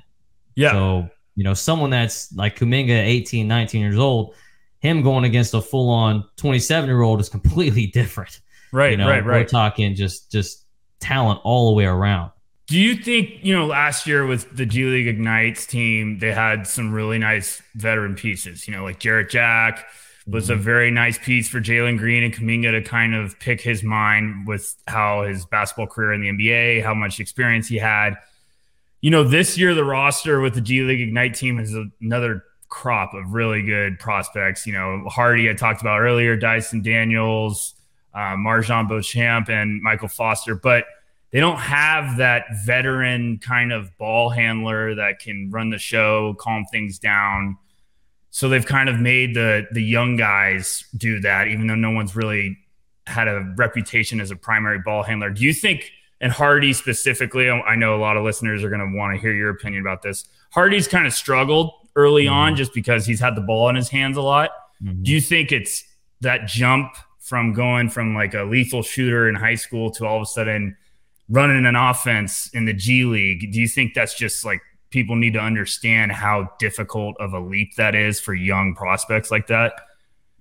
yeah, 0.55 0.71
So, 0.71 1.07
you 1.36 1.43
know, 1.43 1.53
someone 1.53 1.91
that's 1.91 2.33
like 2.33 2.57
Kuminga, 2.57 2.89
18, 2.89 3.47
19 3.47 3.79
years 3.81 3.97
old, 3.99 4.33
him 4.79 5.03
going 5.03 5.23
against 5.23 5.53
a 5.53 5.62
full 5.62 5.89
on 5.91 6.23
27 6.38 6.88
year 6.89 7.01
old 7.03 7.19
is 7.21 7.29
completely 7.29 7.86
different. 7.93 8.39
Right, 8.71 8.91
you 8.91 8.97
know, 8.97 9.08
right, 9.08 9.23
We're 9.23 9.32
right. 9.32 9.47
talking 9.47 9.95
just 9.95 10.32
just 10.32 10.65
talent 10.99 11.41
all 11.43 11.67
the 11.67 11.73
way 11.73 11.86
around. 11.86 12.32
Do 12.67 12.77
you 12.77 12.95
think, 12.95 13.43
you 13.43 13.56
know, 13.56 13.65
last 13.65 14.06
year 14.06 14.25
with 14.25 14.56
the 14.58 14.65
G 14.65 14.84
League 14.84 15.08
Ignites 15.08 15.65
team, 15.65 16.19
they 16.19 16.34
had 16.34 16.67
some 16.67 16.91
really 16.91 17.17
nice 17.17 17.62
veteran 17.75 18.15
pieces, 18.15 18.67
you 18.67 18.75
know, 18.75 18.84
like 18.84 18.99
Jarrett 18.99 19.30
Jack 19.30 19.86
was 20.27 20.49
a 20.49 20.53
mm-hmm. 20.53 20.62
very 20.62 20.91
nice 20.91 21.17
piece 21.17 21.47
for 21.47 21.62
Jalen 21.62 21.97
Green 21.97 22.23
and 22.23 22.34
Kuminga 22.34 22.71
to 22.71 22.82
kind 22.82 23.15
of 23.15 23.39
pick 23.39 23.62
his 23.62 23.84
mind 23.84 24.45
with 24.45 24.75
how 24.88 25.23
his 25.23 25.45
basketball 25.45 25.88
career 25.88 26.12
in 26.12 26.21
the 26.21 26.27
NBA, 26.27 26.84
how 26.84 26.93
much 26.93 27.21
experience 27.21 27.67
he 27.67 27.77
had. 27.77 28.15
You 28.99 29.12
know, 29.12 29.23
this 29.23 29.58
year 29.58 29.73
the 29.73 29.86
roster 29.86 30.41
with 30.41 30.53
the 30.53 30.62
G 30.62 30.82
League 30.82 30.99
Ignite 30.99 31.36
team 31.36 31.60
is 31.60 31.73
another 32.01 32.43
crop 32.67 33.13
of 33.13 33.34
really 33.34 33.62
good 33.62 33.99
prospects. 33.99 34.67
You 34.67 34.73
know, 34.73 35.06
Hardy 35.08 35.49
I 35.49 35.53
talked 35.53 35.80
about 35.80 36.01
earlier, 36.01 36.36
Dyson 36.36 36.82
Daniels, 36.82 37.73
uh, 38.17 38.36
MarJon 38.36 38.88
Beauchamp, 38.88 39.47
and 39.47 39.80
Michael 39.84 40.08
Foster, 40.08 40.56
but 40.56 40.86
they 41.30 41.39
don't 41.39 41.60
have 41.60 42.17
that 42.17 42.45
veteran 42.65 43.38
kind 43.38 43.71
of 43.71 43.95
ball 43.99 44.32
handler 44.32 44.95
that 44.95 45.19
can 45.19 45.51
run 45.51 45.69
the 45.69 45.77
show, 45.77 46.34
calm 46.39 46.65
things 46.71 46.97
down. 46.97 47.58
So 48.32 48.49
they've 48.49 48.65
kind 48.65 48.89
of 48.89 48.99
made 48.99 49.36
the 49.36 49.67
the 49.71 49.84
young 49.84 50.15
guys 50.15 50.84
do 50.95 51.19
that, 51.19 51.47
even 51.47 51.67
though 51.67 51.75
no 51.75 51.91
one's 51.91 52.15
really 52.15 52.58
had 53.06 53.27
a 53.27 53.53
reputation 53.56 54.19
as 54.19 54.32
a 54.32 54.36
primary 54.36 54.80
ball 54.80 55.03
handler. 55.03 55.30
Do 55.30 55.43
you 55.43 55.53
think, 55.53 55.91
and 56.19 56.32
Hardy 56.32 56.73
specifically, 56.73 57.51
I 57.51 57.75
know 57.75 57.95
a 57.95 58.01
lot 58.01 58.17
of 58.17 58.23
listeners 58.23 58.63
are 58.63 58.69
going 58.69 58.82
to 58.82 58.97
want 58.97 59.15
to 59.15 59.21
hear 59.21 59.34
your 59.34 59.51
opinion 59.51 59.82
about 59.82 60.01
this. 60.01 60.25
Hardy's 60.51 60.88
kind 60.88 61.06
of 61.06 61.13
struggled 61.13 61.71
early 61.95 62.27
on 62.27 62.56
just 62.56 62.73
because 62.73 63.06
he's 63.06 63.19
had 63.19 63.36
the 63.36 63.41
ball 63.41 63.69
in 63.69 63.75
his 63.75 63.89
hands 63.89 64.17
a 64.17 64.21
lot. 64.21 64.49
Do 65.03 65.12
you 65.12 65.21
think 65.21 65.51
it's 65.51 65.84
that 66.21 66.47
jump 66.47 66.95
from 67.27 67.51
going 67.51 67.89
from 67.89 68.15
like 68.15 68.33
a 68.33 68.43
lethal 68.43 68.81
shooter 68.81 69.27
in 69.27 69.35
high 69.35 69.55
school 69.55 69.91
to 69.91 70.05
all 70.05 70.17
of 70.17 70.21
a 70.21 70.25
sudden 70.25 70.77
running 71.27 71.65
an 71.65 71.75
offense 71.75 72.49
in 72.53 72.63
the 72.63 72.73
G 72.73 73.03
League? 73.03 73.51
Do 73.51 73.59
you 73.59 73.67
think 73.67 73.93
that's 73.93 74.13
just 74.13 74.45
like 74.45 74.61
people 74.91 75.17
need 75.17 75.33
to 75.33 75.39
understand 75.39 76.13
how 76.13 76.49
difficult 76.57 77.17
of 77.19 77.33
a 77.33 77.39
leap 77.39 77.75
that 77.75 77.95
is 77.95 78.21
for 78.21 78.33
young 78.33 78.73
prospects 78.75 79.29
like 79.29 79.47
that? 79.47 79.73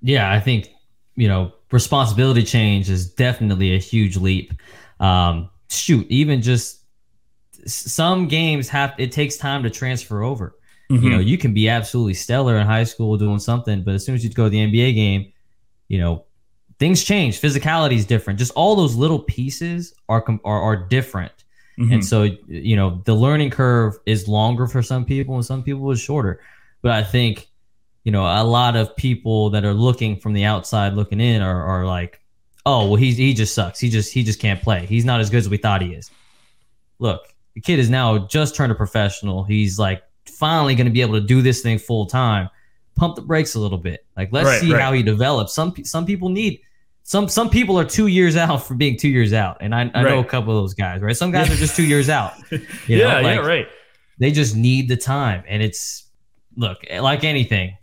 Yeah, 0.01 0.33
I 0.33 0.39
think 0.39 0.69
you 1.17 1.27
know 1.27 1.53
responsibility 1.73 2.45
change 2.45 2.89
is 2.89 3.13
definitely 3.13 3.75
a 3.75 3.79
huge 3.79 4.17
leap. 4.17 4.53
Um, 5.01 5.51
shoot, 5.69 6.07
even 6.09 6.41
just 6.41 6.83
some 7.67 8.29
games 8.29 8.69
have 8.69 8.95
it 8.97 9.11
takes 9.11 9.37
time 9.37 9.65
to 9.65 9.71
transfer 9.71 10.23
over. 10.23 10.55
You 10.89 11.11
know, 11.11 11.19
you 11.19 11.37
can 11.37 11.53
be 11.53 11.69
absolutely 11.69 12.15
stellar 12.15 12.59
in 12.59 12.65
high 12.65 12.85
school 12.85 13.17
doing 13.17 13.41
something, 13.41 13.83
but 13.83 13.95
as 13.95 14.05
soon 14.05 14.15
as 14.15 14.23
you 14.23 14.31
go 14.31 14.45
to 14.45 14.51
the 14.51 14.59
NBA 14.59 14.95
game, 14.95 15.33
you 15.89 15.99
know, 15.99 16.27
things 16.79 17.03
change. 17.03 17.41
Physicality 17.41 17.95
is 17.95 18.05
different. 18.05 18.39
Just 18.39 18.53
all 18.53 18.77
those 18.77 18.95
little 18.95 19.19
pieces 19.21 19.95
are 20.09 20.25
are, 20.45 20.61
are 20.63 20.77
different. 20.77 21.33
Mhm. 21.79 21.95
And 21.95 22.05
so, 22.05 22.23
you 22.49 22.77
know, 22.77 23.03
the 23.05 23.15
learning 23.15 23.51
curve 23.51 23.99
is 24.07 24.29
longer 24.29 24.67
for 24.67 24.83
some 24.83 25.05
people 25.05 25.35
and 25.35 25.45
some 25.45 25.63
people 25.63 25.91
is 25.91 26.01
shorter. 26.01 26.41
But 26.81 26.93
I 26.93 27.03
think, 27.03 27.49
you 28.05 28.13
know, 28.13 28.23
a 28.23 28.45
lot 28.45 28.77
of 28.77 28.97
people 28.97 29.51
that 29.51 29.65
are 29.65 29.75
looking 29.75 30.19
from 30.19 30.33
the 30.33 30.45
outside 30.45 30.95
looking 30.95 31.21
in 31.21 31.43
are, 31.43 31.63
are 31.63 31.85
like, 31.85 32.21
oh, 32.65 32.87
well, 32.87 32.97
he's, 32.97 33.17
he 33.17 33.35
just 33.35 33.55
sucks. 33.55 33.79
He 33.79 33.91
just, 33.91 34.13
he 34.13 34.25
just 34.25 34.41
can't 34.41 34.63
play. 34.63 34.87
He's 34.87 35.05
not 35.05 35.21
as 35.21 35.29
good 35.29 35.39
as 35.39 35.49
we 35.49 35.59
thought 35.59 35.83
he 35.83 35.93
is. 35.93 36.11
Look, 36.99 37.23
the 37.55 37.61
kid 37.61 37.79
is 37.79 37.91
now 37.91 38.19
just 38.27 38.55
turned 38.55 38.73
a 38.73 38.75
professional. 38.75 39.45
He's 39.45 39.79
like 39.79 40.03
finally 40.25 40.75
going 40.75 40.87
to 40.87 40.93
be 40.93 41.03
able 41.03 41.15
to 41.15 41.27
do 41.27 41.43
this 41.43 41.61
thing 41.61 41.79
full 41.79 42.07
time. 42.07 42.49
Pump 42.97 43.15
the 43.15 43.23
brakes 43.23 43.55
a 43.55 43.61
little 43.61 43.79
bit. 43.79 44.05
Like, 44.17 44.31
let's 44.33 44.47
Right, 44.47 44.61
see 44.61 44.73
right. 44.73 44.83
how 44.83 44.93
he 44.93 45.03
develops. 45.03 45.55
Some, 45.55 45.75
some 45.85 46.05
people 46.07 46.29
need, 46.29 46.61
some 47.03 47.29
some 47.29 47.49
people 47.51 47.79
are 47.79 47.85
two 47.85 48.09
years 48.09 48.37
out 48.37 48.67
for 48.67 48.75
being 48.75 48.97
two 48.99 49.09
years 49.09 49.33
out, 49.33 49.59
and 49.61 49.73
I, 49.75 49.89
I 49.95 50.03
know 50.03 50.19
a 50.19 50.25
couple 50.25 50.57
of 50.57 50.63
those 50.65 50.75
guys. 50.75 51.01
Right, 51.01 51.17
some 51.17 51.31
guys 51.31 51.49
are 51.49 51.55
just 51.55 51.77
two 51.81 51.85
years 51.87 52.09
out. 52.09 52.33
You 52.51 52.61
yeah, 52.89 52.97
know, 52.99 53.21
like, 53.21 53.37
yeah, 53.37 53.47
right. 53.47 53.69
They 54.19 54.33
just 54.33 54.57
need 54.57 54.89
the 54.89 54.97
time, 54.97 55.45
and 55.47 55.63
it's 55.63 56.11
look 56.57 56.79
eh, 56.89 57.01
like 57.01 57.23
anything. 57.23 57.77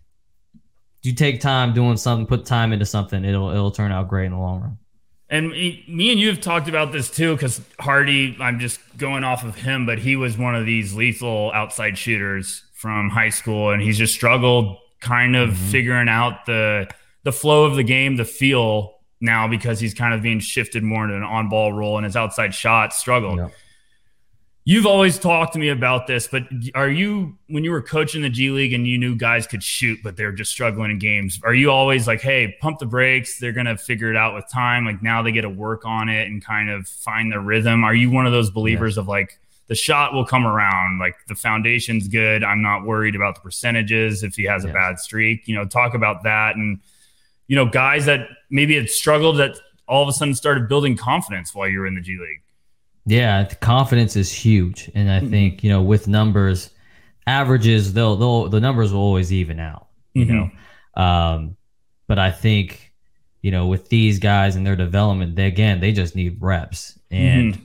You 1.03 1.13
take 1.13 1.39
time 1.41 1.73
doing 1.73 1.95
something, 1.95 2.25
put 2.25 2.45
time 2.45 2.73
into 2.73 2.85
something, 2.85 3.23
it'll 3.23 3.49
it'll 3.51 3.71
turn 3.71 3.91
out 3.93 4.09
great 4.09 4.25
in 4.25 4.31
the 4.33 4.37
long 4.39 4.61
run. 4.61 4.77
And 5.29 5.49
me 5.51 5.85
me 5.87 6.11
and 6.11 6.19
you 6.19 6.27
have 6.27 6.41
talked 6.41 6.67
about 6.67 6.91
this 6.91 7.09
too, 7.09 7.33
because 7.33 7.61
Hardy, 7.79 8.35
I'm 8.41 8.59
just 8.59 8.79
going 8.97 9.23
off 9.23 9.45
of 9.45 9.55
him, 9.55 9.85
but 9.85 9.99
he 9.99 10.15
was 10.17 10.37
one 10.37 10.55
of 10.55 10.65
these 10.65 10.93
lethal 10.95 11.51
outside 11.53 11.97
shooters 11.97 12.63
from 12.73 13.09
high 13.09 13.29
school, 13.29 13.69
and 13.71 13.81
he's 13.81 13.97
just 13.97 14.13
struggled 14.13 14.77
kind 15.03 15.35
of 15.35 15.49
mm-hmm. 15.49 15.69
figuring 15.69 16.09
out 16.09 16.45
the 16.45 16.89
the 17.23 17.31
flow 17.31 17.65
of 17.65 17.75
the 17.75 17.83
game, 17.83 18.15
the 18.15 18.25
feel 18.25 18.95
now 19.21 19.47
because 19.47 19.79
he's 19.79 19.93
kind 19.93 20.13
of 20.13 20.21
being 20.21 20.39
shifted 20.39 20.83
more 20.83 21.03
into 21.03 21.15
an 21.15 21.23
on 21.23 21.49
ball 21.49 21.71
role, 21.71 21.97
and 21.97 22.05
his 22.05 22.15
outside 22.15 22.55
shot 22.55 22.93
struggled. 22.93 23.37
Yeah. 23.37 23.49
You've 24.65 24.85
always 24.85 25.19
talked 25.19 25.51
to 25.53 25.59
me 25.59 25.67
about 25.69 26.07
this, 26.07 26.25
but 26.27 26.43
are 26.73 26.89
you 26.89 27.37
when 27.47 27.65
you 27.65 27.71
were 27.71 27.81
coaching 27.81 28.21
the 28.21 28.29
G 28.29 28.49
League 28.49 28.71
and 28.71 28.87
you 28.87 28.97
knew 28.97 29.13
guys 29.13 29.45
could 29.45 29.61
shoot, 29.61 29.99
but 30.01 30.15
they're 30.15 30.31
just 30.31 30.51
struggling 30.51 30.89
in 30.89 30.99
games? 30.99 31.37
Are 31.43 31.53
you 31.53 31.69
always 31.69 32.07
like, 32.07 32.21
hey, 32.21 32.55
pump 32.61 32.79
the 32.79 32.85
brakes? 32.85 33.39
They're 33.39 33.51
gonna 33.51 33.77
figure 33.77 34.09
it 34.09 34.15
out 34.15 34.33
with 34.33 34.49
time. 34.49 34.85
Like 34.85 35.03
now 35.03 35.21
they 35.21 35.33
get 35.33 35.41
to 35.41 35.49
work 35.49 35.85
on 35.85 36.07
it 36.07 36.29
and 36.29 36.43
kind 36.43 36.69
of 36.69 36.87
find 36.87 37.29
their 37.29 37.41
rhythm. 37.41 37.83
Are 37.83 37.93
you 37.93 38.09
one 38.09 38.25
of 38.25 38.31
those 38.31 38.51
believers 38.51 38.97
of 38.97 39.09
like 39.09 39.37
the 39.67 39.75
shot 39.75 40.13
will 40.13 40.25
come 40.25 40.45
around, 40.45 40.99
like 40.99 41.15
the 41.27 41.35
foundation's 41.35 42.07
good. 42.07 42.43
I'm 42.43 42.61
not 42.61 42.83
worried 42.85 43.15
about 43.15 43.35
the 43.35 43.41
percentages 43.41 44.23
if 44.23 44.35
he 44.35 44.43
has 44.43 44.65
a 44.65 44.67
bad 44.69 44.99
streak. 44.99 45.47
You 45.47 45.55
know, 45.55 45.65
talk 45.65 45.93
about 45.93 46.23
that 46.23 46.55
and 46.55 46.79
you 47.47 47.55
know, 47.57 47.65
guys 47.65 48.05
that 48.05 48.27
maybe 48.49 48.75
had 48.75 48.89
struggled 48.89 49.37
that 49.37 49.57
all 49.87 50.01
of 50.01 50.07
a 50.09 50.13
sudden 50.13 50.33
started 50.33 50.69
building 50.69 50.95
confidence 50.95 51.53
while 51.53 51.67
you 51.67 51.79
were 51.79 51.87
in 51.87 51.93
the 51.95 52.01
G 52.01 52.11
League. 52.17 52.41
Yeah, 53.05 53.43
the 53.43 53.55
confidence 53.55 54.15
is 54.15 54.31
huge, 54.31 54.89
and 54.95 55.09
Mm-hmm. 55.09 55.25
I 55.27 55.29
think 55.29 55.63
you 55.63 55.69
know 55.69 55.81
with 55.81 56.07
numbers, 56.07 56.69
averages 57.27 57.93
they'll 57.93 58.15
they'll 58.15 58.49
the 58.49 58.59
numbers 58.61 58.93
will 58.93 59.01
always 59.01 59.31
even 59.33 59.59
out. 59.59 59.87
you 60.13 60.25
Mhm. 60.25 60.51
know. 60.95 61.01
Um, 61.03 61.57
but 62.07 62.19
I 62.19 62.31
think, 62.31 62.93
you 63.41 63.49
know, 63.51 63.65
with 63.67 63.89
these 63.89 64.19
guys 64.19 64.55
and 64.55 64.65
their 64.65 64.75
development, 64.75 65.35
they 65.35 65.47
again 65.47 65.79
they 65.79 65.91
just 65.91 66.15
need 66.15 66.37
reps, 66.41 66.97
and 67.11 67.59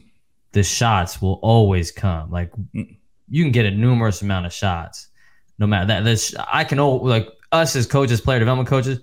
the 0.52 0.62
shots 0.62 1.20
will 1.22 1.38
always 1.42 1.90
come. 1.92 2.30
Like 2.30 2.50
Mm. 2.74 2.96
you 3.28 3.44
can 3.44 3.52
get 3.52 3.66
a 3.66 3.70
numerous 3.70 4.22
amount 4.22 4.46
of 4.46 4.52
shots, 4.52 5.08
no 5.58 5.66
matter 5.66 5.86
that. 5.86 6.04
This 6.04 6.34
I 6.52 6.64
can 6.64 6.78
all 6.80 7.04
like 7.04 7.28
us 7.52 7.76
as 7.76 7.86
coaches, 7.86 8.20
player 8.20 8.38
development 8.38 8.68
coaches, 8.68 9.00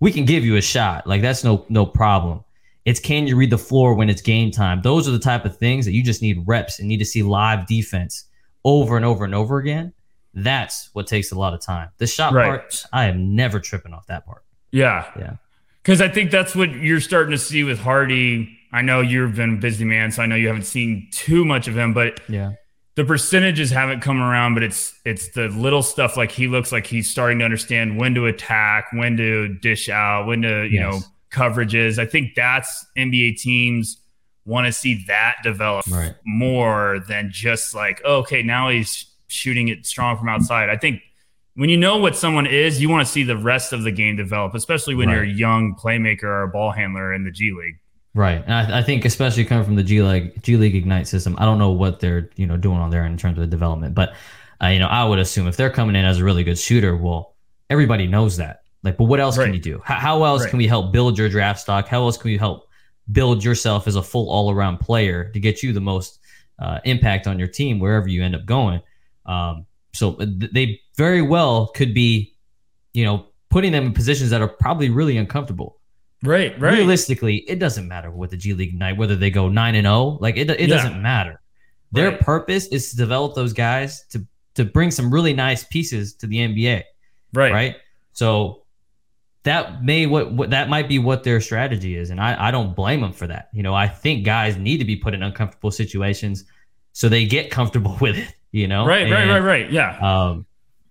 we 0.00 0.12
can 0.12 0.24
give 0.24 0.44
you 0.44 0.56
a 0.56 0.60
shot. 0.62 1.06
Like 1.06 1.22
that's 1.22 1.44
no 1.44 1.64
no 1.68 1.86
problem. 1.86 2.44
It's 2.84 3.00
can 3.00 3.26
you 3.26 3.36
read 3.36 3.50
the 3.50 3.58
floor 3.58 3.94
when 3.94 4.08
it's 4.08 4.22
game 4.22 4.50
time? 4.50 4.80
Those 4.82 5.06
are 5.06 5.10
the 5.12 5.18
type 5.18 5.44
of 5.44 5.56
things 5.58 5.84
that 5.84 5.92
you 5.92 6.02
just 6.02 6.22
need 6.22 6.42
reps 6.46 6.78
and 6.78 6.88
need 6.88 6.98
to 6.98 7.04
see 7.04 7.22
live 7.22 7.66
defense 7.66 8.24
over 8.64 8.96
and 8.96 9.04
over 9.04 9.24
and 9.24 9.34
over 9.34 9.58
again. 9.58 9.92
That's 10.34 10.90
what 10.92 11.06
takes 11.06 11.30
a 11.32 11.38
lot 11.38 11.54
of 11.54 11.60
time. 11.60 11.88
The 11.98 12.06
shot 12.06 12.32
Right. 12.32 12.46
part, 12.46 12.84
I 12.92 13.04
am 13.06 13.34
never 13.34 13.60
tripping 13.60 13.92
off 13.92 14.06
that 14.06 14.24
part. 14.26 14.44
Yeah. 14.72 15.04
Yeah. 15.18 15.34
Because 15.82 16.00
I 16.00 16.08
think 16.08 16.30
that's 16.30 16.54
what 16.54 16.70
you're 16.72 17.00
starting 17.00 17.30
to 17.32 17.38
see 17.38 17.64
with 17.64 17.78
Hardy. 17.80 18.57
I 18.72 18.82
know 18.82 19.00
you've 19.00 19.34
been 19.34 19.54
a 19.54 19.56
busy 19.56 19.84
man, 19.84 20.10
so 20.12 20.22
I 20.22 20.26
know 20.26 20.34
you 20.36 20.48
haven't 20.48 20.64
seen 20.64 21.08
too 21.12 21.44
much 21.44 21.68
of 21.68 21.76
him, 21.76 21.94
but 21.94 22.20
Yeah. 22.28 22.52
the 22.96 23.04
percentages 23.04 23.70
haven't 23.70 24.00
come 24.00 24.20
around, 24.20 24.54
but 24.54 24.62
it's 24.62 24.94
it's 25.04 25.28
the 25.30 25.48
little 25.48 25.82
stuff 25.82 26.16
like 26.16 26.30
he 26.30 26.48
looks 26.48 26.70
like 26.72 26.86
he's 26.86 27.08
starting 27.08 27.38
to 27.38 27.44
understand 27.44 27.96
when 27.98 28.14
to 28.14 28.26
attack, 28.26 28.86
when 28.92 29.16
to 29.16 29.48
dish 29.48 29.88
out, 29.88 30.26
when 30.26 30.42
to, 30.42 30.64
you 30.68 30.80
know, 30.80 31.00
coverages. 31.32 31.98
I 31.98 32.06
think 32.06 32.34
that's 32.34 32.84
NBA 32.96 33.36
teams 33.40 33.98
want 34.44 34.66
to 34.66 34.72
see 34.72 35.04
that 35.08 35.36
develop 35.42 35.86
Right. 35.90 36.14
more 36.24 37.00
than 37.06 37.30
just 37.30 37.74
like, 37.74 38.00
oh, 38.04 38.16
okay, 38.18 38.42
now 38.42 38.68
he's 38.70 39.06
shooting 39.28 39.68
it 39.68 39.84
strong 39.86 40.16
from 40.16 40.28
outside. 40.28 40.70
I 40.70 40.76
think 40.76 41.02
when 41.54 41.68
you 41.68 41.76
know 41.76 41.98
what 41.98 42.16
someone 42.16 42.46
is, 42.46 42.80
you 42.80 42.88
want 42.88 43.06
to 43.06 43.12
see 43.12 43.24
the 43.24 43.36
rest 43.36 43.72
of 43.72 43.82
the 43.82 43.90
game 43.92 44.16
develop, 44.16 44.54
especially 44.54 44.94
when 44.94 45.08
you're 45.10 45.22
a 45.24 45.28
young 45.28 45.74
playmaker 45.74 46.22
or 46.24 46.42
a 46.44 46.48
ball 46.48 46.70
handler 46.72 47.12
in 47.12 47.24
the 47.24 47.30
G 47.30 47.52
League. 47.52 47.78
Right, 48.14 48.42
and 48.44 48.52
I, 48.54 48.78
I 48.78 48.82
think 48.82 49.04
especially 49.04 49.44
coming 49.44 49.64
from 49.64 49.76
the 49.76 49.82
G 49.82 50.02
League 50.02 50.42
G 50.42 50.56
League 50.56 50.74
Ignite 50.74 51.06
system, 51.06 51.36
I 51.38 51.44
don't 51.44 51.58
know 51.58 51.70
what 51.70 52.00
they're 52.00 52.30
you 52.36 52.46
know 52.46 52.56
doing 52.56 52.78
on 52.78 52.90
there 52.90 53.04
in 53.04 53.16
terms 53.16 53.38
of 53.38 53.42
the 53.42 53.46
development, 53.46 53.94
but 53.94 54.14
uh, 54.62 54.68
you 54.68 54.78
know 54.78 54.88
I 54.88 55.04
would 55.04 55.18
assume 55.18 55.46
if 55.46 55.56
they're 55.56 55.70
coming 55.70 55.94
in 55.94 56.04
as 56.04 56.18
a 56.18 56.24
really 56.24 56.42
good 56.42 56.58
shooter, 56.58 56.96
well, 56.96 57.36
everybody 57.70 58.06
knows 58.06 58.38
that. 58.38 58.62
Like, 58.82 58.96
but 58.96 59.04
what 59.04 59.20
else 59.20 59.36
Right. 59.38 59.46
can 59.46 59.54
you 59.54 59.60
do? 59.60 59.80
How, 59.84 59.94
how 59.96 60.24
else 60.24 60.42
Right. 60.42 60.50
can 60.50 60.58
we 60.58 60.66
help 60.66 60.92
build 60.92 61.18
your 61.18 61.28
draft 61.28 61.60
stock? 61.60 61.86
How 61.88 62.02
else 62.02 62.16
can 62.16 62.30
we 62.30 62.36
help 62.38 62.68
build 63.12 63.44
yourself 63.44 63.86
as 63.86 63.96
a 63.96 64.02
full 64.02 64.28
all 64.30 64.50
around 64.50 64.78
player 64.78 65.30
to 65.32 65.40
get 65.40 65.62
you 65.62 65.72
the 65.72 65.80
most 65.80 66.18
uh, 66.58 66.78
impact 66.84 67.26
on 67.26 67.38
your 67.38 67.48
team 67.48 67.78
wherever 67.78 68.08
you 68.08 68.22
end 68.24 68.34
up 68.34 68.46
going? 68.46 68.80
Um, 69.26 69.66
so 69.92 70.14
uh, 70.14 70.26
th- 70.26 70.50
they 70.52 70.80
very 70.96 71.22
well 71.22 71.66
could 71.68 71.92
be, 71.92 72.34
you 72.94 73.04
know, 73.04 73.26
putting 73.50 73.72
them 73.72 73.86
in 73.86 73.92
positions 73.92 74.30
that 74.30 74.40
are 74.40 74.48
probably 74.48 74.90
really 74.90 75.16
uncomfortable 75.16 75.77
Right, 76.22 76.58
realistically, 76.60 77.36
it 77.48 77.58
doesn't 77.60 77.86
matter 77.86 78.10
what 78.10 78.30
the 78.30 78.36
G 78.36 78.52
League 78.54 78.70
Ignite, 78.70 78.96
whether 78.96 79.14
they 79.14 79.30
go 79.30 79.48
nine 79.48 79.74
and 79.76 79.84
zero, 79.84 80.18
like 80.20 80.36
it, 80.36 80.50
it 80.50 80.60
Yeah. 80.60 80.66
doesn't 80.66 81.00
matter. 81.00 81.40
Their 81.92 82.10
Right. 82.10 82.20
purpose 82.20 82.66
is 82.68 82.90
to 82.90 82.96
develop 82.96 83.34
those 83.34 83.52
guys 83.52 84.04
to 84.10 84.26
to 84.54 84.64
bring 84.64 84.90
some 84.90 85.12
really 85.12 85.32
nice 85.32 85.62
pieces 85.64 86.14
to 86.14 86.26
the 86.26 86.38
NBA, 86.38 86.82
right, 87.32 87.52
right? 87.52 87.76
So 88.12 88.64
that 89.44 89.84
may 89.84 90.06
what, 90.06 90.32
what 90.32 90.50
that 90.50 90.68
might 90.68 90.88
be 90.88 90.98
what 90.98 91.22
their 91.22 91.40
strategy 91.40 91.96
is, 91.96 92.10
and 92.10 92.20
I 92.20 92.48
I 92.48 92.50
don't 92.50 92.74
blame 92.74 93.00
them 93.00 93.12
for 93.12 93.28
that. 93.28 93.48
You 93.54 93.62
know, 93.62 93.72
I 93.74 93.86
think 93.86 94.24
guys 94.24 94.56
need 94.56 94.78
to 94.78 94.84
be 94.84 94.96
put 94.96 95.14
in 95.14 95.22
uncomfortable 95.22 95.70
situations 95.70 96.44
so 96.92 97.08
they 97.08 97.24
get 97.26 97.48
comfortable 97.50 97.96
with 98.00 98.16
it. 98.18 98.34
You 98.50 98.66
know, 98.66 98.84
right, 98.86 99.08
right, 99.10 99.20
And, 99.22 99.30
right, 99.30 99.60
right. 99.62 99.70
Yeah, 99.70 99.96
um, 100.00 100.46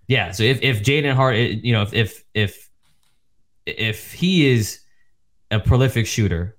yeah. 0.07 0.31
So 0.31 0.43
if 0.43 0.61
if 0.61 0.81
Jaden 0.83 1.13
Hardy, 1.13 1.59
you 1.61 1.73
know, 1.73 1.81
if 1.81 1.93
if 1.93 2.23
if 2.33 2.69
if 3.65 4.13
he 4.13 4.47
is 4.49 4.79
a 5.51 5.59
prolific 5.59 6.07
shooter, 6.07 6.57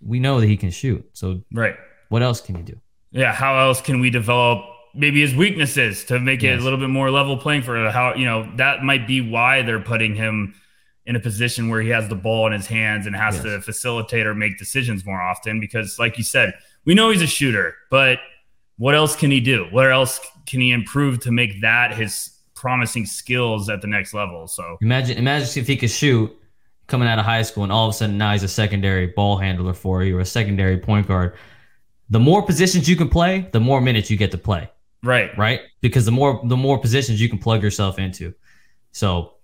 we 0.00 0.20
know 0.20 0.40
that 0.40 0.46
he 0.46 0.56
can 0.56 0.70
shoot. 0.70 1.08
So 1.12 1.42
right. 1.52 1.76
what 2.08 2.22
else 2.22 2.40
can 2.40 2.56
you 2.56 2.62
do? 2.62 2.80
Yeah, 3.10 3.32
how 3.32 3.58
else 3.58 3.80
can 3.80 4.00
we 4.00 4.10
develop 4.10 4.64
maybe 4.94 5.20
his 5.20 5.34
weaknesses 5.34 6.04
to 6.04 6.18
make 6.18 6.42
it 6.42 6.58
a 6.58 6.62
little 6.62 6.78
bit 6.78 6.90
more 6.90 7.10
level 7.10 7.36
playing 7.36 7.62
for 7.62 7.90
how 7.90 8.14
you 8.14 8.24
know 8.24 8.50
that 8.56 8.82
might 8.82 9.06
be 9.06 9.20
why 9.20 9.62
they're 9.62 9.80
putting 9.80 10.14
him 10.14 10.54
in 11.06 11.16
a 11.16 11.20
position 11.20 11.68
where 11.68 11.80
he 11.80 11.88
has 11.88 12.08
the 12.08 12.14
ball 12.14 12.46
in 12.46 12.52
his 12.52 12.66
hands 12.66 13.06
and 13.06 13.16
has 13.16 13.36
Yes. 13.36 13.44
to 13.44 13.60
facilitate 13.62 14.26
or 14.26 14.34
make 14.34 14.58
decisions 14.58 15.06
more 15.06 15.20
often 15.20 15.58
because 15.58 15.98
like 15.98 16.18
you 16.18 16.24
said, 16.24 16.52
we 16.84 16.94
know 16.94 17.10
he's 17.10 17.22
a 17.22 17.26
shooter, 17.26 17.74
but 17.90 18.18
what 18.76 18.94
else 18.94 19.16
can 19.16 19.30
he 19.30 19.40
do? 19.40 19.66
What 19.70 19.90
else 19.90 20.20
can 20.46 20.60
he 20.60 20.70
improve 20.70 21.20
to 21.20 21.32
make 21.32 21.62
that 21.62 21.94
his 21.96 22.30
promising 22.54 23.06
skills 23.06 23.70
at 23.70 23.80
the 23.80 23.86
next 23.88 24.12
level? 24.12 24.46
So 24.48 24.76
Imagine 24.82 25.16
imagine 25.16 25.48
if 25.60 25.66
he 25.66 25.76
could 25.76 25.90
shoot 25.90 26.30
coming 26.88 27.06
out 27.06 27.18
of 27.18 27.24
high 27.24 27.42
school 27.42 27.62
and 27.62 27.70
all 27.70 27.86
of 27.86 27.94
a 27.94 27.96
sudden 27.96 28.18
now 28.18 28.32
he's 28.32 28.42
a 28.42 28.48
secondary 28.48 29.06
ball 29.06 29.36
handler 29.36 29.74
for 29.74 30.02
you 30.02 30.16
or 30.16 30.20
a 30.20 30.26
secondary 30.26 30.78
point 30.78 31.06
guard. 31.06 31.36
The 32.10 32.18
more 32.18 32.42
positions 32.42 32.88
you 32.88 32.96
can 32.96 33.08
play, 33.08 33.48
the 33.52 33.60
more 33.60 33.80
minutes 33.80 34.10
you 34.10 34.16
get 34.16 34.30
to 34.32 34.38
play. 34.38 34.68
right. 35.04 35.36
right? 35.38 35.60
Because 35.80 36.04
the 36.06 36.10
more 36.10 36.40
the 36.44 36.56
more 36.56 36.78
positions 36.78 37.20
you 37.20 37.28
can 37.28 37.38
plug 37.38 37.62
yourself 37.62 37.98
into. 37.98 38.34
So 38.92 39.34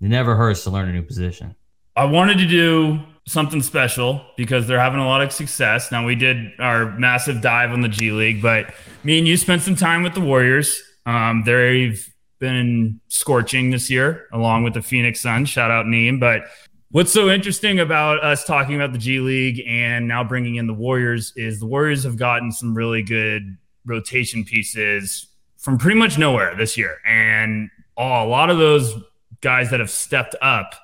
it 0.00 0.08
never 0.08 0.34
hurts 0.34 0.64
to 0.64 0.70
learn 0.70 0.88
a 0.88 0.92
new 0.92 1.02
position. 1.02 1.54
I 1.94 2.06
wanted 2.06 2.38
to 2.38 2.46
do 2.46 3.00
something 3.26 3.62
special 3.62 4.20
because 4.36 4.66
they're 4.66 4.80
having 4.80 5.00
a 5.00 5.06
lot 5.06 5.22
of 5.22 5.32
success. 5.32 5.92
Now 5.92 6.04
we 6.04 6.14
did 6.14 6.52
our 6.58 6.98
massive 6.98 7.40
dive 7.40 7.70
on 7.70 7.82
the 7.82 7.88
G 7.88 8.10
League, 8.10 8.42
but 8.42 8.74
me 9.04 9.18
and 9.18 9.28
you 9.28 9.36
spent 9.36 9.62
some 9.62 9.76
time 9.76 10.02
with 10.02 10.14
the 10.14 10.20
Warriors. 10.20 10.82
Um, 11.06 11.42
they've 11.44 12.12
been 12.38 13.00
scorching 13.08 13.70
this 13.70 13.90
year, 13.90 14.26
along 14.32 14.64
with 14.64 14.74
the 14.74 14.82
Phoenix 14.82 15.20
Suns. 15.20 15.48
Shout 15.48 15.70
out 15.70 15.86
Neem. 15.86 16.18
But 16.18 16.42
what's 16.90 17.12
so 17.12 17.30
interesting 17.30 17.80
about 17.80 18.22
us 18.22 18.44
talking 18.44 18.74
about 18.74 18.92
the 18.92 18.98
G 18.98 19.20
League 19.20 19.62
and 19.66 20.06
now 20.08 20.24
bringing 20.24 20.56
in 20.56 20.66
the 20.66 20.74
Warriors 20.74 21.32
is 21.36 21.60
the 21.60 21.66
Warriors 21.66 22.04
have 22.04 22.16
gotten 22.16 22.52
some 22.52 22.74
really 22.74 23.02
good 23.02 23.56
rotation 23.84 24.44
pieces 24.44 25.26
from 25.56 25.78
pretty 25.78 25.98
much 25.98 26.18
nowhere 26.18 26.54
this 26.54 26.76
year, 26.76 26.98
and 27.06 27.70
a 27.96 28.02
lot 28.02 28.50
of 28.50 28.58
those 28.58 28.94
guys 29.40 29.70
that 29.70 29.80
have 29.80 29.90
stepped 29.90 30.34
up 30.42 30.74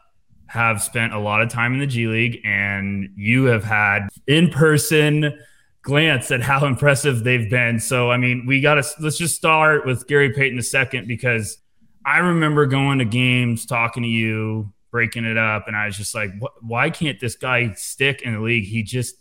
have 0.46 0.82
spent 0.82 1.12
a 1.12 1.18
lot 1.18 1.40
of 1.40 1.48
time 1.48 1.74
in 1.74 1.80
the 1.80 1.86
G 1.86 2.06
League, 2.06 2.40
and 2.44 3.10
you 3.16 3.44
have 3.44 3.64
had 3.64 4.08
in 4.26 4.50
person 4.50 5.38
glance 5.82 6.30
at 6.30 6.40
how 6.40 6.66
impressive 6.66 7.24
they've 7.24 7.48
been. 7.48 7.78
So, 7.78 8.10
I 8.10 8.16
mean, 8.16 8.46
we 8.46 8.60
got 8.60 8.74
to 8.74 8.84
let's 9.00 9.16
just 9.16 9.36
start 9.36 9.86
with 9.86 10.06
Gary 10.06 10.32
Payton 10.32 10.60
second 10.62 11.06
because 11.06 11.58
I 12.04 12.18
remember 12.18 12.66
going 12.66 12.98
to 12.98 13.04
games, 13.04 13.66
talking 13.66 14.02
to 14.02 14.08
you, 14.08 14.72
breaking 14.90 15.24
it 15.24 15.36
up, 15.38 15.66
and 15.68 15.76
I 15.76 15.86
was 15.86 15.96
just 15.96 16.14
like, 16.14 16.30
"Wh- 16.40 16.62
why 16.62 16.90
can't 16.90 17.18
this 17.20 17.36
guy 17.36 17.72
stick 17.74 18.22
in 18.22 18.34
the 18.34 18.40
league? 18.40 18.64
He 18.64 18.82
just 18.82 19.16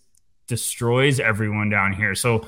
destroys 0.47 1.19
everyone 1.19 1.69
down 1.69 1.93
here. 1.93 2.15
So, 2.15 2.47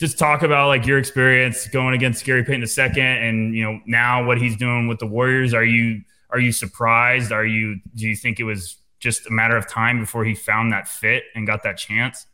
just 0.00 0.18
talk 0.18 0.42
about 0.42 0.68
like 0.68 0.86
your 0.86 0.98
experience 0.98 1.66
going 1.68 1.94
against 1.94 2.24
Gary 2.24 2.44
Payton 2.44 2.60
the 2.60 2.66
second, 2.66 3.04
and 3.04 3.54
you 3.54 3.64
know 3.64 3.80
now 3.86 4.24
what 4.24 4.38
he's 4.38 4.56
doing 4.56 4.88
with 4.88 4.98
the 4.98 5.06
Warriors. 5.06 5.54
Are 5.54 5.64
you 5.64 6.02
are 6.30 6.38
you 6.38 6.52
surprised? 6.52 7.32
Are 7.32 7.46
you 7.46 7.80
do 7.94 8.06
you 8.06 8.14
think 8.16 8.38
it 8.40 8.44
was 8.44 8.76
just 9.00 9.26
a 9.28 9.30
matter 9.32 9.56
of 9.56 9.68
time 9.68 10.00
before 10.00 10.24
he 10.24 10.34
found 10.34 10.72
that 10.72 10.88
fit 10.88 11.24
and 11.34 11.46
got 11.46 11.62
that 11.62 11.78
chance? 11.78 12.26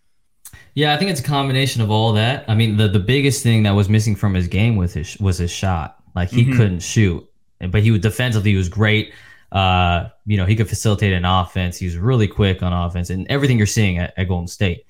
Yeah, 0.75 0.95
I 0.95 0.97
think 0.99 1.11
it's 1.11 1.21
a 1.21 1.25
combination 1.25 1.83
of 1.83 1.91
all 1.91 2.13
that. 2.15 2.45
I 2.49 2.55
mean, 2.55 2.77
the 2.77 2.89
the 2.89 3.01
biggest 3.01 3.43
thing 3.43 3.63
that 3.65 3.73
was 3.73 3.89
missing 3.89 4.15
from 4.17 4.35
his 4.35 4.49
game 4.49 4.77
with 4.77 4.95
his 4.95 5.17
was 5.19 5.39
his 5.39 5.51
shot. 5.51 5.97
Like 6.15 6.31
he 6.31 6.45
Mhm. 6.45 6.57
couldn't 6.57 6.81
shoot, 6.81 7.27
but 7.71 7.83
he 7.83 7.91
was 7.91 8.01
defensively 8.01 8.51
he 8.53 8.57
was 8.57 8.69
great. 8.69 9.13
Uh, 9.55 10.09
you 10.27 10.37
know, 10.37 10.45
he 10.45 10.57
could 10.57 10.69
facilitate 10.69 11.13
an 11.13 11.25
offense. 11.25 11.79
He 11.79 11.87
was 11.87 11.97
really 11.97 12.27
quick 12.27 12.63
on 12.63 12.73
offense, 12.73 13.09
and 13.11 13.27
everything 13.29 13.57
you're 13.57 13.67
seeing 13.67 13.99
at, 13.99 14.13
at 14.19 14.29
Golden 14.29 14.49
State. 14.49 14.85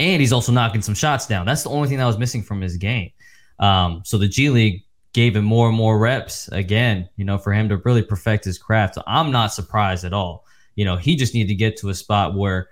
And 0.00 0.20
he's 0.20 0.32
also 0.32 0.50
knocking 0.50 0.82
some 0.82 0.94
shots 0.94 1.26
down. 1.26 1.46
That's 1.46 1.62
the 1.62 1.70
only 1.70 1.88
thing 1.88 1.98
that 1.98 2.06
was 2.06 2.18
missing 2.18 2.42
from 2.42 2.60
his 2.60 2.76
game. 2.76 3.10
Um, 3.60 4.02
so 4.04 4.18
the 4.18 4.26
G 4.26 4.48
League 4.50 4.82
gave 5.12 5.36
him 5.36 5.44
more 5.44 5.68
and 5.68 5.76
more 5.76 5.98
reps 5.98 6.48
again, 6.48 7.08
you 7.16 7.24
know, 7.24 7.36
for 7.36 7.52
him 7.52 7.68
to 7.68 7.76
really 7.78 8.02
perfect 8.02 8.46
his 8.46 8.58
craft. 8.58 8.94
So 8.94 9.02
I'm 9.06 9.30
not 9.30 9.52
surprised 9.52 10.04
at 10.04 10.14
all. 10.14 10.46
You 10.74 10.86
know, 10.86 10.96
he 10.96 11.14
just 11.14 11.34
needed 11.34 11.48
to 11.48 11.54
get 11.54 11.76
to 11.78 11.90
a 11.90 11.94
spot 11.94 12.34
where 12.34 12.68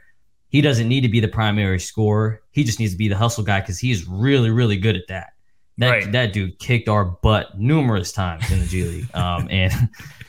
he 0.49 0.63
doesn't 0.63 0.89
need 0.89 1.03
to 1.03 1.09
be 1.09 1.21
the 1.21 1.29
primary 1.29 1.79
scorer. 1.79 2.41
He 2.51 2.65
just 2.65 2.81
needs 2.81 2.93
to 2.93 2.99
be 2.99 3.09
the 3.09 3.17
hustle 3.17 3.45
guy 3.45 3.61
because 3.61 3.79
he's 3.79 4.09
really, 4.09 4.49
really 4.51 4.79
good 4.79 4.97
at 4.97 5.07
that. 5.09 5.35
That 5.77 5.91
Right. 5.91 6.13
that 6.13 6.33
dude 6.33 6.59
kicked 6.59 6.89
our 6.89 7.05
butt 7.05 7.59
numerous 7.59 8.11
times 8.11 8.51
in 8.51 8.59
the 8.59 8.67
G 8.67 8.85
League. 8.85 9.15
Um, 9.15 9.47
and 9.51 9.73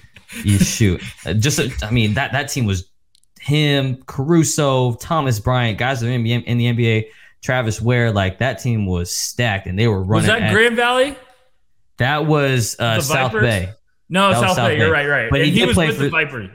you 0.44 0.58
shoot, 0.60 1.02
Uh, 1.26 1.34
just 1.34 1.60
I 1.84 1.92
mean 1.92 2.14
that 2.16 2.32
that 2.34 2.50
team 2.50 2.66
was 2.66 2.90
him, 3.40 4.02
Caruso, 4.06 4.94
Thomas 4.96 5.40
Bryant, 5.40 5.78
guys 5.78 6.04
in 6.04 6.10
the 6.24 6.32
NBA, 6.32 6.44
in 6.46 6.58
the 6.58 6.66
NBA, 6.68 7.08
Travis 7.42 7.82
Wear. 7.82 8.12
Like 8.12 8.40
that 8.40 8.60
team 8.60 8.86
was 8.86 9.12
stacked, 9.12 9.68
and 9.68 9.78
they 9.78 9.88
were 9.88 10.04
running. 10.04 10.30
Was 10.30 10.40
that 10.40 10.42
at- 10.44 10.54
Grand 10.54 10.76
Valley? 10.76 11.16
That 11.98 12.26
was 12.26 12.76
uh, 12.80 12.96
The 12.96 13.02
South 13.02 13.32
Bay. 13.34 13.70
No, 14.10 14.32
South, 14.34 14.56
South 14.56 14.68
Bay. 14.70 14.78
You're 14.78 14.92
right, 14.92 15.08
right. 15.08 15.30
But 15.30 15.42
and 15.42 15.46
he 15.48 15.54
he, 15.54 15.60
did 15.60 15.68
was 15.68 15.76
play 15.76 15.88
with 15.88 15.98
the 16.00 16.06
for- 16.06 16.10
Vipers. 16.10 16.50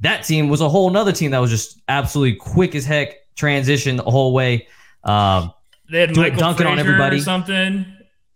that 0.00 0.22
team 0.24 0.48
was 0.48 0.60
a 0.60 0.68
whole 0.68 0.90
nother 0.90 1.12
team 1.12 1.32
that 1.32 1.38
was 1.38 1.50
just 1.50 1.80
absolutely 1.88 2.36
quick 2.36 2.74
as 2.74 2.84
heck, 2.84 3.14
transition 3.34 3.96
the 3.96 4.02
whole 4.04 4.32
way. 4.32 4.66
Um, 5.04 5.52
They 5.90 6.00
had 6.00 6.16
Michael 6.16 6.38
dunking 6.38 6.66
on 6.66 6.78
everybody. 6.78 7.18
or 7.18 7.22
something. 7.22 7.84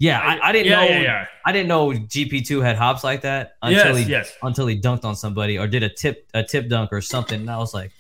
Yeah, 0.01 0.19
I, 0.19 0.49
I 0.49 0.53
didn't 0.53 0.69
yeah, 0.69 0.77
know. 0.77 0.85
yeah, 0.89 1.03
yeah. 1.03 1.27
I 1.45 1.53
didn't 1.53 1.69
know 1.69 1.89
GP 1.91 2.47
two 2.47 2.63
had 2.63 2.77
hops 2.77 3.05
like 3.05 3.21
that 3.21 3.57
until 3.63 3.99
Yes, 3.99 4.07
he 4.07 4.11
yes. 4.11 4.33
until 4.43 4.67
he 4.67 4.81
dunked 4.81 5.05
on 5.05 5.15
somebody 5.15 5.59
or 5.59 5.67
did 5.69 5.83
a 5.83 5.91
tip 5.91 6.27
a 6.33 6.43
tip 6.43 6.69
dunk 6.71 6.91
or 6.91 7.03
something. 7.03 7.43
And 7.43 7.51
I 7.51 7.59
was 7.59 7.75
like, 7.75 7.93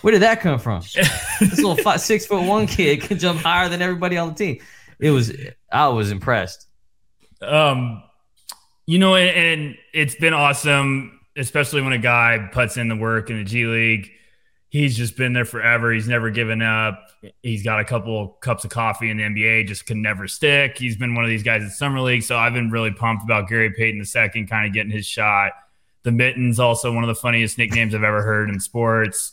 where 0.00 0.12
did 0.12 0.22
that 0.22 0.40
come 0.40 0.58
from? 0.58 0.80
this 0.94 1.58
little 1.58 1.76
five, 1.76 2.00
six 2.00 2.24
foot 2.24 2.42
one 2.42 2.66
kid 2.66 3.02
can 3.02 3.18
jump 3.18 3.40
higher 3.40 3.68
than 3.68 3.82
everybody 3.82 4.16
on 4.16 4.28
the 4.28 4.34
team. 4.34 4.62
It 4.98 5.10
was 5.10 5.30
I 5.70 5.88
was 5.88 6.10
impressed. 6.10 6.66
Um, 7.42 8.02
you 8.86 8.98
know, 8.98 9.14
and, 9.14 9.28
and 9.28 9.78
it's 9.92 10.14
been 10.14 10.32
awesome, 10.32 11.20
especially 11.36 11.82
when 11.82 11.92
a 11.92 11.98
guy 11.98 12.48
puts 12.50 12.78
in 12.78 12.88
the 12.88 12.96
work 12.96 13.28
in 13.28 13.36
the 13.36 13.44
G 13.44 13.66
League. 13.66 14.10
He's 14.68 14.96
just 14.96 15.16
been 15.16 15.32
there 15.32 15.44
forever. 15.44 15.92
He's 15.92 16.08
never 16.08 16.28
given 16.30 16.60
up. 16.60 17.00
He's 17.42 17.62
got 17.62 17.80
a 17.80 17.84
couple 17.84 18.36
cups 18.40 18.64
of 18.64 18.70
coffee 18.70 19.10
in 19.10 19.16
the 19.16 19.22
NBA, 19.22 19.68
just 19.68 19.86
can 19.86 20.02
never 20.02 20.26
stick. 20.28 20.76
He's 20.76 20.96
been 20.96 21.14
one 21.14 21.24
of 21.24 21.30
these 21.30 21.42
guys 21.44 21.62
in 21.62 21.70
summer 21.70 22.00
league, 22.00 22.22
so 22.24 22.36
I've 22.36 22.52
been 22.52 22.70
really 22.70 22.90
pumped 22.92 23.24
about 23.24 23.48
Gary 23.48 23.70
Payton 23.72 24.00
II 24.04 24.46
kind 24.46 24.66
of 24.66 24.72
getting 24.72 24.90
his 24.90 25.06
shot. 25.06 25.52
The 26.02 26.12
Mittens, 26.12 26.58
also 26.60 26.92
one 26.92 27.04
of 27.04 27.08
the 27.08 27.14
funniest 27.14 27.58
nicknames 27.58 27.94
I've 27.94 28.02
ever 28.04 28.22
heard 28.22 28.48
in 28.50 28.60
sports. 28.60 29.32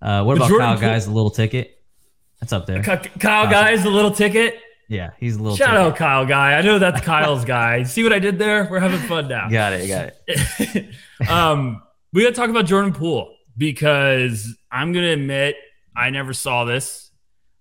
Uh, 0.00 0.22
what 0.22 0.34
But 0.38 0.44
about 0.44 0.48
Jordan 0.48 0.66
Kyle 0.68 0.76
Poole- 0.78 0.88
Guys, 0.88 1.06
the 1.06 1.12
little 1.12 1.30
ticket? 1.30 1.82
That's 2.40 2.52
up 2.52 2.66
there. 2.66 2.82
Ky- 2.82 3.10
Kyle 3.18 3.50
Guy's 3.50 3.82
the 3.82 3.90
little 3.90 4.10
ticket. 4.12 4.58
Yeah, 4.88 5.10
he's 5.18 5.36
a 5.36 5.42
little 5.42 5.56
Shout 5.56 5.68
ticket. 5.70 5.80
out 5.80 5.96
Kyle 5.96 6.26
Guy. 6.26 6.54
I 6.54 6.62
know 6.62 6.78
that's 6.78 7.00
Kyle's 7.02 7.44
guy. 7.44 7.82
See 7.84 8.02
what 8.02 8.12
I 8.12 8.18
did 8.18 8.38
there? 8.38 8.66
We're 8.70 8.80
having 8.80 9.00
fun 9.00 9.28
now. 9.28 9.48
Got 9.48 9.74
it, 9.74 9.88
got 9.88 10.12
it. 10.26 10.94
um, 11.28 11.82
we 12.12 12.22
got 12.22 12.30
to 12.30 12.34
talk 12.34 12.48
about 12.50 12.64
Jordan 12.66 12.92
Poole 12.92 13.32
because 13.60 14.56
I'm 14.72 14.94
going 14.94 15.04
to 15.04 15.12
admit 15.12 15.54
I 15.94 16.08
never 16.08 16.32
saw 16.32 16.64
this. 16.64 17.10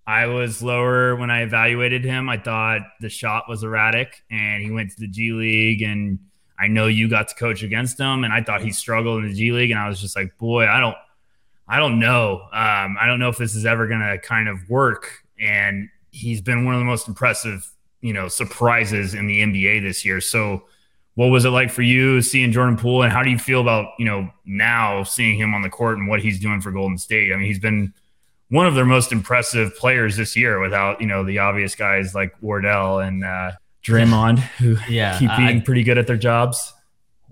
I 0.08 0.28
was 0.28 0.64
lower 0.64 1.16
when 1.18 1.30
I 1.30 1.42
evaluated 1.42 2.06
him. 2.06 2.30
I 2.30 2.38
thought 2.38 2.82
the 3.02 3.10
shot 3.10 3.44
was 3.50 3.64
erratic, 3.64 4.24
and 4.32 4.64
he 4.64 4.72
went 4.72 4.92
to 4.92 4.96
the 4.98 5.10
G 5.10 5.34
League, 5.34 5.82
and 5.82 6.18
I 6.58 6.68
know 6.68 6.88
you 6.88 7.10
got 7.10 7.28
to 7.28 7.36
coach 7.36 7.64
against 7.64 8.00
him, 8.00 8.24
and 8.24 8.34
I 8.34 8.42
thought 8.42 8.62
he 8.62 8.72
struggled 8.72 9.24
in 9.24 9.30
the 9.30 9.36
G 9.36 9.52
League, 9.52 9.72
and 9.72 9.80
I 9.80 9.90
was 9.90 10.00
just 10.00 10.16
like, 10.16 10.36
boy, 10.38 10.66
I 10.68 10.80
don't, 10.80 10.96
I 11.68 11.78
don't 11.78 12.00
know. 12.00 12.44
Um, 12.54 12.96
I 13.00 13.06
don't 13.06 13.20
know 13.20 13.30
if 13.30 13.38
this 13.38 13.54
is 13.54 13.66
ever 13.66 13.86
going 13.88 14.00
to 14.00 14.18
kind 14.20 14.48
of 14.48 14.70
work. 14.70 15.26
And 15.38 15.90
he's 16.12 16.42
been 16.42 16.64
one 16.66 16.76
of 16.76 16.80
the 16.80 16.86
most 16.86 17.10
impressive, 17.10 17.70
you 18.00 18.14
know, 18.14 18.30
surprises 18.30 19.14
in 19.14 19.28
the 19.28 19.42
NBA 19.42 19.84
this 19.84 20.06
year. 20.06 20.22
So, 20.22 20.64
what 21.20 21.28
was 21.32 21.44
it 21.44 21.50
like 21.50 21.70
for 21.70 21.82
you 21.82 22.22
seeing 22.22 22.54
Jordan 22.54 22.78
Poole, 22.78 23.04
and 23.04 23.12
how 23.12 23.24
do 23.24 23.30
you 23.30 23.38
feel 23.38 23.60
about 23.60 23.88
you 24.00 24.06
know 24.06 24.30
now 24.46 25.04
seeing 25.04 25.38
him 25.38 25.54
on 25.54 25.62
the 25.62 25.70
court 25.70 25.98
and 25.98 26.08
what 26.08 26.22
he's 26.22 26.40
doing 26.40 26.62
for 26.62 26.72
Golden 26.72 26.98
State? 26.98 27.34
I 27.34 27.36
mean, 27.36 27.46
he's 27.46 27.60
been 27.60 27.94
one 28.48 28.66
of 28.66 28.74
their 28.74 28.86
most 28.86 29.12
impressive 29.12 29.76
players 29.76 30.16
this 30.16 30.36
year, 30.38 30.60
without 30.62 31.02
you 31.02 31.08
know 31.08 31.26
the 31.26 31.40
obvious 31.40 31.76
guys 31.76 32.16
like 32.16 32.34
Wardell 32.42 33.00
and 33.00 33.26
uh, 33.26 33.52
Draymond, 33.84 34.40
who 34.60 34.78
Yeah, 34.88 35.20
keep 35.20 35.30
I- 35.30 35.38
being 35.48 35.62
pretty 35.62 35.84
good 35.84 35.98
at 35.98 36.08
their 36.08 36.16
jobs. 36.18 36.74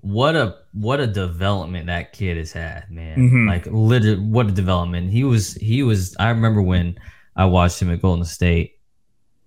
What 0.02 0.36
a 0.36 0.56
what 0.74 1.00
a 1.00 1.08
development 1.08 1.88
that 1.88 2.12
kid 2.14 2.38
has 2.38 2.52
had, 2.52 2.90
man. 2.92 3.18
Mhm. 3.18 3.48
Like 3.48 3.66
literally 3.68 4.20
what 4.20 4.48
a 4.48 4.52
development. 4.52 5.12
He 5.12 5.24
was 5.24 5.54
he 5.56 5.82
was 5.82 6.16
I 6.20 6.30
remember 6.30 6.62
when 6.62 6.98
I 7.36 7.46
watched 7.46 7.82
him 7.82 7.90
at 7.92 8.02
Golden 8.02 8.24
State, 8.26 8.80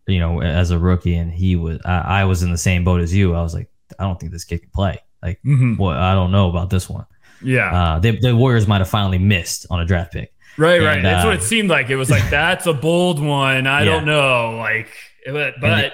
you 0.07 0.19
know, 0.19 0.43
as 0.43 0.71
a 0.71 0.79
rookie 0.79 1.15
and 1.15 1.31
he 1.33 1.57
was 1.57 1.79
I, 1.85 2.23
I 2.23 2.25
was 2.25 2.43
in 2.43 2.51
the 2.51 2.59
same 2.59 2.85
boat 2.85 3.01
as 3.01 3.15
you. 3.15 3.35
I 3.35 3.43
was 3.43 3.55
like, 3.55 3.70
I 3.99 4.05
don't 4.05 4.19
think 4.19 4.33
this 4.33 4.45
kid 4.45 4.59
can 4.61 4.71
play. 4.71 4.99
Like 5.23 5.41
Mhm. 5.45 5.77
what 5.79 5.97
I 5.97 6.15
don't 6.15 6.31
know 6.33 6.49
about 6.49 6.71
this 6.71 6.89
one. 6.89 7.07
Yeah, 7.43 7.73
Uh 7.95 7.99
they, 7.99 8.13
the 8.17 8.37
Warriors 8.37 8.67
might 8.67 8.79
have 8.79 8.89
finally 8.89 9.19
missed 9.19 9.67
on 9.71 9.81
a 9.81 9.85
draft 9.85 10.13
pick. 10.13 10.33
right, 10.59 10.81
right. 10.83 11.03
That's 11.03 11.25
uh, 11.25 11.29
what 11.29 11.37
it 11.37 11.43
seemed 11.43 11.69
like. 11.71 11.91
It 11.91 11.97
was 11.97 12.11
like 12.11 12.29
that's 12.31 12.67
a 12.67 12.73
bold 12.75 13.19
one. 13.23 13.67
I 13.67 13.81
Yeah. 13.81 13.85
don't 13.87 14.05
know, 14.07 14.57
like, 14.59 14.89
but, 15.27 15.55
but 15.61 15.93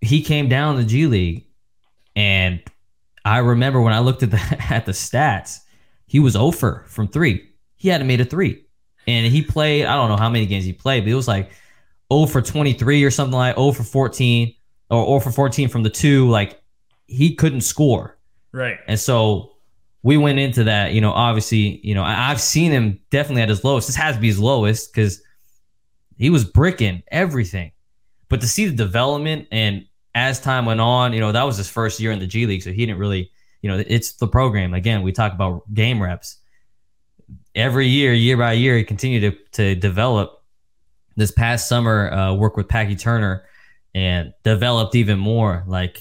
he 0.00 0.22
came 0.22 0.48
down 0.48 0.76
the 0.76 0.84
G 0.84 1.06
League, 1.06 1.44
and 2.16 2.60
I 3.24 3.38
remember 3.38 3.80
when 3.80 3.92
I 3.92 4.00
looked 4.00 4.22
at 4.22 4.30
the 4.30 4.40
at 4.70 4.86
the 4.86 4.92
stats, 4.92 5.58
he 6.06 6.18
was 6.20 6.36
over 6.36 6.84
from 6.88 7.08
three. 7.08 7.48
He 7.76 7.88
hadn't 7.88 8.06
made 8.06 8.20
a 8.20 8.24
three, 8.24 8.64
and 9.06 9.26
he 9.26 9.42
played. 9.42 9.86
I 9.86 9.96
don't 9.96 10.08
know 10.08 10.16
how 10.16 10.28
many 10.30 10.46
games 10.46 10.64
he 10.64 10.72
played, 10.72 11.04
but 11.04 11.10
it 11.10 11.14
was 11.14 11.28
like 11.28 11.50
0 12.12 12.26
for 12.26 12.42
23 12.42 13.02
or 13.04 13.10
something 13.10 13.36
like 13.36 13.56
0 13.56 13.72
for 13.72 13.82
14 13.82 14.54
or 14.90 15.04
0 15.06 15.20
for 15.20 15.30
14 15.32 15.68
from 15.68 15.82
the 15.82 15.90
two. 15.90 16.28
Like 16.28 16.60
he 17.12 17.34
couldn't 17.34 17.60
score, 17.60 18.18
right. 18.52 18.78
and 18.88 18.98
so 18.98 19.52
we 20.02 20.16
went 20.16 20.38
into 20.38 20.64
that. 20.64 20.92
You 20.92 21.00
know, 21.00 21.12
obviously, 21.12 21.80
you 21.84 21.94
know, 21.94 22.02
I, 22.02 22.30
I've 22.30 22.40
seen 22.40 22.72
him 22.72 23.00
definitely 23.10 23.42
at 23.42 23.48
his 23.48 23.64
lowest. 23.64 23.88
This 23.88 23.96
has 23.96 24.16
to 24.16 24.20
be 24.20 24.28
his 24.28 24.38
lowest 24.38 24.92
because 24.92 25.22
he 26.16 26.30
was 26.30 26.44
bricking 26.44 27.02
everything. 27.10 27.72
But 28.28 28.40
to 28.40 28.48
see 28.48 28.66
the 28.66 28.76
development 28.76 29.48
and 29.52 29.86
as 30.14 30.40
time 30.40 30.66
went 30.66 30.80
on, 30.80 31.12
you 31.12 31.20
know, 31.20 31.32
that 31.32 31.44
was 31.44 31.56
his 31.56 31.68
first 31.68 32.00
year 32.00 32.12
in 32.12 32.18
the 32.18 32.26
G 32.26 32.46
League, 32.46 32.62
so 32.62 32.70
he 32.70 32.86
didn't 32.86 32.98
really, 32.98 33.30
you 33.60 33.70
know, 33.70 33.82
it's 33.86 34.12
the 34.14 34.26
program. 34.26 34.74
Again, 34.74 35.02
we 35.02 35.12
talk 35.12 35.32
about 35.32 35.72
game 35.72 36.02
reps. 36.02 36.38
Every 37.54 37.86
year, 37.86 38.12
year 38.12 38.36
by 38.36 38.52
year, 38.54 38.76
he 38.76 38.84
continued 38.84 39.32
to 39.32 39.38
to 39.52 39.74
develop. 39.74 40.38
This 41.14 41.30
past 41.30 41.68
summer, 41.68 42.10
uh, 42.10 42.32
worked 42.32 42.56
with 42.56 42.68
Packy 42.68 42.96
Turner 42.96 43.44
and 43.94 44.32
developed 44.44 44.94
even 44.94 45.18
more. 45.18 45.62
Like 45.66 46.00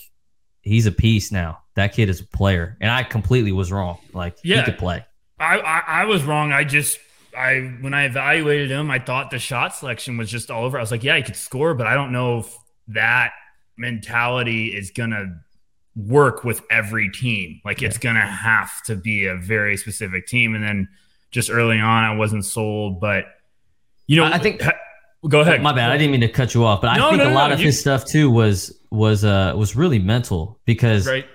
he's 0.62 0.86
a 0.86 0.92
piece 0.92 1.32
now. 1.32 1.60
That 1.76 1.94
kid 1.94 2.10
is 2.10 2.20
a 2.20 2.26
player, 2.26 2.78
and 2.82 2.92
I 2.92 3.04
completely 3.04 3.52
was 3.52 3.72
wrong. 3.72 3.98
Like 4.14 4.38
Yeah. 4.44 4.58
he 4.58 4.64
could 4.64 4.78
play. 4.78 5.06
I, 5.40 5.60
I 5.60 5.84
I 6.02 6.06
was 6.06 6.24
wrong. 6.24 6.52
I 6.52 6.64
just 6.64 7.00
I 7.38 7.76
when 7.82 7.94
I 7.94 8.04
evaluated 8.06 8.70
him, 8.70 8.92
I 8.92 9.00
thought 9.00 9.32
the 9.32 9.40
shot 9.40 9.74
selection 9.76 10.18
was 10.18 10.30
just 10.30 10.52
all 10.52 10.66
over. 10.66 10.78
I 10.78 10.82
was 10.82 10.92
like, 10.92 11.04
yeah, 11.04 11.16
he 11.18 11.24
could 11.24 11.36
score, 11.38 11.74
but 11.74 11.88
I 11.88 11.94
don't 11.94 12.12
know 12.12 12.40
if 12.40 12.58
that 12.90 13.32
mentality 13.78 14.68
is 14.68 14.92
gonna 14.92 15.40
work 15.96 16.44
with 16.44 16.62
every 16.70 17.10
team. 17.10 17.60
Like 17.66 17.82
it's 17.82 17.98
gonna 17.98 18.26
have 18.26 18.82
to 18.84 18.96
be 18.96 19.26
a 19.26 19.36
very 19.36 19.76
specific 19.78 20.28
team. 20.28 20.56
And 20.56 20.64
then 20.64 20.88
just 21.32 21.50
early 21.50 21.80
on, 21.80 22.04
I 22.04 22.16
wasn't 22.16 22.46
sold, 22.46 23.00
but 23.02 23.26
you 24.08 24.18
know, 24.18 24.26
I- 24.26 24.38
think- 24.38 24.62
ha- 24.62 24.74
go 25.28 25.42
ahead. 25.42 25.62
My 25.62 25.74
bad. 25.74 25.90
I 25.92 25.98
didn't 25.98 26.12
mean 26.12 26.22
to 26.22 26.28
cut 26.30 26.54
you 26.54 26.66
off, 26.66 26.82
but 26.82 26.96
No, 26.96 27.08
I 27.08 27.10
think 27.12 27.24
no, 27.24 27.30
a 27.30 27.34
lot 27.34 27.48
no, 27.48 27.54
of 27.56 27.60
you- 27.60 27.68
his 27.68 27.80
stuff 27.80 28.06
too 28.06 28.30
was 28.30 28.78
was 28.92 29.24
uh 29.24 29.54
was 29.56 29.76
really 29.76 30.00
mental 30.00 30.60
because 30.66 31.08
right. 31.08 31.26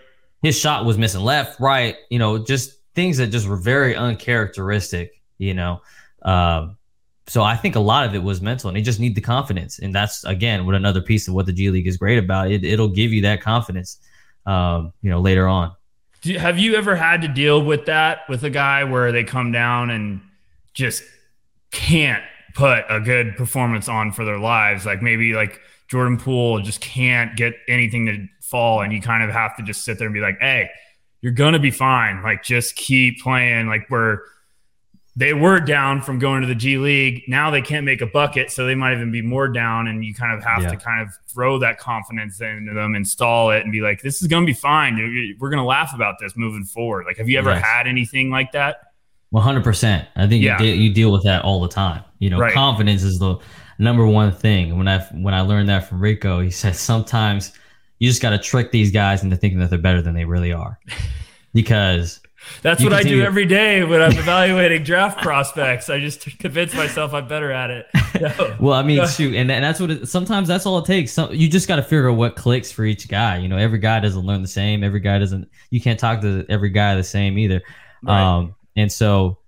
his 0.43 0.59
shot 0.59 0.85
was 0.85 0.99
missing 0.99 1.23
left, 1.23 1.59
right, 1.59 1.97
you 2.11 2.19
know, 2.19 2.39
just 2.39 2.73
things 2.95 3.17
that 3.17 3.29
just 3.29 3.49
were 3.49 3.57
very 3.57 3.97
uncharacteristic, 3.97 5.23
you 5.39 5.55
know. 5.55 5.81
Um, 6.23 6.77
so 7.27 7.43
I 7.43 7.57
think 7.57 7.75
a 7.75 7.81
lot 7.81 8.07
of 8.07 8.15
it 8.15 8.23
was 8.23 8.41
mental, 8.41 8.69
and 8.69 8.77
he 8.77 8.83
just 8.83 9.01
need 9.01 9.15
the 9.15 9.21
confidence, 9.21 9.79
and 9.81 9.95
that's 9.95 10.25
again 10.25 10.67
what 10.67 10.75
another 10.75 11.01
piece 11.01 11.27
of 11.29 11.35
what 11.35 11.47
the 11.47 11.53
G 11.53 11.71
League 11.71 11.87
is 11.87 11.97
great 11.97 12.19
about. 12.19 12.51
It 12.51 12.65
it'll 12.65 12.89
give 12.89 13.13
you 13.13 13.23
that 13.23 13.41
confidence, 13.41 13.99
um, 14.45 14.93
you 15.03 15.11
know, 15.11 15.21
later 15.21 15.49
on. 15.49 15.73
Do 16.23 16.33
you- 16.33 16.39
have 16.39 16.59
you 16.59 16.75
ever 16.77 16.95
had 16.95 17.23
to 17.23 17.29
deal 17.29 17.63
with 17.63 17.87
that 17.87 18.29
with 18.29 18.45
a 18.45 18.51
guy 18.51 18.85
where 18.85 19.13
they 19.13 19.25
come 19.25 19.51
down 19.51 19.91
and 19.91 20.21
just 20.75 21.03
can't 21.71 22.23
put 22.55 22.85
a 22.89 23.01
good 23.01 23.37
performance 23.37 23.89
on 23.89 24.13
for 24.13 24.25
their 24.25 24.39
lives? 24.39 24.87
Like 24.87 25.03
maybe 25.03 25.35
like 25.35 25.61
Jordan 25.89 26.19
Poole 26.19 26.61
just 26.61 26.81
can't 26.81 27.37
get 27.37 27.55
anything 27.69 28.07
to 28.07 28.27
fall, 28.43 28.81
and 28.83 28.93
you 28.93 29.01
kind 29.01 29.23
of 29.23 29.31
have 29.31 29.57
to 29.57 29.63
just 29.63 29.85
sit 29.85 29.99
there 29.99 30.07
and 30.07 30.15
be 30.15 30.21
like, 30.21 30.39
"Hey, 30.41 30.69
you're 31.21 31.33
gonna 31.33 31.59
be 31.59 31.71
fine. 31.71 32.23
Like 32.23 32.43
just 32.43 32.77
keep 32.77 33.21
playing." 33.21 33.69
Like 33.69 33.89
we're 33.91 34.19
they 35.19 35.33
were 35.33 35.59
down 35.61 36.03
from 36.03 36.19
going 36.19 36.43
to 36.43 36.47
the 36.47 36.55
G 36.55 36.77
League. 36.77 37.23
Now 37.27 37.51
they 37.51 37.63
can't 37.63 37.87
make 37.87 38.03
a 38.03 38.07
bucket, 38.07 38.51
so 38.51 38.67
they 38.67 38.75
might 38.75 38.93
even 38.93 39.11
be 39.11 39.23
more 39.23 39.49
down. 39.49 39.87
And 39.87 40.05
you 40.05 40.13
kind 40.13 40.37
of 40.37 40.45
have 40.45 40.63
Yeah. 40.65 40.71
to 40.71 40.77
kind 40.77 41.01
of 41.01 41.15
throw 41.27 41.59
that 41.61 41.79
confidence 41.79 42.39
into 42.43 42.75
them, 42.75 42.95
install 42.95 43.51
it, 43.51 43.63
and 43.63 43.73
be 43.73 43.81
like, 43.81 44.03
"This 44.03 44.21
is 44.21 44.29
going 44.29 44.43
to 44.43 44.47
be 44.47 44.53
fine. 44.53 44.97
We're 45.39 45.49
going 45.51 45.57
to 45.63 45.65
laugh 45.65 45.95
about 45.95 46.17
this 46.21 46.37
moving 46.37 46.65
forward." 46.65 47.07
Like, 47.07 47.17
have 47.17 47.29
you 47.31 47.39
ever 47.39 47.55
had 47.55 47.87
anything 47.87 48.29
like 48.31 48.53
that? 48.53 48.77
One 49.31 49.43
hundred 49.43 49.65
percent. 49.65 50.07
I 50.17 50.27
think 50.27 50.45
Yeah. 50.45 50.61
you, 50.61 50.67
de- 50.71 50.77
you 50.77 50.93
deal 50.93 51.11
with 51.13 51.25
that 51.25 51.43
all 51.45 51.61
the 51.63 51.69
time. 51.69 52.03
You 52.19 52.29
know, 52.31 52.39
Right. 52.39 52.53
confidence 52.53 53.03
is 53.03 53.19
the 53.19 53.37
number 53.79 54.07
one 54.07 54.33
thing. 54.33 54.77
When 54.79 54.89
I 54.89 55.01
when 55.13 55.35
I 55.35 55.41
learned 55.41 55.69
that 55.69 55.89
from 55.89 56.01
Rico, 56.01 56.41
he 56.41 56.51
said 56.51 56.77
sometimes 56.77 57.53
you 57.99 58.09
just 58.09 58.23
got 58.23 58.31
to 58.31 58.39
trick 58.39 58.73
these 58.73 58.91
guys 58.91 59.23
into 59.23 59.37
thinking 59.37 59.59
that 59.61 59.71
they're 59.71 59.79
better 59.79 60.03
than 60.03 60.15
they 60.15 60.25
really 60.25 60.53
are, 60.53 60.79
because 61.55 62.21
That's 62.63 62.83
what 62.83 62.93
I 62.93 63.03
do 63.03 63.23
every 63.23 63.47
day 63.47 63.85
when 63.85 64.03
I'm 64.03 64.17
evaluating 64.17 64.83
draft 64.83 65.21
prospects. 65.21 65.89
I 65.91 66.01
just 66.01 66.23
convince 66.39 66.75
myself 66.75 67.15
I'm 67.15 67.27
better 67.27 67.51
at 67.51 67.71
it. 67.71 67.87
No. 68.21 68.57
well, 68.61 68.75
I 68.75 68.83
mean, 68.83 69.07
shoot, 69.09 69.35
and, 69.35 69.51
and 69.51 69.65
that's 69.65 69.81
what 69.81 69.91
it, 69.91 70.09
sometimes 70.09 70.49
that's 70.49 70.67
all 70.67 70.79
it 70.79 70.85
takes. 70.85 71.13
Some, 71.13 71.33
you 71.33 71.49
just 71.49 71.69
got 71.69 71.77
to 71.77 71.83
figure 71.83 72.11
out 72.11 72.17
what 72.17 72.37
clicks 72.37 72.71
for 72.71 72.85
each 72.85 73.09
guy. 73.09 73.39
You 73.39 73.49
know, 73.49 73.57
every 73.57 73.79
guy 73.79 74.01
doesn't 74.01 74.25
learn 74.25 74.43
the 74.43 74.49
same. 74.49 74.85
Every 74.85 75.01
guy 75.01 75.19
doesn't. 75.19 75.49
You 75.71 75.81
can't 75.81 75.99
talk 75.99 76.21
to 76.21 76.45
every 76.49 76.71
guy 76.71 76.95
the 76.95 77.05
same 77.05 77.39
either. 77.39 77.63
Right. 78.03 78.21
Um, 78.21 78.55
and 78.77 78.93
so, 78.93 79.39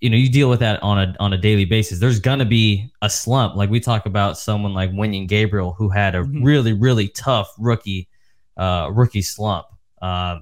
you 0.00 0.08
know, 0.10 0.16
you 0.16 0.28
deal 0.30 0.48
with 0.48 0.60
that 0.60 0.82
on 0.82 0.98
a 0.98 1.14
on 1.18 1.32
a 1.32 1.38
daily 1.38 1.64
basis. 1.64 1.98
There's 1.98 2.20
gonna 2.20 2.44
be 2.44 2.90
a 3.02 3.10
slump. 3.10 3.56
Like 3.56 3.70
we 3.70 3.80
talk 3.80 4.06
about 4.06 4.38
someone 4.38 4.72
like 4.74 4.90
Wenyen 4.92 5.26
Gabriel, 5.28 5.72
who 5.72 5.88
had 5.88 6.14
a 6.14 6.22
Mhm. 6.22 6.44
really 6.44 6.72
really 6.72 7.08
tough 7.08 7.52
rookie 7.58 8.08
uh, 8.56 8.90
rookie 8.92 9.22
slump. 9.22 9.66
Uh, 10.02 10.38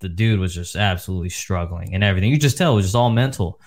the 0.00 0.08
dude 0.08 0.40
was 0.40 0.54
just 0.54 0.76
absolutely 0.76 1.28
struggling 1.30 1.94
and 1.94 2.02
everything. 2.04 2.30
You 2.30 2.38
just 2.38 2.56
tell 2.58 2.72
it 2.72 2.76
was 2.76 2.84
just 2.86 2.94
all 2.96 3.10
mental, 3.10 3.60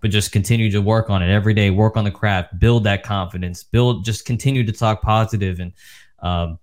but 0.00 0.10
just 0.10 0.32
continue 0.32 0.70
to 0.70 0.80
work 0.80 1.10
on 1.10 1.22
it 1.22 1.30
every 1.30 1.54
day. 1.54 1.70
Work 1.70 1.96
on 1.96 2.04
the 2.04 2.10
craft, 2.10 2.58
build 2.58 2.84
that 2.84 3.02
confidence, 3.02 3.62
build. 3.64 4.04
Just 4.04 4.24
continue 4.26 4.64
to 4.64 4.72
talk 4.72 5.02
positive 5.02 5.60
and. 5.60 5.72
Um, 6.20 6.58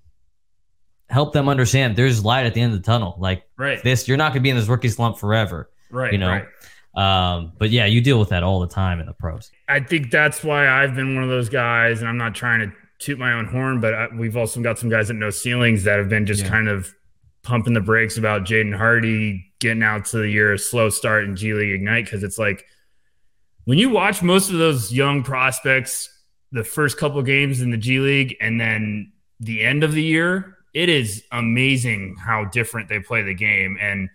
help 1.09 1.33
them 1.33 1.49
understand 1.49 1.95
there's 1.97 2.23
light 2.23 2.45
at 2.45 2.53
the 2.53 2.61
end 2.61 2.73
of 2.73 2.79
the 2.81 2.85
tunnel. 2.85 3.15
Like 3.19 3.43
Right. 3.57 3.83
this, 3.83 4.07
you're 4.07 4.15
not 4.17 4.29
going 4.29 4.35
to 4.39 4.43
be 4.43 4.49
in 4.49 4.55
this 4.55 4.67
rookie 4.69 4.87
slump 4.87 5.17
forever. 5.17 5.69
right. 5.91 6.13
you 6.13 6.17
know? 6.17 6.29
Right. 6.29 6.45
Um, 6.95 7.53
but 7.57 7.69
yeah, 7.69 7.85
you 7.85 8.01
deal 8.01 8.19
with 8.19 8.29
that 8.29 8.43
all 8.43 8.59
the 8.59 8.67
time 8.67 8.99
in 8.99 9.05
the 9.05 9.13
pros. 9.13 9.49
I 9.69 9.79
think 9.79 10.11
that's 10.11 10.43
why 10.43 10.67
I've 10.67 10.93
been 10.95 11.15
one 11.15 11.23
of 11.23 11.29
those 11.29 11.47
guys, 11.49 12.01
and 12.01 12.09
I'm 12.09 12.17
not 12.17 12.35
trying 12.35 12.59
to 12.69 12.75
toot 12.99 13.17
my 13.17 13.33
own 13.33 13.45
horn, 13.45 13.79
but 13.79 13.93
I, 13.93 14.07
we've 14.15 14.35
also 14.37 14.61
got 14.61 14.77
some 14.77 14.89
guys 14.89 15.07
that 15.07 15.13
know 15.15 15.29
ceilings 15.29 15.83
that 15.85 15.97
have 15.97 16.09
been 16.09 16.25
just 16.25 16.43
Yeah. 16.43 16.49
kind 16.49 16.67
of 16.67 16.93
pumping 17.43 17.73
the 17.73 17.81
brakes 17.81 18.17
about 18.17 18.43
Jaden 18.43 18.75
Hardy 18.75 19.45
getting 19.59 19.81
out 19.83 20.05
to 20.05 20.17
the 20.17 20.29
year 20.29 20.53
a 20.53 20.59
slow 20.59 20.89
start 20.89 21.23
in 21.23 21.35
G 21.35 21.53
League 21.53 21.71
Ignite 21.73 22.05
because 22.05 22.23
it's 22.23 22.37
like 22.37 22.65
when 23.65 23.77
you 23.77 23.89
watch 23.89 24.21
most 24.21 24.51
of 24.51 24.57
those 24.59 24.91
young 24.93 25.23
prospects, 25.23 26.09
the 26.51 26.63
first 26.63 26.97
couple 26.97 27.21
games 27.23 27.61
in 27.61 27.71
the 27.71 27.77
G 27.77 27.99
League, 27.99 28.35
and 28.41 28.59
then 28.59 29.11
the 29.39 29.63
end 29.63 29.83
of 29.83 29.93
the 29.93 30.03
year, 30.03 30.57
it 30.73 30.89
is 30.89 31.23
amazing 31.31 32.15
how 32.19 32.45
different 32.45 32.89
they 32.89 32.99
play 32.99 33.23
the 33.23 33.33
game 33.33 33.77
and 33.81 34.09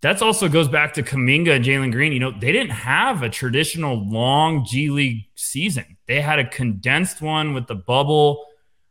that's 0.00 0.22
also 0.22 0.48
goes 0.48 0.68
back 0.68 0.94
to 0.94 1.02
Kuminga 1.02 1.56
and 1.56 1.64
Jalen 1.64 1.92
Green. 1.92 2.12
You 2.12 2.20
know, 2.20 2.30
they 2.30 2.52
didn't 2.52 2.70
have 2.70 3.22
a 3.22 3.28
traditional 3.28 3.96
long 4.08 4.64
G 4.64 4.90
League 4.90 5.24
season. 5.34 5.96
They 6.06 6.20
had 6.20 6.38
a 6.38 6.48
condensed 6.48 7.20
one 7.20 7.52
with 7.54 7.66
the 7.66 7.74
bubble. 7.74 8.44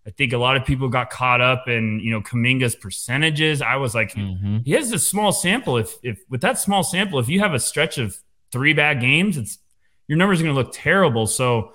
I 0.05 0.11
think 0.11 0.33
a 0.33 0.37
lot 0.37 0.55
of 0.55 0.65
people 0.65 0.87
got 0.87 1.09
caught 1.09 1.41
up 1.41 1.67
in, 1.67 1.99
you 1.99 2.11
know, 2.11 2.21
Kuminga's 2.21 2.75
percentages. 2.75 3.61
I 3.61 3.75
was 3.75 3.93
like, 3.93 4.13
Mhm. 4.13 4.65
he 4.65 4.71
has 4.71 4.91
a 4.91 4.99
small 4.99 5.31
sample. 5.31 5.77
If 5.77 5.93
if 6.03 6.19
with 6.29 6.41
that 6.41 6.57
small 6.59 6.83
sample, 6.83 7.19
if 7.19 7.27
you 7.29 7.39
have 7.39 7.53
a 7.53 7.59
stretch 7.59 7.97
of 7.97 8.15
three 8.51 8.73
bad 8.73 9.01
games, 9.01 9.37
it's 9.37 9.59
your 10.07 10.17
numbers 10.17 10.39
are 10.41 10.43
going 10.43 10.55
to 10.55 10.59
look 10.61 10.71
terrible. 10.73 11.27
So 11.27 11.73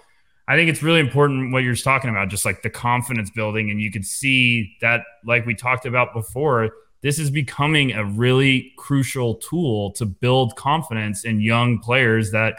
I 0.48 0.56
think 0.56 0.68
it's 0.68 0.82
really 0.82 1.00
important 1.00 1.52
what 1.52 1.62
you're 1.62 1.74
talking 1.76 2.10
about, 2.10 2.28
just 2.28 2.44
like 2.44 2.62
the 2.62 2.70
confidence 2.70 3.30
building, 3.30 3.70
and 3.70 3.80
you 3.80 3.90
could 3.92 4.04
see 4.04 4.76
that, 4.80 5.02
like 5.24 5.46
we 5.46 5.54
talked 5.54 5.86
about 5.86 6.12
before, 6.12 6.70
this 7.04 7.18
is 7.18 7.30
becoming 7.30 7.92
a 7.92 8.02
really 8.04 8.72
crucial 8.78 9.34
tool 9.36 9.90
to 9.92 10.06
build 10.06 10.56
confidence 10.56 11.24
in 11.24 11.38
young 11.38 11.78
players 11.78 12.30
that 12.32 12.54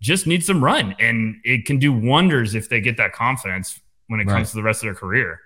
just 0.00 0.26
need 0.26 0.44
some 0.44 0.62
run, 0.62 0.94
and 1.00 1.36
it 1.42 1.64
can 1.64 1.78
do 1.78 1.90
wonders 1.92 2.54
if 2.54 2.68
they 2.68 2.80
get 2.80 2.96
that 2.98 3.12
confidence 3.12 3.80
when 4.08 4.20
it 4.20 4.26
Right. 4.26 4.34
comes 4.34 4.50
to 4.50 4.56
the 4.56 4.62
rest 4.62 4.82
of 4.82 4.88
their 4.88 4.94
career. 4.94 5.40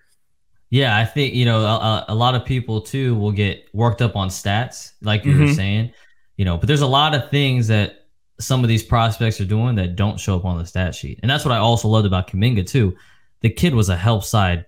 Yeah, 0.70 0.96
I 0.98 1.04
think 1.04 1.34
you 1.34 1.44
know 1.44 1.60
a, 1.64 2.04
a 2.08 2.14
lot 2.14 2.34
of 2.34 2.44
people 2.44 2.80
too 2.80 3.14
will 3.14 3.32
get 3.32 3.68
worked 3.72 4.02
up 4.02 4.16
on 4.16 4.28
stats, 4.28 4.92
like 5.02 5.24
you 5.24 5.32
were 5.38 5.46
Mhm. 5.46 5.54
saying, 5.56 5.92
you 6.36 6.44
know. 6.44 6.58
But 6.58 6.66
there's 6.66 6.80
a 6.82 6.86
lot 6.86 7.14
of 7.14 7.30
things 7.30 7.68
that 7.68 8.06
some 8.40 8.62
of 8.64 8.68
these 8.68 8.82
prospects 8.82 9.40
are 9.40 9.44
doing 9.44 9.76
that 9.76 9.94
don't 9.96 10.18
show 10.18 10.34
up 10.34 10.44
on 10.44 10.58
the 10.58 10.66
stat 10.66 10.94
sheet, 10.96 11.20
and 11.22 11.30
that's 11.30 11.44
what 11.44 11.52
I 11.52 11.58
also 11.58 11.86
loved 11.88 12.06
about 12.06 12.28
Kuminga 12.28 12.66
too. 12.66 12.96
The 13.40 13.50
kid 13.50 13.72
was 13.74 13.88
a 13.88 13.96
help 13.96 14.24
side, 14.24 14.66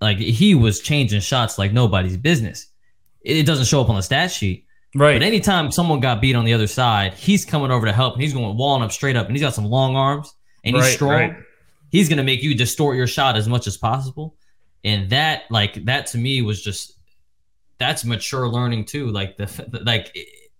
like 0.00 0.18
he 0.18 0.54
was 0.54 0.80
changing 0.80 1.20
shots 1.22 1.58
like 1.58 1.72
nobody's 1.72 2.16
business. 2.18 2.66
It 3.22 3.44
doesn't 3.46 3.66
show 3.66 3.80
up 3.80 3.88
on 3.90 3.96
the 3.96 4.02
stat 4.02 4.30
sheet, 4.30 4.64
Right. 4.94 5.14
but 5.14 5.22
anytime 5.22 5.70
someone 5.70 6.00
got 6.00 6.20
beat 6.20 6.34
on 6.36 6.44
the 6.44 6.54
other 6.54 6.66
side, 6.66 7.14
he's 7.14 7.44
coming 7.44 7.70
over 7.70 7.86
to 7.86 7.92
help, 7.92 8.14
and 8.14 8.22
he's 8.22 8.32
going 8.32 8.56
walling 8.56 8.82
up 8.82 8.92
straight 8.92 9.16
up, 9.16 9.26
and 9.26 9.34
he's 9.36 9.42
got 9.42 9.54
some 9.54 9.64
long 9.66 9.96
arms, 9.96 10.32
and 10.64 10.74
he's 10.76 10.84
Right, 10.84 10.94
strong. 10.94 11.10
right. 11.12 11.36
he's 11.90 12.08
going 12.08 12.18
to 12.18 12.22
make 12.24 12.42
you 12.42 12.54
distort 12.54 12.96
your 12.96 13.06
shot 13.06 13.36
as 13.36 13.48
much 13.48 13.66
as 13.66 13.76
possible. 13.76 14.36
And 14.84 15.10
that 15.10 15.42
like 15.50 15.84
that 15.86 16.06
to 16.08 16.18
me 16.18 16.40
was 16.42 16.62
just 16.62 16.92
that's 17.78 18.04
mature 18.04 18.48
learning 18.48 18.84
too. 18.84 19.08
Like 19.10 19.36
the 19.36 19.80
like 19.84 20.16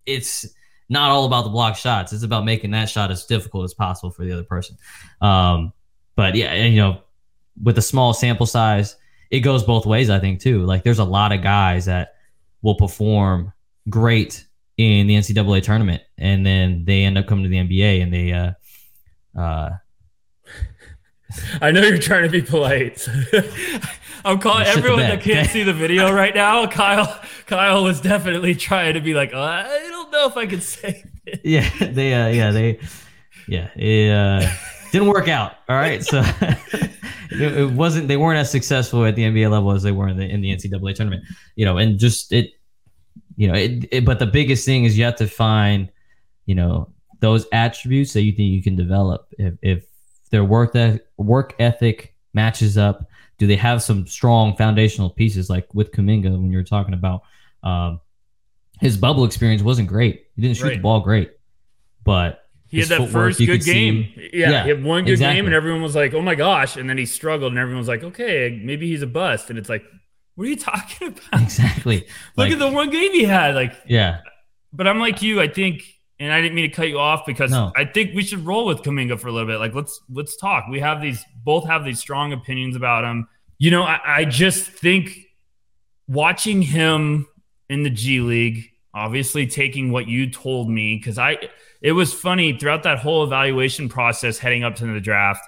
it's 0.07 0.47
not 0.89 1.11
all 1.11 1.25
about 1.27 1.45
the 1.45 1.51
block 1.51 1.77
shots. 1.77 2.13
It's 2.13 2.23
about 2.25 2.45
making 2.45 2.71
that 2.73 2.89
shot 2.89 3.11
as 3.11 3.25
difficult 3.27 3.65
as 3.65 3.75
possible 3.75 4.11
for 4.11 4.25
the 4.25 4.33
other 4.33 4.43
person. 4.45 4.77
Um 5.21 5.73
but 6.17 6.35
yeah 6.35 6.47
and, 6.53 6.75
you 6.75 6.81
know 6.81 7.01
with 7.63 7.79
a 7.79 7.83
small 7.83 8.13
sample 8.15 8.47
size 8.47 8.97
it 9.31 9.41
goes 9.41 9.63
both 9.65 9.85
ways 9.87 10.11
i 10.11 10.19
think 10.19 10.41
too. 10.41 10.65
Like 10.65 10.83
there's 10.83 10.99
a 10.99 11.05
lot 11.05 11.33
of 11.33 11.43
guys 11.43 11.85
that 11.87 12.15
will 12.63 12.75
perform 12.75 13.53
great 13.89 14.47
in 14.77 15.07
the 15.07 15.15
ncaa 15.15 15.63
tournament 15.63 16.03
and 16.17 16.47
then 16.47 16.85
they 16.85 17.05
end 17.05 17.19
up 17.19 17.27
coming 17.27 17.45
to 17.45 17.51
the 17.51 17.57
nba 17.57 18.03
and 18.03 18.13
they 18.13 18.33
uh 18.33 18.53
uh 19.39 19.71
I 21.61 21.71
know 21.71 21.83
you're 21.83 21.99
trying 21.99 22.23
to 22.23 22.31
be 22.31 22.41
polite. 22.41 23.07
I'm 24.25 24.39
calling 24.39 24.67
everyone 24.67 25.01
that 25.01 25.21
can't 25.21 25.49
see 25.51 25.63
the 25.63 25.75
video 25.75 26.11
right 26.11 26.35
now. 26.35 26.67
Kyle, 26.67 27.21
Kyle 27.47 27.85
was 27.85 28.01
definitely 28.01 28.55
trying 28.55 28.95
to 28.95 29.01
be 29.01 29.13
like, 29.13 29.35
"Uh, 29.35 29.39
I 29.39 29.87
don't 29.91 30.11
know 30.11 30.27
if 30.27 30.37
I 30.39 30.47
can 30.47 30.61
say. 30.63 31.05
This. 31.27 31.41
yeah 31.45 31.69
they 31.81 32.15
uh 32.15 32.29
yeah 32.29 32.51
they 32.51 32.81
yeah 33.47 33.69
it 33.77 34.11
uh 34.11 34.51
didn't 34.93 35.09
work 35.09 35.29
out 35.29 35.57
all 35.69 35.77
right 35.77 36.03
so 36.03 36.23
it, 37.31 37.57
it 37.59 37.71
wasn't 37.73 38.07
they 38.09 38.17
weren't 38.17 38.39
as 38.39 38.51
successful 38.51 39.05
at 39.05 39.15
the 39.17 39.23
nba 39.23 39.51
level 39.51 39.71
as 39.73 39.83
they 39.83 39.93
were 39.93 40.09
in 40.09 40.17
the, 40.17 40.29
in 40.29 40.41
the 40.41 40.51
ncaa 40.55 40.95
tournament 40.95 41.23
you 41.57 41.65
know 41.65 41.79
and 41.79 41.99
just 41.99 42.33
it 42.33 42.53
you 43.37 43.49
know 43.49 43.55
it, 43.55 43.85
it 43.91 44.05
but 44.05 44.19
the 44.19 44.27
biggest 44.27 44.65
thing 44.65 44.85
is 44.85 44.99
you 44.99 45.05
have 45.05 45.17
to 45.17 45.27
find 45.27 45.91
you 46.47 46.55
know 46.55 46.91
those 47.21 47.47
attributes 47.53 48.13
that 48.13 48.23
you 48.23 48.33
think 48.33 48.53
you 48.53 48.63
can 48.63 48.77
develop. 48.77 49.27
If, 49.39 49.55
if 49.63 49.85
their 50.31 50.45
work 50.45 50.73
that 50.73 51.07
work 51.17 51.55
ethic 51.59 52.15
matches 52.35 52.77
up 52.77 53.07
do 53.39 53.47
they 53.47 53.57
have 53.57 53.83
some 53.83 54.05
strong 54.07 54.57
foundational 54.57 55.11
pieces? 55.11 55.49
Like 55.49 55.73
with 55.73 55.93
Kuminga 55.93 56.33
when 56.33 56.51
you 56.51 56.59
were 56.59 56.65
talking 56.65 56.95
about 56.95 57.23
um 57.63 58.01
his 58.81 58.97
bubble 58.97 59.25
experience 59.25 59.63
wasn't 59.63 59.89
great. 59.89 60.27
He 60.37 60.43
didn't 60.43 60.57
shoot 60.57 60.71
the 60.71 60.79
ball 60.79 61.01
great 61.01 61.33
but 62.05 62.48
He 62.69 62.81
had 62.81 62.89
that 62.89 63.09
first 63.09 63.39
good 63.39 63.63
see- 63.63 63.73
game. 63.73 64.13
Yeah, 64.17 64.51
Yeah, 64.51 64.63
he 64.65 64.69
had 64.71 64.85
one 64.85 65.05
good 65.05 65.13
exactly. 65.13 65.37
game, 65.37 65.47
and 65.47 65.55
everyone 65.55 65.81
was 65.83 65.95
like, 65.97 66.13
"Oh 66.15 66.21
my 66.23 66.35
gosh!" 66.35 66.77
And 66.77 66.89
then 66.89 66.99
he 66.99 67.07
struggled, 67.07 67.53
and 67.53 67.59
everyone 67.59 67.79
was 67.79 67.89
like, 67.89 68.05
"Okay, 68.05 68.61
maybe 68.63 68.89
he's 68.89 69.03
a 69.03 69.07
bust." 69.07 69.49
And 69.51 69.59
it's 69.59 69.69
like, 69.71 69.85
"What 70.35 70.47
are 70.47 70.51
you 70.51 70.57
talking 70.71 71.09
about? 71.09 71.43
exactly 71.43 71.99
Look 72.01 72.07
Like, 72.37 72.53
at 72.53 72.59
the 72.59 72.71
one 72.71 72.91
game 72.91 73.13
he 73.13 73.25
had." 73.25 73.55
Like, 73.55 73.73
yeah 73.87 74.21
but 74.71 74.87
I'm 74.87 74.99
like 75.01 75.23
you. 75.23 75.41
I 75.41 75.49
think, 75.49 75.83
and 76.21 76.31
I 76.31 76.43
didn't 76.43 76.55
mean 76.55 76.69
to 76.69 76.77
cut 76.77 76.89
you 76.91 76.99
off 76.99 77.25
because 77.25 77.51
No. 77.51 77.73
I 77.75 77.87
think 77.87 78.15
we 78.15 78.23
should 78.23 78.45
roll 78.45 78.67
with 78.67 78.83
Kuminga 78.83 79.19
for 79.19 79.29
a 79.29 79.33
little 79.33 79.49
bit. 79.49 79.59
Like, 79.59 79.75
let's 79.75 79.99
let's 80.11 80.37
talk. 80.37 80.67
We 80.71 80.79
have 80.81 81.01
these 81.01 81.25
both 81.43 81.67
have 81.67 81.87
these 81.87 81.99
strong 81.99 82.35
opinions 82.35 82.77
about 82.77 83.03
him. 83.05 83.29
You 83.57 83.71
know, 83.71 83.83
I, 83.85 83.99
I 84.05 84.25
just 84.27 84.67
think 84.69 85.17
watching 86.07 86.63
him 86.63 87.27
in 87.69 87.83
the 87.83 87.91
G 87.91 88.21
League, 88.21 88.71
obviously 88.95 89.47
taking 89.47 89.91
what 89.91 90.09
you 90.09 90.31
told 90.31 90.69
me 90.69 90.97
because 90.97 91.19
I 91.19 91.39
it 91.81 91.93
was 91.93 92.13
funny 92.13 92.59
throughout 92.59 92.83
that 92.83 92.99
whole 92.99 93.25
evaluation 93.25 93.89
process 93.89 94.39
heading 94.39 94.65
up 94.65 94.77
to 94.77 94.87
the 94.87 95.01
draft. 95.01 95.45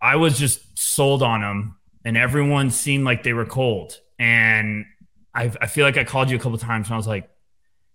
I 0.00 0.16
was 0.16 0.38
just 0.38 0.76
sold 0.76 1.22
on 1.22 1.42
him, 1.42 1.76
and 2.04 2.16
everyone 2.16 2.70
seemed 2.70 3.04
like 3.04 3.22
they 3.22 3.32
were 3.32 3.46
cold. 3.46 3.98
And 4.18 4.84
I, 5.34 5.52
I 5.60 5.66
feel 5.66 5.86
like 5.86 5.96
I 5.96 6.04
called 6.04 6.28
you 6.30 6.36
a 6.36 6.40
couple 6.40 6.58
times, 6.58 6.88
and 6.88 6.94
I 6.94 6.96
was 6.96 7.06
like, 7.06 7.30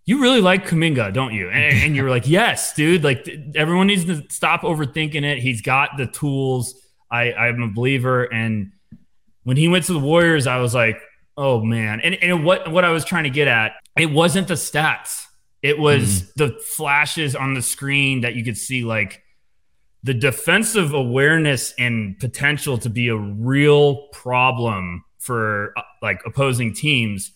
"You 0.06 0.20
really 0.20 0.40
like 0.40 0.66
Kuminga, 0.66 1.12
don't 1.12 1.34
you?" 1.34 1.48
And, 1.50 1.82
and 1.84 1.96
you 1.96 2.02
were 2.02 2.10
like, 2.10 2.26
"Yes, 2.26 2.74
dude. 2.74 3.04
Like 3.04 3.28
everyone 3.54 3.88
needs 3.88 4.06
to 4.06 4.24
stop 4.30 4.62
overthinking 4.62 5.22
it. 5.22 5.38
He's 5.38 5.60
got 5.60 5.96
the 5.98 6.06
tools. 6.06 6.74
I, 7.10 7.32
I'm 7.32 7.62
a 7.62 7.68
believer." 7.68 8.24
And 8.24 8.72
when 9.44 9.56
he 9.56 9.68
went 9.68 9.84
to 9.86 9.92
the 9.92 9.98
Warriors, 9.98 10.46
I 10.46 10.58
was 10.58 10.74
like, 10.74 10.98
"Oh 11.36 11.62
man!" 11.62 12.00
And, 12.02 12.14
and 12.16 12.44
what 12.44 12.70
what 12.72 12.84
I 12.86 12.90
was 12.90 13.04
trying 13.04 13.24
to 13.24 13.30
get 13.30 13.48
at, 13.48 13.72
it 13.98 14.10
wasn't 14.10 14.48
the 14.48 14.54
stats. 14.54 15.24
It 15.62 15.78
was 15.78 16.32
the 16.34 16.50
flashes 16.64 17.34
on 17.34 17.54
the 17.54 17.62
screen 17.62 18.20
that 18.20 18.34
you 18.34 18.44
could 18.44 18.56
see, 18.56 18.84
like 18.84 19.22
the 20.04 20.14
defensive 20.14 20.94
awareness 20.94 21.74
and 21.78 22.18
potential 22.18 22.78
to 22.78 22.88
be 22.88 23.08
a 23.08 23.16
real 23.16 24.06
problem 24.12 25.04
for 25.18 25.72
uh, 25.76 25.82
like 26.00 26.20
opposing 26.24 26.72
teams 26.72 27.32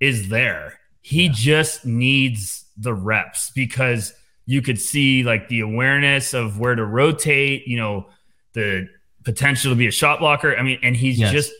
is 0.00 0.28
there. 0.28 0.78
He 1.00 1.28
just 1.28 1.84
needs 1.84 2.64
the 2.76 2.94
reps 2.94 3.50
because 3.54 4.14
you 4.46 4.62
could 4.62 4.80
see 4.80 5.22
like 5.24 5.48
the 5.48 5.60
awareness 5.60 6.32
of 6.32 6.58
where 6.60 6.74
to 6.76 6.84
rotate, 6.84 7.66
you 7.66 7.76
know, 7.76 8.06
the 8.52 8.86
potential 9.24 9.72
to 9.72 9.76
be 9.76 9.86
a 9.88 9.90
shot 9.90 10.20
blocker. 10.20 10.56
I 10.56 10.62
mean, 10.62 10.78
and 10.82 10.94
he's 10.96 11.18
Yes. 11.18 11.32
just 11.32 11.52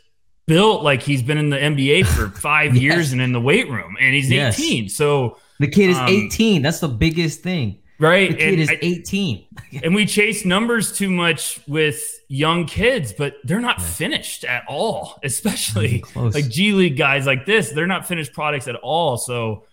built 0.47 0.82
like 0.82 1.03
he's 1.03 1.22
been 1.22 1.38
in 1.38 1.51
the 1.51 1.57
NBA 1.57 2.07
for 2.07 2.28
five 2.40 2.74
Yes. 2.74 2.82
years 2.82 3.12
and 3.12 3.20
in 3.20 3.32
the 3.32 3.40
weight 3.40 3.68
room 3.70 3.97
and 4.01 4.14
he's 4.14 4.30
Yes. 4.30 4.59
18. 4.61 4.88
So, 4.88 5.38
the 5.61 5.68
kid 5.68 5.90
is 5.90 5.97
Um, 5.99 6.09
18 6.09 6.62
that's 6.62 6.80
the 6.80 6.88
biggest 6.88 7.42
thing 7.42 7.78
right. 8.01 8.30
the 8.32 8.36
kid 8.36 8.53
and 8.55 8.61
is 8.62 8.70
I- 8.70 8.78
18 8.82 9.45
and 9.84 9.95
we 9.95 10.05
chase 10.05 10.45
numbers 10.45 10.92
too 10.97 11.11
much 11.11 11.61
with 11.68 12.03
young 12.28 12.66
kids, 12.66 13.12
but 13.16 13.34
they're 13.45 13.61
not 13.61 13.80
finished 13.80 14.45
at 14.45 14.64
all. 14.68 15.18
Especially 15.22 16.01
Close. 16.01 16.34
like 16.34 16.49
G 16.49 16.72
League 16.72 16.97
guys 16.97 17.26
like 17.26 17.47
this, 17.47 17.70
they're 17.70 17.86
not 17.86 18.07
finished 18.09 18.32
products 18.32 18.66
at 18.68 18.74
all. 18.76 19.16
So 19.16 19.64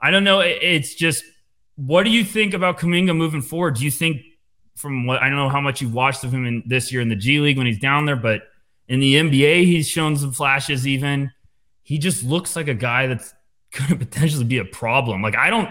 I 0.00 0.10
don't 0.10 0.24
know. 0.24 0.40
It- 0.40 0.58
It's 0.62 0.94
just, 0.94 1.22
what 1.76 2.04
do 2.04 2.10
you 2.10 2.24
think 2.24 2.54
about 2.54 2.78
Kuminga 2.78 3.14
moving 3.16 3.42
forward? 3.42 3.74
Do 3.76 3.84
you 3.84 3.90
think, 3.90 4.22
from 4.76 5.04
what 5.06 5.22
I 5.22 5.28
don't 5.28 5.36
know 5.36 5.48
how 5.50 5.60
much 5.60 5.82
you've 5.82 5.92
watched 5.92 6.24
of 6.24 6.32
him 6.32 6.46
in 6.46 6.62
this 6.66 6.90
year 6.90 7.02
in 7.02 7.08
the 7.10 7.16
G 7.16 7.38
League 7.40 7.58
when 7.58 7.66
he's 7.66 7.78
down 7.78 8.06
there, 8.06 8.16
but 8.16 8.42
in 8.90 8.98
the 8.98 9.14
NBA, 9.14 9.64
he's 9.64 9.88
shown 9.88 10.16
some 10.16 10.32
flashes. 10.32 10.86
Even 10.86 11.30
he 11.82 11.96
just 11.96 12.24
looks 12.24 12.56
like 12.56 12.68
a 12.68 12.74
guy 12.74 13.06
that's 13.06 13.32
going 13.78 13.88
to 13.88 13.96
potentially 13.96 14.44
be 14.44 14.58
a 14.58 14.64
problem. 14.64 15.22
Like 15.22 15.36
I 15.36 15.48
don't 15.48 15.70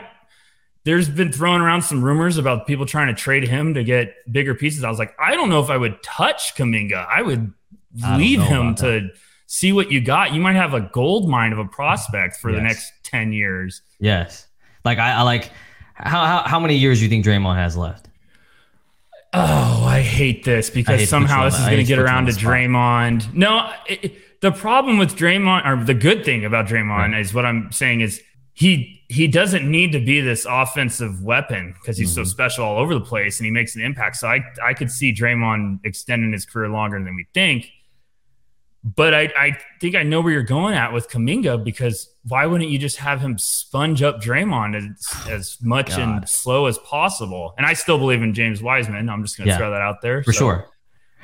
there's 0.86 1.09
been 1.09 1.32
throwing 1.32 1.61
around 1.61 1.82
some 1.82 2.01
rumors 2.01 2.38
about 2.38 2.65
people 2.65 2.86
trying 2.86 3.07
to 3.07 3.13
trade 3.13 3.47
him 3.47 3.74
to 3.74 3.84
get 3.84 4.15
bigger 4.32 4.55
pieces. 4.55 4.84
I 4.84 4.89
was 4.89 4.97
like, 4.97 5.13
I 5.20 5.36
don't 5.36 5.49
know 5.49 5.59
if 5.59 5.70
I 5.70 5.78
would 5.78 6.01
touch 6.01 6.55
Kuminga. 6.55 7.05
I 7.07 7.22
would 7.22 7.53
I 8.03 8.17
leave 8.17 8.41
him 8.41 8.76
to 8.76 9.09
see 9.45 9.74
what 9.74 9.91
you 9.91 9.99
got. 9.99 10.34
You 10.34 10.39
might 10.39 10.55
have 10.55 10.74
a 10.74 10.82
gold 10.82 11.30
mine 11.30 11.51
of 11.51 11.59
a 11.59 11.65
prospect 11.65 12.38
for 12.38 12.51
the 12.51 12.61
next 12.61 12.91
10 13.03 13.34
years. 13.34 13.82
Yes. 13.99 14.47
Like 14.86 14.97
I, 14.97 15.11
I 15.11 15.22
like 15.24 15.51
how, 15.95 16.26
how 16.26 16.43
how 16.43 16.59
many 16.59 16.76
years 16.76 16.99
do 16.99 17.03
you 17.03 17.09
think 17.09 17.26
Draymond 17.26 17.57
has 17.57 17.76
left? 17.76 18.09
Oh, 19.34 19.84
I 19.86 20.01
hate 20.01 20.43
this 20.43 20.69
because 20.69 20.99
hate 21.01 21.05
to 21.09 21.11
put 21.15 21.21
you 21.21 21.27
somehow 21.27 21.45
this 21.45 21.55
is 21.59 21.65
going 21.65 21.77
to 21.77 21.84
get 21.84 21.97
put 21.97 22.01
you 22.03 22.07
on 22.07 22.13
around 22.15 22.25
to. 22.27 22.32
Draymond. 22.34 23.34
No, 23.34 23.71
it, 23.88 24.41
the 24.41 24.51
problem 24.51 24.97
with 24.97 25.15
Draymond, 25.15 25.65
or 25.65 25.84
the 25.84 25.93
good 25.93 26.25
thing 26.25 26.45
about 26.45 26.67
Draymond, 26.67 27.19
is 27.19 27.34
what 27.34 27.45
I'm 27.45 27.71
saying 27.71 28.01
is 28.01 28.21
he 28.53 28.95
he 29.09 29.27
doesn't 29.27 29.69
need 29.69 29.91
to 29.91 29.99
be 29.99 30.21
this 30.21 30.45
offensive 30.49 31.23
weapon 31.23 31.73
because 31.73 31.97
he's 31.97 32.09
Mm-hmm. 32.11 32.23
so 32.23 32.30
special 32.30 32.65
all 32.65 32.77
over 32.80 32.93
the 32.93 33.01
place 33.01 33.39
and 33.39 33.45
he 33.45 33.51
makes 33.51 33.75
an 33.75 33.82
impact. 33.82 34.15
So 34.17 34.27
I 34.27 34.41
I 34.63 34.73
could 34.73 34.91
see 34.91 35.13
Draymond 35.13 35.80
extending 35.84 36.32
his 36.32 36.45
career 36.45 36.69
longer 36.69 37.03
than 37.03 37.15
we 37.15 37.25
think. 37.34 37.69
But 38.84 39.13
I, 39.13 39.23
I 39.38 39.57
think 39.82 39.95
I 39.95 40.03
know 40.03 40.21
where 40.21 40.32
you're 40.32 40.41
going 40.43 40.73
at 40.73 40.93
with 40.93 41.09
Kuminga 41.09 41.61
because 41.63 42.09
why 42.25 42.45
wouldn't 42.45 42.69
you 42.69 42.77
just 42.80 42.95
have 42.97 43.19
him 43.19 43.38
sponge 43.38 44.01
up 44.01 44.21
Draymond 44.21 44.77
as, 44.77 45.27
as 45.30 45.57
much 45.61 45.91
and 45.97 46.27
slow 46.30 46.65
as 46.67 46.77
possible? 46.80 47.53
And 47.57 47.65
I 47.65 47.73
still 47.73 47.97
believe 47.97 48.21
in 48.21 48.34
James 48.34 48.63
Wiseman. 48.63 49.09
I'm 49.09 49.21
just 49.23 49.38
going 49.38 49.47
to 49.47 49.51
Yeah. 49.51 49.57
throw 49.57 49.71
that 49.71 49.82
out 49.82 50.01
there 50.01 50.23
For 50.23 50.32
So, 50.32 50.39
sure. 50.39 50.67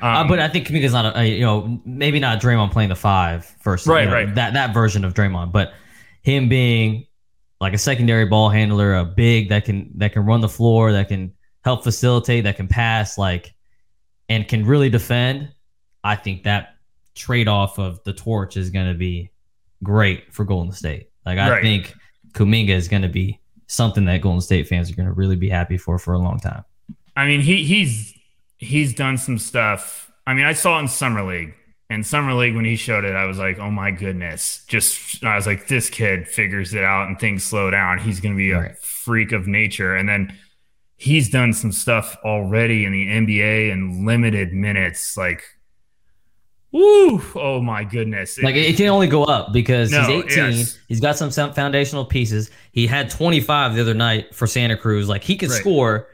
uh, 0.02 0.06
um, 0.06 0.28
but 0.28 0.38
I 0.38 0.48
think 0.48 0.66
Kuminga's 0.68 0.92
not 0.92 1.16
a, 1.16 1.20
a 1.20 1.24
you 1.24 1.40
know 1.44 1.80
maybe 1.86 2.20
not 2.20 2.42
Draymond 2.42 2.72
playing 2.72 2.90
the 2.90 2.94
five 2.96 3.50
versus 3.64 3.86
Right, 3.86 4.02
you 4.04 4.10
know, 4.10 4.12
right. 4.12 4.34
that 4.34 4.52
that 4.52 4.74
version 4.74 5.02
of 5.04 5.14
Draymond, 5.14 5.50
but 5.52 5.72
him 6.22 6.50
being 6.50 7.06
like 7.58 7.72
a 7.72 7.78
secondary 7.78 8.26
ball 8.26 8.50
handler, 8.50 8.96
a 8.96 9.04
big 9.06 9.48
that 9.48 9.64
can 9.64 9.92
that 9.96 10.12
can 10.12 10.26
run 10.26 10.42
the 10.42 10.48
floor, 10.50 10.92
that 10.92 11.08
can 11.08 11.32
help 11.64 11.84
facilitate, 11.84 12.44
that 12.44 12.56
can 12.56 12.68
pass, 12.68 13.16
like 13.16 13.54
and 14.28 14.46
can 14.46 14.66
really 14.66 14.90
defend. 14.90 15.48
I 16.04 16.16
think 16.16 16.42
that 16.42 16.75
trade 17.16 17.48
off 17.48 17.78
of 17.78 18.02
the 18.04 18.12
torch 18.12 18.56
is 18.56 18.70
going 18.70 18.86
to 18.86 18.94
be 18.98 19.30
great 19.82 20.32
for 20.32 20.44
Golden 20.44 20.72
State. 20.72 21.08
Like 21.24 21.38
I 21.38 21.50
Right. 21.50 21.62
think 21.62 21.94
Kuminga 22.32 22.70
is 22.70 22.86
going 22.88 23.02
to 23.02 23.08
be 23.08 23.40
something 23.66 24.04
that 24.04 24.20
Golden 24.20 24.40
State 24.40 24.68
fans 24.68 24.90
are 24.90 24.94
going 24.94 25.08
to 25.08 25.12
really 25.12 25.36
be 25.36 25.48
happy 25.48 25.76
for 25.76 25.98
for 25.98 26.14
a 26.14 26.18
long 26.18 26.38
time. 26.38 26.64
I 27.16 27.26
mean, 27.26 27.40
he 27.40 27.64
he's 27.64 28.12
he's 28.58 28.94
done 28.94 29.18
some 29.18 29.38
stuff. 29.38 30.10
I 30.26 30.34
mean, 30.34 30.44
I 30.44 30.52
saw 30.52 30.76
it 30.78 30.82
in 30.82 30.88
summer 30.88 31.22
league. 31.24 31.54
And 31.88 32.04
summer 32.04 32.34
league 32.34 32.56
when 32.56 32.64
he 32.64 32.74
showed 32.74 33.04
it, 33.04 33.14
I 33.14 33.26
was 33.26 33.38
like, 33.38 33.60
"Oh 33.60 33.70
my 33.70 33.92
goodness!" 33.92 34.64
Just 34.66 35.22
I 35.24 35.36
was 35.36 35.46
like, 35.46 35.68
"This 35.68 35.88
kid 35.88 36.26
figures 36.26 36.74
it 36.74 36.82
out, 36.82 37.06
and 37.06 37.16
things 37.16 37.44
slow 37.44 37.70
down. 37.70 37.98
He's 37.98 38.18
going 38.18 38.34
to 38.34 38.36
be 38.36 38.50
a 38.50 38.58
Right. 38.60 38.78
freak 38.78 39.30
of 39.30 39.46
nature." 39.46 39.94
And 39.94 40.08
then 40.08 40.36
he's 40.96 41.30
done 41.30 41.52
some 41.52 41.70
stuff 41.70 42.16
already 42.24 42.84
in 42.84 42.90
the 42.90 43.06
NBA 43.06 43.70
in 43.70 44.04
limited 44.04 44.52
minutes. 44.52 45.16
Like, 45.16 45.44
woo! 46.76 47.22
Oh 47.34 47.60
my 47.60 47.84
goodness! 47.84 48.38
Like 48.42 48.54
it 48.54 48.76
can 48.76 48.88
only 48.88 49.06
go 49.06 49.24
up 49.24 49.52
because 49.52 49.90
No, 49.90 50.02
he's 50.02 50.24
18. 50.34 50.36
yes. 50.58 50.78
He's 50.88 51.00
got 51.00 51.16
some, 51.16 51.30
some 51.30 51.52
foundational 51.52 52.04
pieces. 52.04 52.50
He 52.72 52.86
had 52.86 53.10
25 53.10 53.74
the 53.74 53.80
other 53.80 53.94
night 53.94 54.34
for 54.34 54.46
Santa 54.46 54.76
Cruz. 54.76 55.08
Like 55.08 55.24
he 55.24 55.36
can 55.36 55.48
Right. 55.50 55.58
score, 55.60 56.08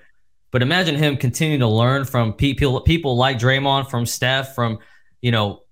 but 0.51 0.63
imagine 0.63 0.97
him 0.97 1.17
continuing 1.17 1.61
to 1.61 1.69
learn 1.69 2.05
from 2.05 2.33
people 2.33 2.81
people 2.83 3.17
like 3.17 3.39
Draymond, 3.39 3.91
from 3.91 4.07
Steph, 4.07 4.55
from 4.55 4.79
you 5.21 5.31
know, 5.31 5.63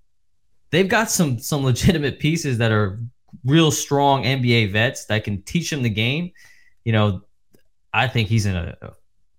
they've 0.71 0.87
got 0.87 1.09
some 1.09 1.39
some 1.39 1.63
legitimate 1.63 2.19
pieces 2.19 2.57
that 2.59 2.71
are 2.71 2.99
real 3.45 3.71
strong 3.71 4.23
NBA 4.23 4.71
vets 4.71 5.05
that 5.05 5.23
can 5.23 5.41
teach 5.43 5.71
him 5.71 5.81
the 5.83 5.89
game. 5.89 6.31
You 6.83 6.91
know, 6.93 7.21
I 7.93 8.07
think 8.07 8.27
he's 8.29 8.45
in 8.45 8.55
a 8.55 8.75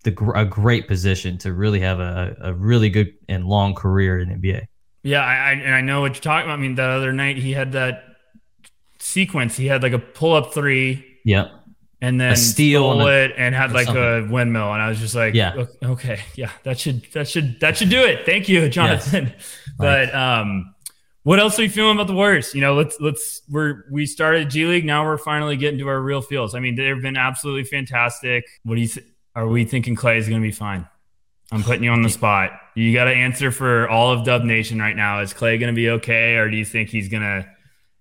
the 0.05 0.33
a 0.35 0.45
great 0.45 0.89
position 0.89 1.39
to 1.39 1.53
really 1.53 1.81
have 1.81 2.01
a, 2.01 2.37
a 2.41 2.55
really 2.55 2.91
good 2.91 3.15
and 3.29 3.47
long 3.47 3.75
career 3.75 4.19
in 4.19 4.29
NBA. 4.41 4.67
Yeah, 5.03 5.21
I, 5.25 5.35
I 5.35 5.53
and 5.53 5.75
I 5.75 5.81
know 5.81 6.01
what 6.01 6.15
you're 6.15 6.21
talking 6.23 6.47
about. 6.47 6.59
I 6.59 6.63
mean, 6.63 6.75
the 6.77 6.83
other 6.85 7.13
night 7.13 7.37
he 7.37 7.53
had 7.53 7.73
that 7.73 8.05
sequence. 8.99 9.57
He 9.57 9.67
had 9.67 9.83
like 9.83 9.93
a 9.93 9.99
pull 9.99 10.35
up 10.35 10.55
three, 10.55 11.05
Yep. 11.25 11.51
and 12.01 12.21
then 12.21 12.33
A 12.33 12.37
steal 12.37 12.93
and 12.93 13.03
a- 13.03 13.25
it 13.25 13.33
and 13.37 13.55
had 13.55 13.73
like 13.73 13.89
a 13.89 14.27
windmill. 14.31 14.73
And 14.73 14.81
I 14.83 14.89
was 14.89 14.99
just 15.01 15.15
like, 15.15 15.35
Yeah. 15.35 15.65
Okay, 15.83 16.21
yeah, 16.37 16.51
that 16.65 16.79
should 16.79 17.03
that 17.13 17.29
should 17.29 17.59
that 17.61 17.77
should 17.77 17.91
do 17.91 18.03
it. 18.05 18.25
Thank 18.27 18.49
you, 18.49 18.69
Jonathan. 18.69 19.33
But 19.79 20.15
um, 20.15 20.75
what 21.23 21.41
else 21.41 21.59
are 21.59 21.63
you 21.63 21.71
feeling 21.71 21.97
about 21.97 22.07
the 22.07 22.13
Warriors? 22.13 22.55
You 22.55 22.61
know, 22.61 22.75
let's 22.75 22.99
let's 23.01 23.41
we're 23.49 23.85
we 23.91 24.05
started 24.07 24.51
G 24.51 24.67
League. 24.67 24.85
Now 24.85 25.05
we're 25.05 25.17
finally 25.19 25.57
getting 25.57 25.79
to 25.81 25.89
our 25.89 25.99
real 26.01 26.21
feels. 26.21 26.55
I 26.55 26.61
mean, 26.61 26.77
they've 26.77 27.01
been 27.01 27.17
absolutely 27.17 27.65
fantastic. 27.65 28.45
What 28.65 28.75
do 28.77 28.83
you 28.83 28.87
th- 28.89 29.07
are 29.35 29.49
we 29.49 29.65
thinking? 29.65 29.97
Clay 29.97 30.19
is 30.19 30.29
going 30.29 30.41
to 30.43 30.47
be 30.47 30.53
fine. 30.53 30.87
I'm 31.53 31.63
putting 31.63 31.85
you 31.85 31.91
on 31.91 32.03
the 32.03 32.09
spot. 32.11 32.51
You 32.75 32.93
got 32.95 33.05
to 33.05 33.11
answer 33.13 33.53
for 33.53 33.89
all 33.89 34.11
of 34.13 34.25
Dub 34.25 34.43
Nation 34.43 34.79
right 34.79 34.97
now. 34.97 35.21
Is 35.21 35.33
Clay 35.35 35.59
going 35.59 35.73
to 35.73 35.77
be 35.77 35.91
okay, 35.91 36.37
or 36.37 36.51
do 36.51 36.57
you 36.57 36.65
think 36.65 36.89
he's 36.89 37.09
gonna 37.09 37.47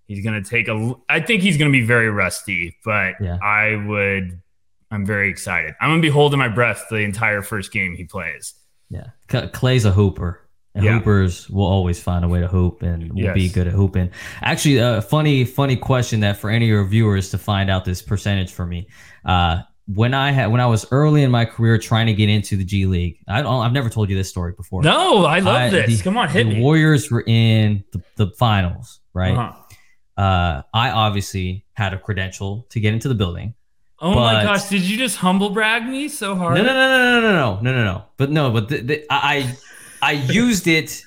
he's 0.08 0.24
gonna 0.24 0.42
take 0.44 0.68
a? 0.70 0.94
I 1.10 1.20
think 1.20 1.42
he's 1.44 1.58
going 1.58 1.70
to 1.70 1.78
be 1.78 1.86
very 1.86 2.10
rusty, 2.10 2.78
but 2.86 3.16
Yeah. 3.22 3.38
I 3.44 3.76
would. 3.76 4.42
I'm 4.90 5.06
very 5.06 5.30
excited. 5.30 5.74
I'm 5.80 5.90
gonna 5.90 6.02
be 6.02 6.10
holding 6.10 6.40
my 6.40 6.50
breath 6.50 6.86
the 6.90 6.98
entire 6.98 7.42
first 7.42 7.72
game 7.72 7.96
he 7.96 8.04
plays. 8.06 8.54
Yeah, 8.90 9.08
Clay's 9.28 9.86
a 9.86 9.92
hooper. 9.92 10.42
And 10.74 10.86
Yeah. 10.86 10.94
hoopers 11.00 11.50
will 11.50 11.66
always 11.66 12.02
find 12.02 12.24
a 12.24 12.30
way 12.30 12.40
to 12.40 12.48
hoop 12.48 12.82
and 12.82 13.12
will 13.14 13.34
be 13.34 13.50
good 13.50 13.68
at 13.68 13.74
hooping. 13.74 14.10
Actually, 14.42 14.78
a 14.78 15.02
funny, 15.02 15.44
funny 15.44 15.76
question 15.76 16.22
that 16.22 16.38
for 16.38 16.50
any 16.50 16.66
of 16.66 16.70
your 16.70 16.86
viewers 16.86 17.30
to 17.32 17.38
find 17.38 17.70
out 17.70 17.84
this 17.84 18.02
percentage 18.02 18.52
for 18.54 18.66
me. 18.66 18.88
Uh, 19.26 19.62
when 19.94 20.14
I 20.14 20.32
had 20.32 20.52
when 20.52 20.62
I 20.62 20.66
was 20.68 20.86
early 20.92 21.24
in 21.24 21.32
my 21.32 21.46
career 21.46 21.78
trying 21.78 22.08
to 22.08 22.14
get 22.14 22.30
into 22.30 22.56
the 22.58 22.64
G 22.64 22.86
League, 22.86 23.20
I 23.28 23.42
don't, 23.42 23.62
I've 23.64 23.72
never 23.74 23.90
told 23.90 24.10
you 24.10 24.16
this 24.16 24.30
story 24.30 24.54
before. 24.54 24.82
No, 24.84 25.26
I 25.26 25.40
love 25.40 25.56
I- 25.56 25.70
this. 25.70 25.98
the- 25.98 26.04
Come 26.04 26.18
on, 26.18 26.30
hit 26.30 26.44
the 26.46 26.56
me. 26.56 26.62
Warriors 26.62 27.10
were 27.12 27.24
in 27.26 27.84
the, 27.92 28.02
the 28.16 28.28
finals, 28.38 29.00
right? 29.14 29.36
Uh-huh. 29.36 30.22
Uh, 30.22 30.62
I 30.74 30.92
obviously 30.92 31.66
had 31.74 31.94
a 31.94 31.98
credential 31.98 32.68
to 32.70 32.80
get 32.80 32.94
into 32.94 33.08
the 33.08 33.16
building. 33.16 33.54
Oh 34.00 34.16
my 34.16 34.44
gosh, 34.44 34.68
did 34.68 34.82
you 34.82 34.98
just 34.98 35.18
humble 35.18 35.52
brag 35.52 35.86
me 35.88 36.08
so 36.10 36.36
hard? 36.36 36.58
No, 36.58 36.64
no, 36.64 36.74
no, 36.74 36.88
no, 36.88 37.22
no, 37.22 37.22
no, 37.22 37.32
no, 37.32 37.62
no, 37.62 37.72
no, 37.78 37.84
no. 37.84 38.04
But 38.18 38.32
no, 38.32 38.52
but 38.52 38.68
the, 38.70 38.78
the, 38.82 39.06
I, 39.10 39.56
I 40.02 40.14
used 40.14 40.68
it 40.68 41.04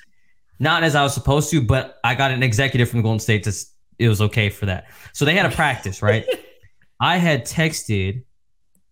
not 0.60 0.84
as 0.84 0.94
I 0.94 1.02
was 1.02 1.12
supposed 1.12 1.50
to, 1.50 1.60
but 1.60 1.98
I 2.04 2.14
got 2.14 2.30
an 2.30 2.42
executive 2.42 2.88
from 2.88 3.02
Golden 3.02 3.18
State 3.18 3.42
to. 3.44 3.52
It 3.98 4.08
was 4.08 4.20
okay 4.22 4.48
for 4.48 4.66
that. 4.66 4.86
So 5.12 5.24
they 5.24 5.34
had 5.34 5.46
a 5.46 5.54
practice, 5.54 6.02
right? 6.02 6.24
I 7.00 7.18
had 7.18 7.44
texted 7.44 8.22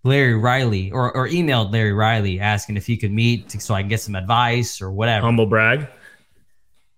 Larry 0.05 0.35
Riley 0.35 0.91
or, 0.91 1.15
or 1.17 1.29
emailed 1.29 1.73
Larry 1.73 1.93
Riley 1.93 2.41
asking 2.41 2.77
if 2.77 2.87
he 2.87 2.97
could 2.97 3.13
meet 3.13 3.49
to, 3.51 3.61
so 3.61 3.75
I 3.75 3.83
can 3.83 3.89
get 3.89 4.01
some 4.01 4.15
advice 4.15 4.81
or 4.81 4.91
whatever. 4.91 5.27
Humble 5.27 5.47
brag. 5.47 5.87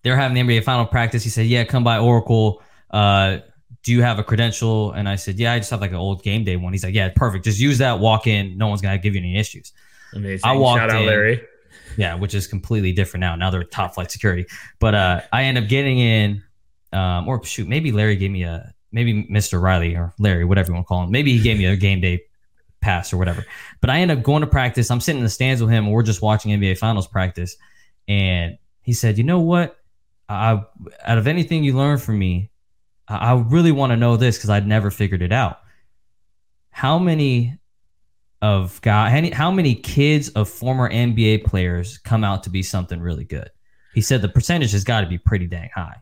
They're 0.03 0.17
having 0.17 0.35
the 0.35 0.55
NBA 0.55 0.65
final 0.65 0.87
practice. 0.87 1.23
He 1.23 1.31
said, 1.31 1.47
"Yeah, 1.47 1.65
come 1.65 1.85
by 1.85 1.99
Oracle. 1.99 2.63
Uh, 2.91 3.39
do 3.83 3.93
you 3.93 4.03
have 4.03 4.19
a 4.19 4.25
credential?" 4.25 4.93
And 4.93 5.09
I 5.09 5.17
said, 5.17 5.39
"Yeah, 5.39 5.53
I 5.53 5.59
just 5.59 5.71
have 5.71 5.81
like 5.81 5.91
an 5.91 5.97
old 5.97 6.23
game 6.23 6.45
day 6.45 6.57
one." 6.57 6.73
He's 6.73 6.85
like, 6.85 6.95
"Yeah, 6.95 7.11
perfect. 7.15 7.45
Just 7.45 7.59
use 7.59 7.79
that. 7.79 8.01
Walk 8.01 8.27
in. 8.27 8.57
No 8.57 8.69
one's 8.69 8.81
gonna 8.81 8.99
give 8.99 9.15
you 9.15 9.21
any 9.21 9.37
issues." 9.37 9.73
Amazing. 10.15 10.49
I 10.49 10.53
walked 10.57 10.81
Shout 10.81 10.91
out 10.91 11.03
in. 11.03 11.07
Larry. 11.07 11.43
Yeah, 11.97 12.15
which 12.15 12.35
is 12.35 12.47
completely 12.47 12.93
different 12.93 13.21
now. 13.21 13.37
Now 13.37 13.51
they're 13.51 13.65
top 13.65 13.95
flight 13.95 14.11
security. 14.11 14.47
But 14.79 14.95
uh, 14.95 15.21
I 15.33 15.45
end 15.45 15.59
up 15.59 15.69
getting 15.69 15.99
in, 15.99 16.43
um, 16.93 17.29
or 17.29 17.43
shoot, 17.45 17.69
maybe 17.69 17.93
Larry 17.93 18.17
gave 18.17 18.31
me 18.31 18.43
a, 18.43 18.73
maybe 18.93 19.25
Mr. 19.25 19.61
Riley 19.61 19.95
or 19.95 20.13
Larry, 20.19 20.45
whatever 20.45 20.69
you 20.69 20.75
want 20.75 20.87
to 20.87 20.89
call 20.89 21.05
him. 21.05 21.11
Maybe 21.11 21.37
he 21.37 21.43
gave 21.43 21.59
me 21.59 21.67
a 21.67 21.77
game 21.77 22.01
day 22.01 22.23
pass 22.85 23.13
or 23.13 23.17
whatever. 23.17 23.45
But 23.81 23.91
I 23.91 24.01
end 24.01 24.11
up 24.11 24.23
going 24.23 24.43
to 24.43 24.47
practice. 24.47 24.91
I'm 24.91 25.01
sitting 25.01 25.19
in 25.19 25.25
the 25.25 25.31
stands 25.31 25.61
with 25.63 25.71
him, 25.71 25.85
and 25.85 25.93
we're 25.93 26.03
just 26.03 26.23
watching 26.23 26.53
NBA 26.53 26.79
Finals 26.79 27.07
practice. 27.07 27.57
And 28.07 28.59
he 28.83 28.93
said, 28.93 29.17
"You 29.19 29.25
know 29.25 29.41
what? 29.41 29.77
I, 30.29 30.63
out 31.05 31.19
of 31.19 31.27
anything 31.27 31.65
you 31.65 31.77
learned 31.77 32.03
from 32.03 32.19
me, 32.19 32.51
I, 33.09 33.17
I 33.17 33.33
really 33.35 33.73
want 33.73 33.91
to 33.93 33.97
know 33.97 34.17
this 34.17 34.37
because 34.37 34.51
I'd 34.51 34.67
never 34.67 34.91
figured 34.91 35.23
it 35.23 35.33
out. 35.33 35.61
How 36.71 36.99
many 36.99 37.59
of 38.43 38.79
guy 38.83 39.09
how 39.09 39.15
many- 39.15 39.31
how 39.31 39.51
many 39.51 39.75
kids 39.75 40.29
of 40.31 40.49
former 40.51 40.91
NBA 40.91 41.45
players 41.45 41.97
come 41.99 42.25
out 42.25 42.43
to 42.45 42.51
be 42.51 42.63
something 42.63 43.01
really 43.01 43.25
good? 43.25 43.51
He 43.95 44.01
said 44.01 44.23
the 44.23 44.29
percentage 44.29 44.73
has 44.73 44.85
got 44.85 45.01
to 45.03 45.07
be 45.07 45.19
pretty 45.19 45.47
dang 45.47 45.71
high. 45.75 45.97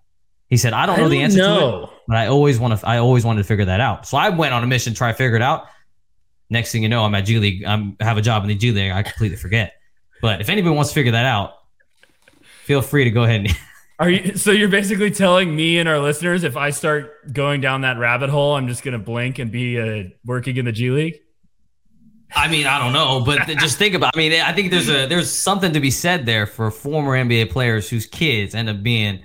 He 0.48 0.56
said 0.56 0.72
I 0.72 0.86
don't 0.86 0.98
know 0.98 1.08
the 1.08 1.22
answer 1.22 1.38
to 1.38 1.44
it, 1.84 1.90
but 2.08 2.16
I 2.16 2.26
always 2.26 2.58
want 2.58 2.78
to 2.78 2.86
I 2.86 2.98
always 2.98 3.24
wanted 3.24 3.42
to 3.42 3.48
figure 3.48 3.66
that 3.66 3.80
out. 3.80 4.06
So 4.06 4.16
I 4.16 4.30
went 4.30 4.52
on 4.54 4.62
a 4.64 4.66
mission 4.66 4.92
to 4.92 4.96
try 4.96 5.10
to 5.12 5.16
figure 5.16 5.36
it 5.36 5.42
out. 5.42 5.66
Next 6.52 6.70
thing 6.70 6.82
you 6.82 6.88
know, 6.90 7.02
I'm 7.02 7.14
at 7.14 7.22
G 7.22 7.38
League. 7.38 7.64
I'm 7.64 7.96
have 7.98 8.18
a 8.18 8.22
job 8.22 8.42
in 8.42 8.48
the 8.48 8.54
G 8.54 8.72
League. 8.72 8.92
I 8.92 9.02
completely 9.02 9.38
forget. 9.38 9.72
But 10.20 10.42
if 10.42 10.50
anybody 10.50 10.74
wants 10.74 10.90
to 10.90 10.94
figure 10.94 11.12
that 11.12 11.24
out, 11.24 11.54
feel 12.64 12.82
free 12.82 13.04
to 13.04 13.10
go 13.10 13.24
ahead 13.24 13.46
and 13.46 13.56
Are 13.98 14.10
you 14.10 14.36
so 14.36 14.50
you're 14.50 14.68
basically 14.68 15.10
telling 15.10 15.54
me 15.54 15.78
and 15.78 15.88
our 15.88 15.98
listeners 15.98 16.44
if 16.44 16.56
I 16.56 16.70
start 16.70 17.32
going 17.32 17.60
down 17.60 17.82
that 17.82 17.98
rabbit 17.98 18.30
hole, 18.30 18.54
I'm 18.54 18.68
just 18.68 18.82
gonna 18.82 18.98
blink 18.98 19.38
and 19.38 19.50
be 19.50 19.80
uh, 19.80 20.08
working 20.24 20.56
in 20.56 20.64
the 20.66 20.72
G 20.72 20.90
League? 20.90 21.20
I 22.34 22.48
mean, 22.48 22.66
I 22.66 22.78
don't 22.78 22.92
know, 22.92 23.22
but 23.24 23.46
just 23.58 23.78
think 23.78 23.94
about. 23.94 24.14
I 24.14 24.18
mean, 24.18 24.32
I 24.32 24.52
think 24.52 24.70
there's 24.70 24.88
a 24.88 25.06
there's 25.06 25.30
something 25.30 25.72
to 25.72 25.80
be 25.80 25.90
said 25.90 26.26
there 26.26 26.46
for 26.46 26.70
former 26.70 27.12
NBA 27.12 27.50
players 27.50 27.88
whose 27.88 28.06
kids 28.06 28.54
end 28.54 28.68
up 28.68 28.82
being 28.82 29.22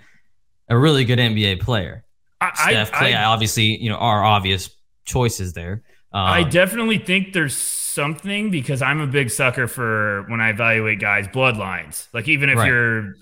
a 0.69 0.77
really 0.77 1.05
good 1.05 1.19
NBA 1.19 1.61
player. 1.61 2.03
I, 2.39 2.51
Steph, 2.53 2.91
Clay, 2.91 3.13
I, 3.13 3.25
obviously, 3.25 3.81
you 3.81 3.89
know, 3.89 3.95
are 3.95 4.23
obvious 4.23 4.69
choices 5.05 5.53
there. 5.53 5.83
Um, 6.13 6.21
I 6.25 6.43
definitely 6.43 6.97
think 6.99 7.33
there's 7.33 7.55
something 7.55 8.49
because 8.49 8.81
I'm 8.81 8.99
a 9.01 9.07
big 9.07 9.29
sucker 9.29 9.67
for 9.67 10.23
when 10.29 10.39
I 10.41 10.49
evaluate 10.49 10.99
guys' 10.99 11.27
bloodlines. 11.27 12.07
Like 12.13 12.27
even 12.27 12.49
if 12.49 12.57
Right. 12.57 12.67
your 12.67 13.15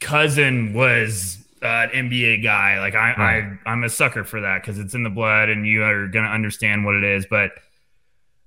cousin 0.00 0.72
was 0.72 1.36
uh, 1.62 1.66
an 1.92 2.08
NBA 2.10 2.42
guy. 2.42 2.78
Like 2.80 2.94
I, 2.94 3.14
Right. 3.14 3.58
I 3.66 3.70
I'm 3.70 3.84
a 3.84 3.90
sucker 3.90 4.24
for 4.24 4.40
that 4.40 4.62
because 4.62 4.78
it's 4.78 4.94
in 4.94 5.02
the 5.02 5.10
blood 5.10 5.50
and 5.50 5.66
you 5.66 5.82
are 5.82 6.06
gonna 6.08 6.30
understand 6.30 6.84
what 6.86 6.94
it 6.94 7.04
is. 7.04 7.26
But 7.28 7.50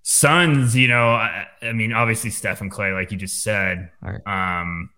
sons, 0.02 0.76
you 0.76 0.88
know, 0.88 1.10
I, 1.12 1.46
I 1.62 1.74
mean, 1.74 1.94
obviously 1.94 2.30
Steph 2.30 2.62
and 2.62 2.72
Clay, 2.72 2.92
like 2.92 3.12
you 3.12 3.18
just 3.18 3.44
said. 3.44 3.90
Right. 4.02 4.20
Um, 4.26 4.90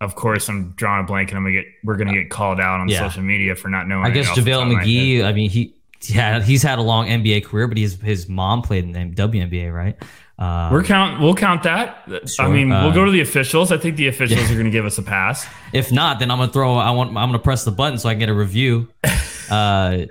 of 0.00 0.14
course, 0.16 0.48
I'm 0.48 0.72
drawing 0.72 1.04
a 1.04 1.06
blank, 1.06 1.30
and 1.30 1.38
I'm 1.38 1.44
gonna 1.44 1.54
get 1.54 1.66
we're 1.84 1.96
gonna 1.96 2.12
get 2.12 2.28
called 2.28 2.58
out 2.60 2.80
on 2.80 2.88
Yeah. 2.88 2.98
social 3.08 3.22
media 3.22 3.54
for 3.54 3.68
not 3.68 3.86
knowing. 3.88 4.04
I 4.04 4.10
guess 4.10 4.28
off 4.28 4.34
the 4.36 4.42
top 4.42 4.48
JaVale 4.48 4.62
of 4.62 4.68
my 4.68 4.80
head. 4.80 4.86
McGee. 4.88 5.24
I 5.24 5.32
mean, 5.32 5.48
he 5.50 5.74
yeah, 6.10 6.40
he's 6.42 6.62
had 6.62 6.78
a 6.78 6.82
long 6.82 7.06
NBA 7.06 7.44
career, 7.44 7.66
but 7.68 7.76
he's 7.76 8.00
his 8.00 8.28
mom 8.28 8.62
played 8.62 8.84
in 8.84 8.92
the 8.92 9.00
WNBA, 9.22 9.72
right? 9.74 9.96
Uh, 10.38 10.70
We're 10.72 10.82
count. 10.82 11.20
We'll 11.20 11.34
count 11.34 11.62
that. 11.64 12.02
I 12.08 12.26
Sure. 12.26 12.48
mean, 12.48 12.70
we'll 12.70 12.88
Uh, 12.88 12.94
go 12.94 13.04
to 13.04 13.10
the 13.12 13.20
officials. 13.20 13.70
I 13.70 13.76
think 13.76 13.96
the 13.96 14.08
officials 14.08 14.50
are 14.50 14.54
going 14.54 14.64
to 14.64 14.70
give 14.72 14.84
us 14.86 14.98
a 14.98 15.02
pass. 15.02 15.46
if 15.72 15.92
not, 15.92 16.18
then 16.18 16.30
I'm 16.30 16.38
gonna 16.38 16.50
throw. 16.52 16.74
I 16.76 16.90
want. 16.90 17.10
I'm 17.10 17.28
gonna 17.28 17.38
press 17.38 17.64
the 17.64 17.70
button 17.70 17.98
so 17.98 18.08
I 18.08 18.12
can 18.14 18.20
get 18.20 18.28
a 18.28 18.34
review. 18.34 18.88
Uh, 19.50 20.06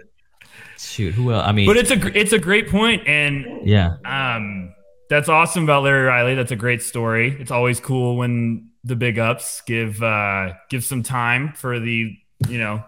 shoot, 0.77 1.13
who 1.15 1.31
else? 1.31 1.43
I 1.47 1.51
mean, 1.51 1.65
But 1.65 1.77
it's 1.77 1.89
a 1.89 2.19
it's 2.19 2.31
a 2.33 2.37
great 2.37 2.69
point, 2.69 3.07
and 3.07 3.45
yeah, 3.67 3.95
um, 4.05 4.73
that's 5.09 5.29
awesome 5.29 5.63
about 5.63 5.81
Larry 5.83 6.05
Riley. 6.05 6.35
That's 6.35 6.51
a 6.51 6.55
great 6.55 6.83
story. 6.83 7.35
It's 7.39 7.49
always 7.49 7.79
cool 7.79 8.17
when 8.17 8.69
the 8.83 8.95
big 8.95 9.17
ups 9.17 9.61
give 9.65 10.03
uh, 10.03 10.53
give 10.69 10.83
some 10.83 11.01
time 11.01 11.53
for 11.53 11.79
the 11.79 12.15
you 12.47 12.57
know 12.59 12.83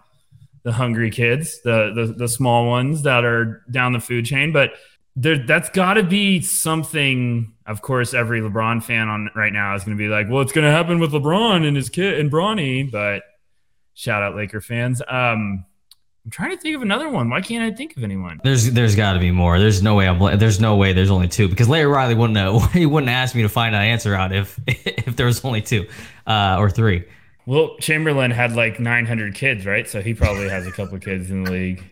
the 0.64 0.72
hungry 0.72 1.10
kids, 1.10 1.60
the 1.62 1.92
the, 1.94 2.14
the 2.16 2.28
small 2.28 2.66
ones 2.66 3.02
that 3.02 3.24
are 3.24 3.62
down 3.70 3.92
the 3.92 4.00
food 4.00 4.26
chain. 4.26 4.52
But 4.52 4.72
there, 5.14 5.38
that's 5.38 5.70
got 5.70 5.94
to 5.94 6.02
be 6.02 6.40
something. 6.40 7.52
Of 7.66 7.80
course, 7.82 8.12
every 8.12 8.40
LeBron 8.40 8.82
fan 8.82 9.08
on 9.08 9.30
right 9.36 9.52
now 9.52 9.74
is 9.76 9.84
going 9.84 9.96
to 9.96 10.02
be 10.02 10.08
like, 10.08 10.28
"Well, 10.28 10.42
it's 10.42 10.52
going 10.52 10.64
to 10.64 10.70
happen 10.70 10.98
with 10.98 11.12
LeBron 11.12 11.66
and 11.66 11.76
his 11.76 11.88
kid 11.88 12.18
and 12.18 12.30
Bronny." 12.32 12.90
But 12.90 13.22
shout 13.94 14.22
out 14.22 14.34
Laker 14.34 14.60
fans. 14.60 15.00
Um, 15.06 15.64
I'm 16.24 16.30
trying 16.30 16.50
to 16.50 16.56
think 16.56 16.74
of 16.74 16.80
another 16.80 17.10
one. 17.10 17.28
Why 17.28 17.42
can't 17.42 17.62
I 17.62 17.76
think 17.76 17.98
of 17.98 18.02
anyone? 18.02 18.40
there's 18.42 18.72
there's 18.72 18.96
got 18.96 19.12
to 19.12 19.18
be 19.18 19.30
more. 19.30 19.58
There's 19.58 19.82
no 19.82 19.94
way. 19.94 20.08
I'm. 20.08 20.38
There's 20.38 20.58
no 20.58 20.76
way. 20.76 20.94
There's 20.94 21.10
only 21.10 21.28
two 21.28 21.48
because 21.48 21.68
Larry 21.68 21.86
Riley 21.86 22.14
wouldn't. 22.14 22.34
Know, 22.34 22.58
he 22.72 22.86
wouldn't 22.86 23.10
ask 23.10 23.34
me 23.34 23.42
to 23.42 23.50
find 23.50 23.74
an 23.74 23.82
answer 23.82 24.14
out 24.14 24.32
if 24.32 24.58
if 24.66 25.16
there 25.16 25.26
was 25.26 25.44
only 25.44 25.60
two, 25.60 25.86
uh, 26.26 26.56
or 26.58 26.70
three. 26.70 27.04
Well, 27.46 27.76
Chamberlain 27.78 28.30
had 28.30 28.56
like 28.56 28.80
900 28.80 29.34
kids, 29.34 29.66
right? 29.66 29.86
So 29.88 30.00
he 30.00 30.14
probably 30.14 30.48
has 30.48 30.66
a 30.66 30.72
couple 30.72 30.94
of 30.96 31.02
kids 31.02 31.30
in 31.30 31.44
the 31.44 31.50
league. 31.50 31.84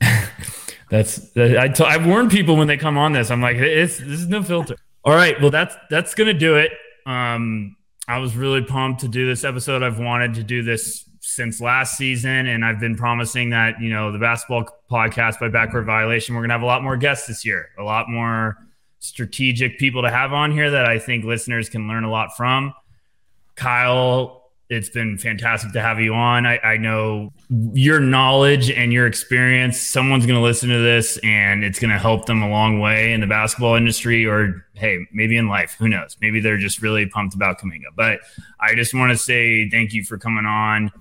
that's 0.90 1.16
that, 1.32 1.58
I 1.58 1.68
t- 1.68 1.84
I've 1.84 2.06
warned 2.06 2.30
people 2.30 2.56
when 2.56 2.66
they 2.66 2.76
come 2.76 2.98
on 2.98 3.12
this. 3.12 3.30
I'm 3.30 3.40
like, 3.40 3.56
it's 3.56 3.98
this 3.98 4.20
is 4.20 4.28
no 4.28 4.42
filter. 4.42 4.76
All 5.04 5.14
right, 5.14 5.40
well 5.40 5.50
that's 5.50 5.76
that's 5.88 6.14
gonna 6.14 6.34
do 6.34 6.56
it. 6.56 6.72
Um, 7.06 7.76
I 8.08 8.18
was 8.18 8.36
really 8.36 8.62
pumped 8.62 9.02
to 9.02 9.08
do 9.08 9.26
this 9.26 9.44
episode. 9.44 9.82
I've 9.82 9.98
wanted 9.98 10.34
to 10.34 10.42
do 10.42 10.62
this 10.62 11.04
since 11.20 11.60
last 11.60 11.96
season, 11.96 12.46
and 12.46 12.64
I've 12.64 12.80
been 12.80 12.96
promising 12.96 13.50
that 13.50 13.80
you 13.80 13.90
know 13.90 14.10
the 14.10 14.18
basketball 14.18 14.68
podcast 14.90 15.38
by 15.38 15.48
Backward 15.48 15.86
Violation. 15.86 16.34
We're 16.34 16.42
gonna 16.42 16.54
have 16.54 16.62
a 16.62 16.66
lot 16.66 16.82
more 16.82 16.96
guests 16.96 17.28
this 17.28 17.44
year, 17.44 17.68
a 17.78 17.84
lot 17.84 18.08
more 18.08 18.56
strategic 18.98 19.78
people 19.78 20.02
to 20.02 20.10
have 20.10 20.32
on 20.32 20.52
here 20.52 20.70
that 20.70 20.86
I 20.86 20.98
think 20.98 21.24
listeners 21.24 21.68
can 21.68 21.88
learn 21.88 22.04
a 22.04 22.10
lot 22.10 22.36
from. 22.36 22.74
Kyle, 23.54 24.39
it's 24.70 24.88
been 24.88 25.18
fantastic 25.18 25.72
to 25.72 25.80
have 25.82 26.00
you 26.00 26.14
on. 26.14 26.46
I, 26.46 26.58
I 26.58 26.76
know 26.76 27.32
your 27.72 27.98
knowledge 27.98 28.70
and 28.70 28.92
your 28.92 29.06
experience, 29.08 29.80
someone's 29.80 30.26
going 30.26 30.38
to 30.38 30.42
listen 30.42 30.68
to 30.68 30.78
this 30.78 31.18
and 31.24 31.64
it's 31.64 31.80
going 31.80 31.90
to 31.90 31.98
help 31.98 32.26
them 32.26 32.40
a 32.40 32.48
long 32.48 32.78
way 32.78 33.12
in 33.12 33.20
the 33.20 33.26
basketball 33.26 33.74
industry 33.74 34.24
or, 34.24 34.64
hey, 34.74 35.04
maybe 35.12 35.36
in 35.36 35.48
life. 35.48 35.74
Who 35.80 35.88
knows? 35.88 36.16
Maybe 36.20 36.38
they're 36.38 36.56
just 36.56 36.80
really 36.80 37.04
pumped 37.06 37.34
about 37.34 37.58
coming 37.58 37.82
up. 37.86 37.94
But 37.96 38.20
I 38.60 38.76
just 38.76 38.94
want 38.94 39.10
to 39.10 39.18
say 39.18 39.68
thank 39.68 39.92
you 39.92 40.04
for 40.04 40.16
coming 40.18 40.46
on. 40.46 40.92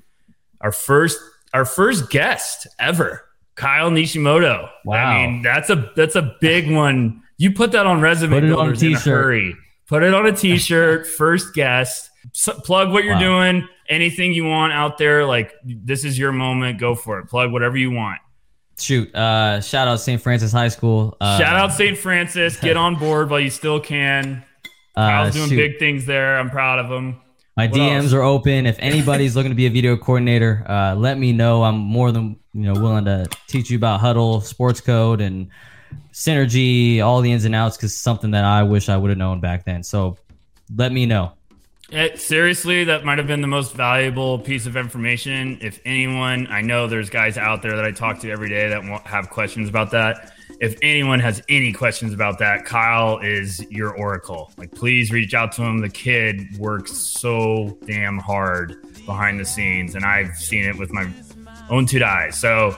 Our 0.61 0.71
first, 0.71 1.19
our 1.53 1.63
first 1.63 2.09
guest 2.09 2.65
ever, 2.79 3.23
Kyle 3.53 3.91
Nishimoto. 3.91 4.67
Wow. 4.83 4.95
I 4.95 5.27
mean, 5.27 5.41
that's 5.43 5.69
a 5.69 5.91
that's 5.95 6.15
a 6.15 6.35
big 6.41 6.71
one. 6.75 7.21
You 7.37 7.51
put 7.53 7.71
that 7.73 7.85
on 7.85 8.01
resume 8.01 8.31
Put 8.31 8.43
it 8.45 8.51
on 8.51 8.51
a 8.51 8.55
builders 8.55 8.81
in 8.81 8.93
a 8.93 8.95
t-shirt. 8.95 9.23
hurry. 9.23 9.55
Put 9.87 10.01
it 10.03 10.13
on 10.13 10.25
a 10.25 10.31
t-shirt. 10.31 11.05
first 11.05 11.53
guest. 11.53 12.08
S 12.35 12.49
plug 12.63 12.91
what 12.91 13.03
you're 13.03 13.15
Wow. 13.15 13.19
doing. 13.19 13.67
Anything 13.89 14.33
you 14.33 14.45
want 14.45 14.71
out 14.73 14.97
there. 14.97 15.25
Like 15.25 15.53
this 15.65 16.03
is 16.05 16.17
your 16.17 16.31
moment. 16.31 16.79
Go 16.79 16.95
for 16.95 17.19
it. 17.19 17.27
Plug 17.27 17.51
whatever 17.51 17.77
you 17.77 17.91
want. 17.91 18.19
Shoot. 18.79 19.13
Uh, 19.13 19.59
shout 19.61 19.87
out 19.87 19.99
St. 19.99 20.21
Francis 20.21 20.51
High 20.53 20.69
School. 20.69 21.17
Uh, 21.19 21.37
Shout 21.37 21.55
out 21.57 21.73
St. 21.73 21.97
Francis. 21.97 22.55
Get 22.57 22.77
on 22.77 22.95
board 22.95 23.29
while 23.29 23.39
you 23.41 23.49
still 23.49 23.79
can. 23.79 24.43
uh, 24.95 25.07
Kyle's 25.07 25.33
doing 25.35 25.49
shoot. 25.49 25.55
big 25.57 25.79
things 25.79 26.05
there. 26.05 26.39
I'm 26.39 26.49
proud 26.49 26.79
of 26.79 26.89
him. 26.89 27.17
My 27.57 27.67
What 27.67 27.75
DMs 27.75 28.03
else? 28.05 28.13
are 28.13 28.21
open. 28.21 28.65
If 28.65 28.77
anybody's 28.79 29.35
looking 29.35 29.51
to 29.51 29.55
be 29.55 29.65
a 29.65 29.69
video 29.69 29.97
coordinator, 29.97 30.65
uh, 30.69 30.95
let 30.95 31.17
me 31.17 31.33
know. 31.33 31.63
I'm 31.63 31.77
more 31.77 32.11
than 32.13 32.37
you 32.53 32.61
know 32.61 32.73
willing 32.73 33.03
to 33.05 33.27
teach 33.47 33.69
you 33.69 33.75
about 33.77 33.99
Hudl, 33.99 34.41
Sports 34.43 34.79
Code, 34.79 35.19
and 35.19 35.49
Synergy, 36.13 37.01
all 37.01 37.21
the 37.21 37.31
ins 37.31 37.45
and 37.45 37.55
outs, 37.55 37.75
because 37.77 37.95
something 37.95 38.31
that 38.31 38.43
I 38.45 38.63
wish 38.63 38.87
I 38.89 38.97
would 38.97 39.09
have 39.09 39.17
known 39.17 39.39
back 39.41 39.65
then. 39.65 39.83
So 39.83 40.17
let 40.75 40.91
me 40.91 41.05
know. 41.05 41.33
Eh, 41.91 42.15
seriously, 42.15 42.83
that 42.83 43.03
might 43.03 43.17
have 43.17 43.25
been 43.25 43.41
the 43.41 43.47
most 43.47 43.73
valuable 43.73 44.37
piece 44.37 44.67
of 44.67 44.77
information. 44.77 45.57
If 45.59 45.79
anyone, 45.85 46.45
I 46.47 46.61
know 46.61 46.85
there's 46.87 47.09
guys 47.09 47.35
out 47.35 47.63
there 47.63 47.75
that 47.75 47.83
I 47.83 47.91
talk 47.91 48.19
to 48.19 48.29
every 48.29 48.47
day 48.47 48.69
that 48.69 48.83
have 49.07 49.31
questions 49.31 49.69
about 49.69 49.89
that. 49.91 50.33
If 50.59 50.77
anyone 50.83 51.19
has 51.19 51.41
any 51.49 51.71
questions 51.71 52.13
about 52.13 52.37
that, 52.39 52.65
Kyle 52.65 53.17
is 53.19 53.65
your 53.71 53.95
oracle. 53.95 54.51
Like, 54.57 54.71
please 54.71 55.11
reach 55.11 55.33
out 55.33 55.51
to 55.53 55.63
him. 55.63 55.79
The 55.79 55.89
kid 55.89 56.57
works 56.59 56.95
so 56.95 57.77
damn 57.85 58.19
hard 58.19 58.75
behind 59.07 59.39
the 59.39 59.45
scenes, 59.45 59.95
and 59.95 60.05
I've 60.05 60.35
seen 60.35 60.65
it 60.65 60.77
with 60.77 60.91
my 60.91 61.09
own 61.71 61.87
two 61.87 62.03
eyes. 62.03 62.39
So, 62.39 62.77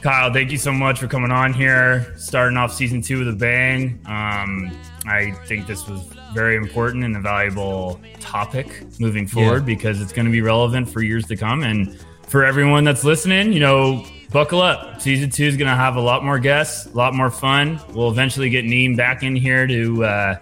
Kyle, 0.00 0.32
thank 0.32 0.50
you 0.50 0.58
so 0.58 0.72
much 0.72 0.98
for 0.98 1.06
coming 1.06 1.30
on 1.30 1.52
here, 1.52 2.16
starting 2.16 2.56
off 2.56 2.72
season 2.72 3.00
two 3.00 3.18
with 3.18 3.28
a 3.28 3.36
bang. 3.36 4.00
Um, 4.06 4.76
I 5.06 5.32
think 5.46 5.68
this 5.68 5.86
was 5.86 6.02
very 6.34 6.56
important 6.56 7.04
and 7.04 7.16
a 7.16 7.20
valuable 7.20 8.00
topic 8.20 8.84
moving 9.00 9.26
forward 9.26 9.64
because 9.66 10.00
it's 10.00 10.12
going 10.12 10.26
to 10.26 10.32
be 10.32 10.42
relevant 10.42 10.88
for 10.88 11.02
years 11.02 11.26
to 11.26 11.36
come. 11.36 11.62
And 11.62 11.98
for 12.28 12.44
everyone 12.44 12.84
that's 12.84 13.04
listening, 13.04 13.52
you 13.52 13.60
know, 13.60 14.04
buckle 14.30 14.62
up. 14.62 15.00
Season 15.00 15.30
two 15.30 15.44
is 15.44 15.56
going 15.56 15.68
to 15.68 15.74
have 15.74 15.96
a 15.96 16.00
lot 16.00 16.24
more 16.24 16.38
guests, 16.38 16.86
a 16.86 16.96
lot 16.96 17.14
more 17.14 17.30
fun. 17.30 17.80
We'll 17.92 18.10
eventually 18.10 18.50
get 18.50 18.64
Neem 18.64 18.96
back 18.96 19.22
in 19.22 19.34
here 19.34 19.66
to 19.66 20.04
uh, 20.04 20.38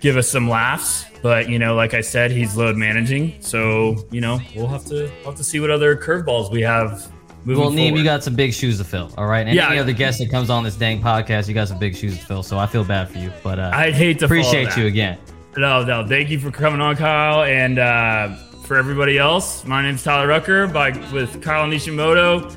give 0.00 0.16
us 0.16 0.28
some 0.28 0.48
laughs. 0.48 1.06
But 1.22 1.48
you 1.48 1.58
know, 1.58 1.74
like 1.74 1.94
I 1.94 2.00
said, 2.00 2.32
he's 2.32 2.56
load 2.56 2.76
managing, 2.76 3.40
so 3.40 4.06
you 4.10 4.20
know 4.20 4.40
we'll 4.56 4.66
have 4.66 4.84
to 4.86 5.10
we'll 5.18 5.26
have 5.26 5.36
to 5.36 5.44
see 5.44 5.60
what 5.60 5.70
other 5.70 5.96
curveballs 5.96 6.50
we 6.50 6.62
have. 6.62 7.10
Moving 7.44 7.60
Well, 7.60 7.70
Neem, 7.72 7.96
you 7.96 8.04
got 8.04 8.22
some 8.22 8.34
big 8.36 8.52
shoes 8.54 8.78
to 8.78 8.84
fill. 8.84 9.10
All 9.18 9.26
right. 9.26 9.46
And 9.46 9.54
Yeah. 9.56 9.68
any 9.70 9.78
other 9.78 9.92
guest 9.92 10.18
that 10.20 10.30
comes 10.30 10.48
on 10.48 10.62
this 10.62 10.76
dang 10.76 11.02
podcast, 11.02 11.48
you 11.48 11.54
got 11.54 11.66
some 11.68 11.78
big 11.78 11.96
shoes 11.96 12.16
to 12.18 12.24
fill. 12.24 12.42
So 12.42 12.56
I 12.58 12.66
feel 12.66 12.84
bad 12.84 13.08
for 13.10 13.18
you, 13.18 13.32
but 13.42 13.58
uh, 13.58 13.70
I'd 13.74 13.94
hate 13.94 14.20
to 14.20 14.26
appreciate 14.26 14.66
that. 14.70 14.76
you 14.76 14.86
again. 14.86 15.18
No, 15.56 15.84
no. 15.84 16.06
Thank 16.06 16.30
you 16.30 16.38
for 16.38 16.50
coming 16.52 16.80
on, 16.80 16.96
Kyle. 16.96 17.42
And 17.42 17.78
uh, 17.78 18.36
for 18.64 18.76
everybody 18.76 19.18
else, 19.18 19.64
my 19.66 19.82
name's 19.82 20.02
Tyler 20.04 20.28
Rucker 20.28 20.66
by 20.68 20.90
with 21.12 21.42
Kyle 21.42 21.66
Nishimoto. 21.66 22.50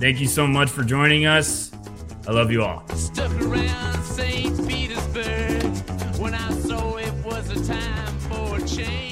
Thank 0.00 0.20
you 0.20 0.26
so 0.26 0.46
much 0.46 0.70
for 0.70 0.82
joining 0.84 1.26
us. 1.26 1.70
I 2.26 2.32
love 2.32 2.50
you 2.50 2.62
all. 2.64 2.86
Stuck 2.94 3.30
around 3.42 4.02
St. 4.04 4.66
Petersburg 4.66 5.62
when 6.18 6.34
I 6.34 6.50
saw 6.52 6.96
it 6.96 7.12
was 7.24 7.50
a 7.50 7.66
time 7.72 8.18
for 8.30 8.56
a 8.56 8.66
change. 8.66 9.09